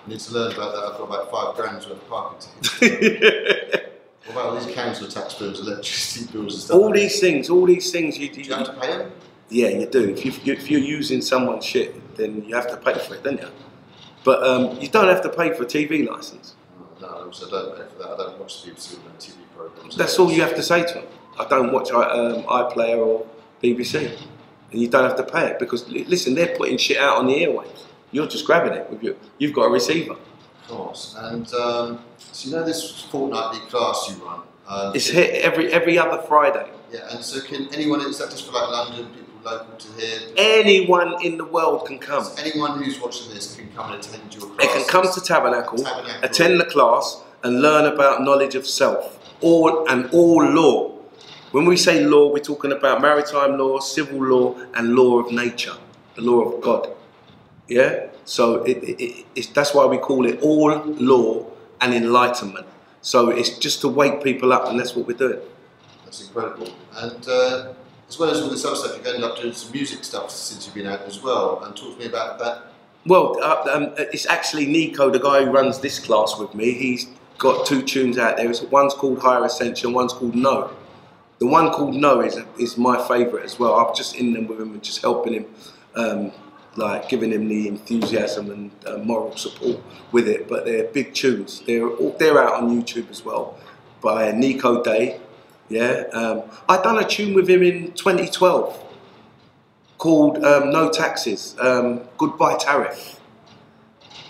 I 0.06 0.10
need 0.10 0.20
to 0.20 0.34
learn 0.34 0.52
about 0.52 0.72
that. 0.72 0.84
I've 0.84 0.98
got 0.98 1.04
about 1.04 1.30
five 1.30 1.56
grand's 1.56 1.86
worth 1.88 1.96
of 1.96 2.08
parking 2.08 2.38
tickets. 2.62 2.80
what 4.26 4.32
about 4.32 4.46
all 4.46 4.60
these 4.60 4.72
council 4.72 5.08
tax 5.08 5.34
bills, 5.34 5.60
electricity 5.60 6.32
bills 6.32 6.54
and 6.54 6.62
stuff? 6.62 6.76
all 6.76 6.92
these 6.92 7.18
things, 7.18 7.50
all 7.50 7.66
these 7.66 7.90
things, 7.90 8.16
you, 8.16 8.28
Do 8.28 8.40
you, 8.40 8.46
you 8.46 8.54
have 8.54 8.66
to 8.66 8.72
pay 8.74 8.98
them? 8.98 9.12
yeah, 9.48 9.68
you 9.68 9.86
do. 9.86 10.10
If, 10.10 10.46
you, 10.46 10.52
if 10.52 10.70
you're 10.70 10.80
using 10.80 11.20
someone's 11.20 11.64
shit, 11.64 12.16
then 12.16 12.44
you 12.44 12.54
have 12.54 12.68
to 12.70 12.76
pay 12.76 12.96
for 12.98 13.16
it, 13.16 13.24
don't 13.24 13.40
you? 13.40 13.48
But 14.22 14.42
um, 14.44 14.78
you 14.80 14.88
don't 14.88 15.08
have 15.08 15.22
to 15.22 15.28
pay 15.28 15.52
for 15.54 15.64
a 15.64 15.66
TV 15.66 16.08
license. 16.08 16.54
No, 17.00 17.08
I 17.08 17.22
also 17.24 17.50
don't 17.50 17.76
pay 17.76 17.84
for 17.92 18.02
that. 18.02 18.12
I 18.12 18.16
don't 18.16 18.38
watch 18.38 18.62
the 18.62 18.70
BBC 18.70 18.94
on 18.94 19.12
TV 19.18 19.34
programs. 19.56 19.96
That's 19.96 20.18
all 20.20 20.30
you 20.30 20.42
have 20.42 20.54
to 20.54 20.62
say 20.62 20.86
to 20.86 20.94
them. 20.94 21.04
I 21.38 21.46
don't 21.46 21.72
watch 21.72 21.90
um, 21.90 22.44
iPlayer 22.44 23.04
or 23.04 23.26
BBC, 23.62 24.16
and 24.70 24.80
you 24.80 24.88
don't 24.88 25.04
have 25.04 25.16
to 25.16 25.24
pay 25.24 25.46
it 25.48 25.58
because 25.58 25.88
listen, 25.88 26.34
they're 26.34 26.56
putting 26.56 26.78
shit 26.78 26.98
out 26.98 27.18
on 27.18 27.26
the 27.26 27.34
airwaves. 27.34 27.82
You're 28.12 28.26
just 28.26 28.46
grabbing 28.46 28.72
it 28.72 28.88
with 28.90 29.02
you. 29.02 29.16
You've 29.38 29.52
got 29.52 29.64
a 29.64 29.70
receiver. 29.70 30.12
Of 30.14 30.68
course. 30.68 31.14
And 31.18 31.52
um, 31.54 32.00
so 32.18 32.48
you 32.48 32.56
know 32.56 32.64
this 32.64 33.02
fortnightly 33.10 33.60
class 33.68 34.08
you 34.10 34.24
run. 34.24 34.40
Um, 34.68 34.94
It's 34.94 35.08
hit 35.08 35.42
every 35.42 35.72
every 35.72 35.98
other 35.98 36.22
Friday. 36.22 36.68
Yeah, 36.92 37.08
and 37.10 37.22
so 37.22 37.40
can 37.40 37.68
anyone? 37.72 38.00
Is 38.00 38.18
that 38.18 38.30
just 38.30 38.46
for 38.46 38.52
like 38.52 38.68
London 38.68 39.06
people 39.14 39.34
local 39.44 39.76
to 39.76 39.92
here? 40.00 40.20
Anyone 40.36 41.16
in 41.24 41.36
the 41.36 41.44
world 41.44 41.86
can 41.86 41.98
come. 41.98 42.24
So 42.24 42.34
anyone 42.42 42.82
who's 42.82 43.00
watching 43.00 43.32
this 43.34 43.54
can 43.56 43.68
come 43.72 43.92
and 43.92 44.02
attend 44.04 44.34
your 44.34 44.48
class. 44.48 44.56
They 44.58 44.66
can 44.68 44.88
come 44.88 45.12
to 45.12 45.20
Tabernacle, 45.20 45.78
Tabernacle. 45.78 46.24
attend 46.24 46.60
the 46.60 46.64
class, 46.64 47.22
and 47.42 47.60
learn 47.60 47.92
about 47.92 48.22
knowledge 48.22 48.54
of 48.54 48.66
self. 48.66 49.18
All 49.40 49.88
and 49.88 50.08
all 50.12 50.42
law. 50.44 50.92
When 51.52 51.64
we 51.64 51.76
say 51.76 52.04
law, 52.04 52.32
we're 52.32 52.40
talking 52.40 52.72
about 52.72 53.00
maritime 53.00 53.56
law, 53.58 53.78
civil 53.78 54.22
law, 54.24 54.56
and 54.74 54.94
law 54.96 55.18
of 55.20 55.30
nature, 55.32 55.74
the 56.16 56.22
law 56.22 56.40
of 56.42 56.60
God. 56.60 56.88
Yeah. 57.68 58.06
So 58.24 58.64
it, 58.64 58.78
it, 58.78 59.02
it, 59.02 59.26
it's, 59.34 59.48
that's 59.48 59.74
why 59.74 59.86
we 59.86 59.98
call 59.98 60.26
it 60.26 60.40
all 60.42 60.74
law 60.84 61.46
and 61.80 61.94
enlightenment. 61.94 62.66
So 63.02 63.30
it's 63.30 63.58
just 63.58 63.80
to 63.82 63.88
wake 63.88 64.22
people 64.22 64.52
up, 64.52 64.66
and 64.68 64.80
that's 64.80 64.96
what 64.96 65.06
we're 65.06 65.16
doing. 65.16 65.40
That's 66.04 66.26
incredible. 66.26 66.72
And 66.96 67.28
uh, 67.28 67.72
as 68.08 68.18
well 68.18 68.30
as 68.30 68.40
all 68.40 68.50
this 68.50 68.64
other 68.64 68.76
stuff, 68.76 68.96
you've 68.96 69.06
ended 69.06 69.24
up 69.24 69.36
doing 69.40 69.52
some 69.52 69.72
music 69.72 70.04
stuff 70.04 70.30
since 70.30 70.66
you've 70.66 70.74
been 70.74 70.86
out 70.86 71.02
as 71.02 71.22
well. 71.22 71.62
And 71.64 71.76
talk 71.76 71.94
to 71.94 71.98
me 71.98 72.06
about 72.06 72.38
that. 72.40 72.62
Well, 73.06 73.40
uh, 73.40 73.64
um, 73.72 73.94
it's 73.98 74.26
actually 74.26 74.66
Nico, 74.66 75.10
the 75.10 75.20
guy 75.20 75.44
who 75.44 75.52
runs 75.52 75.78
this 75.78 76.00
class 76.00 76.36
with 76.38 76.54
me. 76.54 76.72
He's 76.72 77.06
got 77.38 77.64
two 77.64 77.82
tunes 77.82 78.18
out 78.18 78.36
there. 78.36 78.50
It's, 78.50 78.62
one's 78.62 78.94
called 78.94 79.20
Higher 79.20 79.44
Ascension, 79.44 79.92
one's 79.92 80.12
called 80.12 80.34
No. 80.34 80.70
The 81.38 81.46
one 81.46 81.70
called 81.70 81.94
No 81.94 82.22
is 82.22 82.38
is 82.58 82.76
my 82.76 82.96
favourite 83.06 83.44
as 83.44 83.58
well. 83.58 83.74
I'm 83.74 83.94
just 83.94 84.16
in 84.16 84.32
them 84.32 84.48
with 84.48 84.60
him 84.60 84.72
and 84.72 84.82
just 84.82 85.02
helping 85.02 85.34
him, 85.34 85.46
um, 85.94 86.32
like 86.76 87.08
giving 87.08 87.32
him 87.32 87.48
the 87.48 87.68
enthusiasm 87.68 88.50
and 88.50 88.70
uh, 88.86 88.98
moral 88.98 89.36
support 89.36 89.80
with 90.12 90.28
it. 90.28 90.48
But 90.48 90.64
they're 90.64 90.84
big 90.84 91.14
tunes. 91.14 91.62
They're 91.66 91.88
all, 91.88 92.14
they're 92.18 92.42
out 92.42 92.62
on 92.62 92.70
YouTube 92.70 93.10
as 93.10 93.24
well 93.24 93.58
by 94.00 94.32
Nico 94.32 94.82
Day. 94.82 95.20
Yeah, 95.68 96.04
um, 96.12 96.42
I 96.68 96.80
done 96.80 96.98
a 96.98 97.06
tune 97.06 97.34
with 97.34 97.50
him 97.50 97.62
in 97.62 97.92
2012 97.92 98.84
called 99.98 100.44
um, 100.44 100.70
No 100.70 100.90
Taxes, 100.90 101.56
um, 101.60 102.02
Goodbye 102.18 102.56
Tariff. 102.56 103.20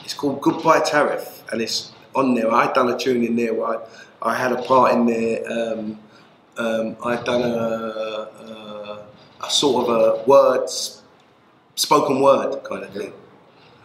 It's 0.05 0.15
called 0.15 0.41
Goodbye 0.41 0.81
Tariff, 0.81 1.43
and 1.53 1.61
it's 1.61 1.93
on 2.15 2.35
there. 2.35 2.53
I 2.53 2.73
done 2.73 2.89
a 2.89 2.97
tune 2.97 3.25
in 3.25 3.37
there 3.37 3.53
where 3.55 3.79
I, 3.79 3.87
I 4.23 4.35
had 4.35 4.53
a 4.53 4.63
part 4.63 4.93
in 4.93 5.07
there. 5.07 5.51
Um, 5.51 5.99
um, 6.57 6.97
I'd 7.05 7.25
done 7.25 7.43
a, 7.43 7.47
a, 7.47 9.07
a, 9.45 9.51
sort 9.51 9.89
of 9.89 9.91
a 9.91 10.25
words, 10.25 11.03
spoken 11.77 12.23
word 12.23 12.65
kind 12.65 12.83
of 12.83 12.91
thing. 12.91 13.13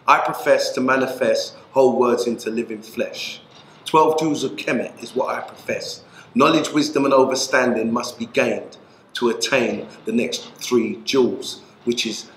I 0.08 0.18
profess 0.20 0.70
to 0.72 0.80
manifest 0.80 1.54
whole 1.72 1.98
words 1.98 2.26
into 2.26 2.50
living 2.50 2.80
flesh. 2.80 3.42
Twelve 3.84 4.18
jewels 4.18 4.44
of 4.44 4.52
Kemet 4.52 5.02
is 5.02 5.14
what 5.14 5.28
I 5.28 5.40
profess. 5.42 6.02
Knowledge, 6.34 6.70
wisdom, 6.70 7.04
and 7.04 7.12
understanding 7.12 7.92
must 7.92 8.18
be 8.18 8.24
gained 8.26 8.78
to 9.14 9.28
attain 9.28 9.86
the 10.06 10.12
next 10.12 10.54
three 10.54 10.96
jewels, 11.04 11.60
which 11.84 12.06
is 12.06 12.30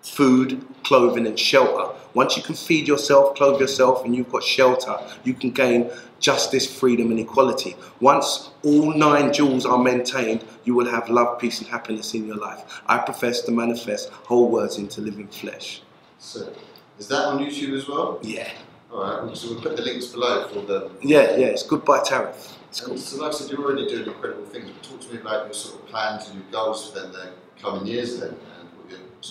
food, 0.00 0.64
clothing, 0.84 1.26
and 1.26 1.38
shelter. 1.38 1.94
Once 2.14 2.36
you 2.36 2.42
can 2.42 2.54
feed 2.54 2.88
yourself, 2.88 3.34
clothe 3.34 3.60
yourself, 3.60 4.04
and 4.04 4.14
you've 4.14 4.30
got 4.30 4.42
shelter, 4.42 4.96
you 5.24 5.34
can 5.34 5.50
gain 5.50 5.90
justice, 6.20 6.66
freedom, 6.72 7.10
and 7.10 7.20
equality. 7.20 7.76
Once 8.00 8.50
all 8.62 8.94
nine 8.94 9.32
jewels 9.32 9.66
are 9.66 9.78
maintained, 9.78 10.44
you 10.64 10.74
will 10.74 10.90
have 10.90 11.08
love, 11.08 11.38
peace, 11.38 11.60
and 11.60 11.68
happiness 11.68 12.14
in 12.14 12.26
your 12.26 12.36
life. 12.36 12.82
I 12.86 12.98
profess 12.98 13.42
to 13.42 13.52
manifest 13.52 14.10
whole 14.10 14.48
words 14.48 14.78
into 14.78 15.00
living 15.00 15.28
flesh. 15.28 15.82
So, 16.18 16.52
is 16.98 17.08
that 17.08 17.26
on 17.26 17.38
YouTube 17.38 17.76
as 17.76 17.88
well? 17.88 18.18
Yeah. 18.22 18.50
All 18.92 19.26
right. 19.26 19.36
So 19.36 19.50
we'll 19.50 19.60
put 19.60 19.76
the 19.76 19.82
links 19.82 20.06
below 20.06 20.48
for 20.48 20.60
the. 20.60 20.90
Yeah, 21.02 21.36
yeah. 21.36 21.46
It's 21.46 21.64
goodbye 21.64 22.02
tariff. 22.04 22.56
It's 22.68 22.80
cool. 22.80 22.96
So, 22.96 23.20
like 23.20 23.34
I 23.34 23.36
said, 23.36 23.50
you're 23.50 23.60
already 23.60 23.88
doing 23.88 24.06
incredible 24.06 24.46
things. 24.46 24.70
But 24.70 24.82
talk 24.82 25.00
to 25.00 25.12
me 25.12 25.20
about 25.20 25.46
your 25.46 25.54
sort 25.54 25.82
of 25.82 25.88
plans 25.88 26.28
and 26.28 26.40
your 26.40 26.50
goals 26.50 26.90
for 26.90 27.00
the 27.00 27.30
coming 27.60 27.86
years, 27.86 28.20
then. 28.20 28.36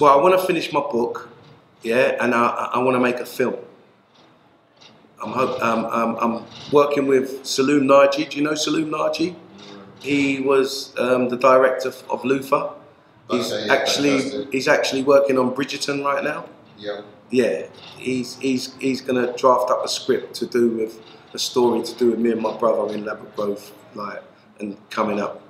Well, 0.02 0.18
I 0.18 0.22
want 0.22 0.40
to 0.40 0.46
finish 0.46 0.74
my 0.74 0.80
book, 0.80 1.30
yeah, 1.84 2.18
and 2.20 2.34
I, 2.34 2.70
I 2.74 2.80
want 2.80 2.96
to 2.96 3.00
make 3.00 3.18
a 3.18 3.26
film. 3.26 3.58
I'm, 5.22 5.34
um, 5.34 5.86
um, 5.86 6.18
I'm 6.20 6.46
working 6.72 7.08
with 7.08 7.44
Saloom 7.44 7.84
Naji. 7.84 8.30
Do 8.30 8.38
you 8.38 8.44
know 8.44 8.54
Saloom 8.54 8.90
Naji? 8.90 9.36
He 10.02 10.42
was 10.42 10.94
um, 10.98 11.30
the 11.30 11.38
director 11.38 11.94
of 12.10 12.24
Lufa. 12.26 12.74
He's 13.30 13.52
okay, 13.52 13.68
yeah, 13.68 13.74
actually 13.74 14.20
fantastic. 14.20 14.52
he's 14.52 14.68
actually 14.68 15.04
working 15.04 15.38
on 15.38 15.56
Bridgerton 15.56 16.04
right 16.04 16.24
now. 16.24 16.46
Yeah. 16.78 17.02
Yeah, 17.30 17.68
he's 17.98 18.38
he's 18.38 18.76
he's 18.76 19.02
going 19.02 19.26
to 19.26 19.34
draft 19.38 19.72
up 19.72 19.84
a 19.84 19.88
script 19.88 20.36
to 20.36 20.46
do 20.46 20.70
with 20.70 21.02
a 21.34 21.40
story 21.40 21.82
to 21.84 21.96
do 21.96 22.12
with 22.12 22.20
me 22.20 22.32
and 22.32 22.42
my 22.42 22.56
brother 22.58 22.94
in 22.94 23.06
Ladbroke 23.06 23.36
Grove, 23.36 23.72
like 23.96 24.22
and 24.60 24.78
coming 24.90 25.20
up 25.20 25.42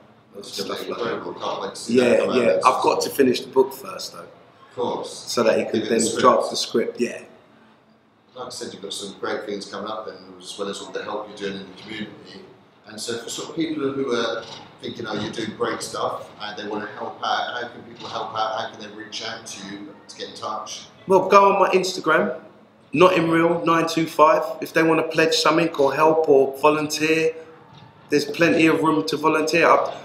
stuff 0.42 0.88
like 0.88 1.00
that. 1.00 1.86
Yeah, 1.88 2.24
yeah. 2.34 2.60
I've 2.66 2.82
got 2.82 3.02
to 3.02 3.10
finish 3.10 3.42
the 3.42 3.50
book 3.50 3.74
first, 3.74 4.14
though. 4.14 4.28
Of 4.74 4.80
course. 4.82 5.11
So 5.11 5.43
that 5.43 5.59
he 5.59 5.65
could 5.65 5.88
then 5.88 5.99
the 5.99 6.17
draft 6.19 6.49
the 6.49 6.55
script. 6.55 6.99
Yeah. 6.99 7.21
Like 8.34 8.47
I 8.47 8.49
said, 8.49 8.74
you've 8.74 8.82
got 8.82 8.91
some 8.91 9.15
great 9.19 9.45
things 9.45 9.67
coming 9.67 9.88
up, 9.88 10.07
then, 10.07 10.15
as 10.39 10.57
well 10.57 10.67
as 10.67 10.80
all 10.82 10.91
the 10.91 11.03
help 11.03 11.28
you're 11.28 11.38
doing 11.38 11.61
in 11.61 11.67
the 11.76 11.82
community. 11.84 12.41
And 12.88 12.99
so, 12.99 13.19
for 13.19 13.30
sort 13.30 13.49
of 13.49 13.55
people 13.55 13.91
who 13.91 14.15
are 14.15 14.43
thinking, 14.82 15.05
"Oh, 15.05 15.13
you're 15.13 15.32
doing 15.32 15.55
great 15.55 15.84
stuff," 15.84 16.32
and 16.41 16.57
they 16.57 16.67
want 16.67 16.89
to 16.89 16.91
help 16.95 17.19
out, 17.24 17.61
how 17.61 17.67
can 17.67 17.84
people 17.84 18.07
help 18.07 18.34
out? 18.34 18.59
How 18.59 18.71
can 18.71 18.82
they 18.82 18.88
reach 18.97 19.24
out 19.24 19.45
to 19.45 19.67
you 19.67 19.93
to 20.07 20.17
get 20.17 20.30
in 20.30 20.36
touch? 20.36 20.88
Well, 21.07 21.30
go 21.30 21.53
on 21.53 21.59
my 21.59 21.69
Instagram, 21.69 22.41
Notting 22.93 23.30
Real 23.30 23.63
925. 23.63 24.57
If 24.61 24.74
they 24.74 24.82
want 24.82 24.99
to 25.01 25.07
pledge 25.15 25.36
something 25.36 25.69
or 25.76 25.93
help 25.93 26.28
or 26.28 26.57
volunteer, 26.59 27.36
there's 28.09 28.26
plenty 28.26 28.65
of 28.65 28.82
room 28.82 29.05
to 29.05 29.17
volunteer. 29.17 29.67
I, 29.67 29.95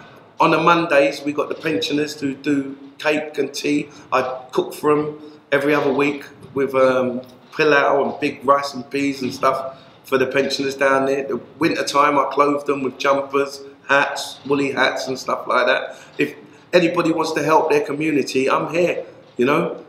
on 0.40 0.50
the 0.52 0.58
Mondays, 0.58 1.22
we 1.22 1.32
got 1.32 1.48
the 1.48 1.54
pensioners 1.54 2.18
who 2.20 2.34
do 2.34 2.76
cake 2.98 3.38
and 3.38 3.52
tea. 3.52 3.88
I 4.12 4.22
cook 4.52 4.72
for 4.74 4.94
them 4.94 5.20
every 5.50 5.74
other 5.74 5.92
week 5.92 6.24
with 6.54 6.74
um, 6.74 7.22
pilau 7.56 8.04
and 8.04 8.20
big 8.20 8.44
rice 8.44 8.74
and 8.74 8.88
peas 8.90 9.22
and 9.22 9.34
stuff 9.34 9.78
for 10.04 10.16
the 10.16 10.26
pensioners 10.26 10.76
down 10.76 11.06
there. 11.06 11.24
The 11.24 11.40
winter 11.58 11.84
time, 11.84 12.18
I 12.18 12.24
clothe 12.32 12.66
them 12.66 12.82
with 12.82 12.98
jumpers, 12.98 13.62
hats, 13.88 14.38
woolly 14.46 14.72
hats 14.72 15.08
and 15.08 15.18
stuff 15.18 15.46
like 15.46 15.66
that. 15.66 15.96
If 16.18 16.34
anybody 16.72 17.12
wants 17.12 17.32
to 17.32 17.42
help 17.42 17.70
their 17.70 17.84
community, 17.84 18.48
I'm 18.48 18.72
here. 18.72 19.04
You 19.36 19.46
know, 19.46 19.84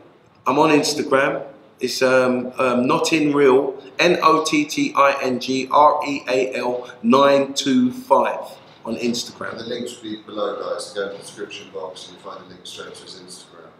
I'm 0.46 0.58
on 0.58 0.70
Instagram. 0.70 1.46
It's 1.80 2.02
um, 2.02 2.52
um, 2.58 2.86
Notting 2.86 3.32
Real, 3.32 3.82
N 3.98 4.18
O 4.22 4.44
T 4.44 4.66
T 4.66 4.92
I 4.94 5.16
N 5.22 5.40
G 5.40 5.68
R 5.70 6.00
E 6.06 6.22
A 6.28 6.56
L 6.56 6.90
925 7.02 8.59
on 8.84 8.96
Instagram. 8.96 9.52
And 9.52 9.60
the 9.60 9.64
links 9.64 9.96
will 9.96 10.10
be 10.10 10.22
below, 10.22 10.56
guys. 10.56 10.92
Go 10.92 11.08
in 11.08 11.12
the 11.12 11.18
description 11.18 11.68
box 11.72 12.08
and 12.08 12.16
you'll 12.16 12.32
find 12.32 12.44
the 12.44 12.48
link 12.48 12.60
straight 12.64 12.94
to 12.94 13.02
his 13.02 13.20
Instagram. 13.20 13.70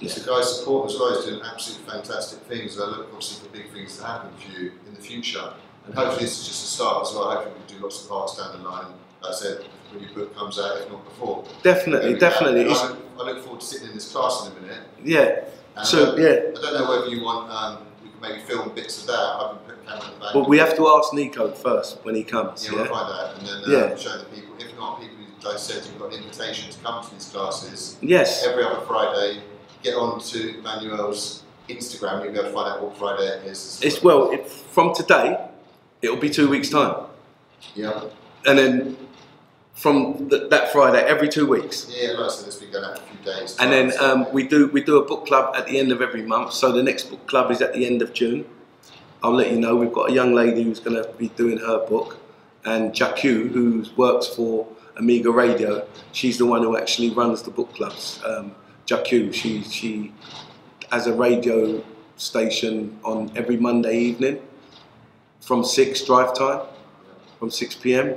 Yeah. 0.00 0.10
So, 0.10 0.34
guys, 0.34 0.58
support 0.58 0.90
as 0.90 0.98
well. 0.98 1.14
He's 1.16 1.26
doing 1.26 1.42
absolutely 1.42 1.90
fantastic 1.90 2.40
things. 2.40 2.78
I 2.78 2.84
look 2.84 3.06
obviously 3.12 3.46
for 3.46 3.52
big 3.52 3.72
things 3.72 3.96
to 3.98 4.04
happen 4.04 4.30
for 4.36 4.60
you 4.60 4.72
in 4.86 4.94
the 4.94 5.00
future. 5.00 5.54
And 5.86 5.94
hopefully, 5.94 6.24
this 6.24 6.40
is 6.40 6.46
just 6.48 6.64
a 6.64 6.66
start 6.66 7.06
as 7.06 7.14
well. 7.14 7.30
Hopefully, 7.30 7.54
we 7.54 7.66
can 7.66 7.76
do 7.76 7.82
lots 7.82 8.02
of 8.02 8.08
parts 8.08 8.36
down 8.36 8.58
the 8.58 8.68
line. 8.68 8.86
Like 9.22 9.32
I 9.32 9.34
said, 9.34 9.64
when 9.90 10.02
your 10.02 10.12
book 10.12 10.36
comes 10.36 10.58
out, 10.58 10.78
if 10.78 10.90
not 10.90 11.04
before. 11.04 11.44
Definitely, 11.62 12.14
definitely. 12.18 12.64
I 12.64 12.68
look, 12.68 12.98
I 13.18 13.22
look, 13.22 13.44
forward 13.44 13.60
to 13.60 13.66
sitting 13.66 13.88
in 13.88 13.94
this 13.94 14.10
class 14.10 14.46
in 14.46 14.56
a 14.56 14.60
minute. 14.60 14.80
Yeah. 15.02 15.44
And 15.76 15.86
so, 15.86 16.16
yeah. 16.16 16.50
I 16.56 16.60
don't 16.60 16.74
know 16.74 16.88
whether 16.88 17.08
you 17.08 17.22
want, 17.22 17.50
um, 17.50 17.86
maybe 18.28 18.40
film 18.40 18.74
bits 18.74 19.02
of 19.02 19.06
that. 19.08 19.14
I 19.14 19.48
can 19.50 19.58
put 19.58 19.86
camera 19.86 20.04
in 20.04 20.14
the 20.14 20.24
back. 20.24 20.34
Well, 20.34 20.46
we 20.46 20.58
have 20.58 20.76
to 20.76 20.88
ask 20.88 21.12
Nico 21.12 21.52
first 21.52 21.98
when 22.04 22.14
he 22.14 22.24
comes. 22.24 22.64
Yeah, 22.64 22.72
yeah? 22.72 22.76
we'll 22.82 22.92
find 22.92 23.12
out. 23.12 23.38
And 23.38 23.46
then 23.46 23.56
uh, 23.56 23.88
yeah. 23.88 23.96
show 23.96 24.18
the 24.18 24.24
people. 24.26 24.54
If 24.58 24.76
not, 24.76 25.00
people 25.00 25.14
I 25.46 25.56
said, 25.56 25.84
you've 25.84 25.98
got 25.98 26.12
an 26.14 26.22
invitation 26.22 26.70
to 26.70 26.78
come 26.80 27.04
to 27.04 27.14
these 27.14 27.28
classes. 27.28 27.98
Yes. 28.00 28.46
Every 28.46 28.64
other 28.64 28.80
Friday. 28.86 29.42
Get 29.82 29.94
on 29.94 30.20
to 30.20 30.62
Manuel's 30.62 31.42
Instagram. 31.68 32.24
You'll 32.24 32.32
be 32.32 32.38
able 32.38 32.48
to 32.48 32.54
find 32.54 32.68
out 32.68 32.82
what 32.82 32.96
Friday 32.96 33.26
it 33.26 33.44
is. 33.44 33.80
It's 33.82 34.02
well, 34.02 34.30
it, 34.30 34.46
from 34.46 34.94
today, 34.94 35.48
it'll 36.00 36.16
be 36.16 36.30
two 36.30 36.48
weeks' 36.48 36.70
time. 36.70 37.06
Yeah. 37.74 38.04
And 38.46 38.58
then 38.58 38.96
from 39.74 40.28
the, 40.28 40.46
that 40.48 40.72
Friday, 40.72 41.02
every 41.02 41.28
two 41.28 41.46
weeks. 41.46 41.90
Yeah, 41.90 42.28
said, 42.28 42.46
it's 42.46 42.56
been 42.56 42.70
going 42.70 42.84
out 42.84 42.98
for 42.98 43.04
a 43.04 43.16
few 43.16 43.32
days. 43.32 43.56
And 43.58 43.72
then 43.72 43.92
um, 44.00 44.32
we 44.32 44.46
do 44.46 44.68
we 44.68 44.82
do 44.82 44.98
a 44.98 45.04
book 45.04 45.26
club 45.26 45.54
at 45.56 45.66
the 45.66 45.78
end 45.78 45.92
of 45.92 46.00
every 46.00 46.22
month. 46.22 46.52
So 46.52 46.72
the 46.72 46.82
next 46.82 47.04
book 47.10 47.26
club 47.26 47.50
is 47.50 47.60
at 47.60 47.74
the 47.74 47.84
end 47.84 48.00
of 48.00 48.12
June. 48.12 48.46
I'll 49.22 49.34
let 49.34 49.50
you 49.50 49.58
know. 49.58 49.74
We've 49.76 49.92
got 49.92 50.10
a 50.10 50.12
young 50.12 50.34
lady 50.34 50.62
who's 50.62 50.80
going 50.80 51.02
to 51.02 51.10
be 51.14 51.28
doing 51.28 51.58
her 51.58 51.86
book, 51.86 52.18
and 52.64 52.94
Jacques, 52.94 53.20
who 53.20 53.84
works 53.96 54.26
for 54.26 54.66
Amiga 54.96 55.30
Radio. 55.30 55.86
She's 56.12 56.38
the 56.38 56.46
one 56.46 56.62
who 56.62 56.76
actually 56.76 57.10
runs 57.10 57.42
the 57.42 57.50
book 57.50 57.74
clubs. 57.74 58.20
Um, 58.24 58.54
Jacques, 58.86 59.32
she 59.32 59.62
she 59.62 60.12
has 60.92 61.06
a 61.06 61.14
radio 61.14 61.82
station 62.16 62.96
on 63.02 63.32
every 63.34 63.56
Monday 63.56 63.98
evening 63.98 64.40
from 65.40 65.64
six 65.64 66.02
drive 66.04 66.34
time, 66.34 66.60
from 67.38 67.50
six 67.50 67.74
p.m. 67.74 68.16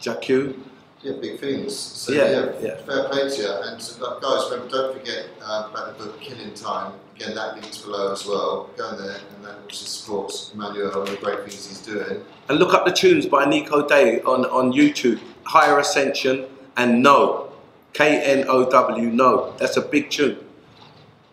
Jacques. 0.00 0.54
Yeah, 1.02 1.12
big 1.12 1.40
things. 1.40 1.74
So 1.74 2.12
yeah, 2.12 2.30
yeah, 2.30 2.52
yeah. 2.60 2.76
fair 2.82 3.08
play 3.08 3.30
to 3.30 3.36
you. 3.36 3.50
And 3.50 3.80
so, 3.80 4.20
guys, 4.20 4.50
remember, 4.50 4.68
don't 4.70 4.98
forget 4.98 5.28
uh, 5.40 5.68
about 5.70 5.96
the 5.96 6.04
book 6.04 6.20
Killing 6.20 6.52
Time. 6.52 6.92
Again, 7.16 7.34
that 7.34 7.54
link's 7.54 7.78
below 7.78 8.12
as 8.12 8.26
well. 8.26 8.68
Go 8.76 8.90
in 8.90 8.98
there, 8.98 9.16
and 9.34 9.44
that 9.44 9.54
obviously 9.62 9.86
supports 9.86 10.52
Emmanuel 10.52 11.00
and 11.00 11.08
the 11.08 11.16
great 11.16 11.38
things 11.40 11.66
he's 11.66 11.80
doing. 11.80 12.22
And 12.50 12.58
look 12.58 12.74
up 12.74 12.84
the 12.84 12.92
tunes 12.92 13.24
by 13.24 13.46
Nico 13.46 13.86
Day 13.88 14.20
on, 14.22 14.44
on 14.46 14.72
YouTube. 14.72 15.20
Higher 15.44 15.78
Ascension 15.78 16.46
and 16.76 17.02
No. 17.02 17.50
K 17.94 18.20
N 18.22 18.44
O 18.48 18.70
W, 18.70 19.10
No. 19.10 19.54
That's 19.56 19.78
a 19.78 19.82
big 19.82 20.10
tune. 20.10 20.36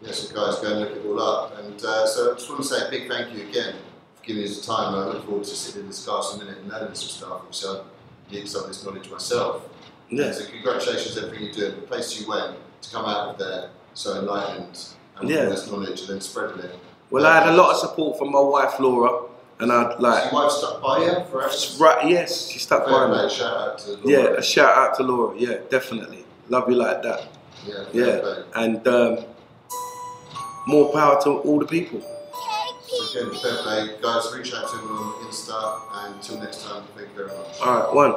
Yes, 0.01 0.29
so 0.29 0.33
guys, 0.33 0.59
go 0.59 0.71
and 0.71 0.79
look 0.79 0.91
it 0.91 1.05
all 1.05 1.21
up. 1.21 1.59
And 1.59 1.83
uh, 1.83 2.07
so 2.07 2.31
I 2.31 2.35
just 2.35 2.49
want 2.49 2.61
to 2.61 2.67
say 2.67 2.87
a 2.87 2.89
big 2.89 3.09
thank 3.09 3.35
you 3.35 3.47
again 3.49 3.75
for 4.15 4.23
giving 4.23 4.43
us 4.43 4.59
the 4.59 4.65
time. 4.65 4.95
I 4.95 5.07
look 5.07 5.25
forward 5.25 5.43
to 5.43 5.49
sitting 5.49 5.81
in 5.81 5.87
this 5.87 6.05
class 6.05 6.35
a 6.35 6.37
minute 6.39 6.59
and 6.59 6.69
learning 6.69 6.95
some 6.95 7.09
stuff. 7.09 7.41
So 7.51 7.85
need 8.31 8.47
some 8.47 8.63
of 8.63 8.67
this 8.69 8.83
knowledge 8.85 9.09
myself. 9.09 9.63
Yeah. 10.09 10.31
So 10.31 10.45
congratulations 10.45 11.17
on 11.17 11.25
everything 11.25 11.45
you're 11.47 11.53
doing. 11.69 11.81
The 11.81 11.87
place 11.87 12.19
you 12.19 12.27
went 12.27 12.55
to 12.81 12.91
come 12.91 13.05
out 13.05 13.29
of 13.29 13.37
there 13.37 13.69
so 13.93 14.19
enlightened 14.19 14.79
and 15.17 15.29
yeah. 15.29 15.43
all 15.45 15.49
this 15.49 15.69
knowledge 15.71 15.99
and 16.01 16.09
then 16.09 16.21
spreading 16.21 16.59
it. 16.59 16.75
Well, 17.09 17.25
I 17.25 17.39
had 17.39 17.47
a 17.49 17.55
lot 17.55 17.71
of 17.71 17.77
support 17.77 18.17
from 18.17 18.31
my 18.31 18.39
wife 18.39 18.79
Laura, 18.79 19.23
and 19.59 19.71
I'd 19.71 19.93
So 19.95 20.01
like 20.01 20.31
your 20.31 20.41
wife 20.43 20.51
stuck 20.51 20.81
by 20.81 20.97
you 20.99 21.23
forever? 21.31 21.53
right. 21.79 22.09
Yes, 22.09 22.47
she 22.47 22.59
stuck 22.59 22.85
by 22.85 22.91
Fair 22.91 23.07
me. 23.23 23.29
shout 23.29 23.57
out 23.57 23.77
to 23.79 23.91
Laura. 23.91 24.01
Yeah, 24.33 24.37
a 24.37 24.41
shout 24.43 24.77
out 24.77 24.95
to 24.97 25.03
Laura. 25.03 25.35
Yeah, 25.37 25.57
definitely. 25.69 26.25
Love 26.49 26.69
you 26.69 26.75
like 26.75 27.01
that. 27.03 27.27
yeah, 27.65 27.83
Yeah, 27.93 28.43
and 28.55 28.87
um, 28.87 29.19
more 30.67 30.91
power 30.93 31.19
to 31.23 31.29
all 31.29 31.59
the 31.59 31.65
people. 31.65 32.01
So 33.17 33.27
again, 33.27 33.39
fair 33.39 33.57
play. 33.63 33.95
Guys, 34.01 34.31
reach 34.35 34.53
out 34.53 34.69
to 34.69 34.77
him 34.77 34.91
on 34.91 35.13
Insta, 35.25 35.81
and 35.93 36.15
until 36.15 36.39
next 36.39 36.63
time, 36.63 36.83
thank 36.95 37.09
you 37.09 37.15
very 37.15 37.27
much. 37.29 37.59
All 37.61 37.79
right, 37.79 37.93
one. 37.93 38.13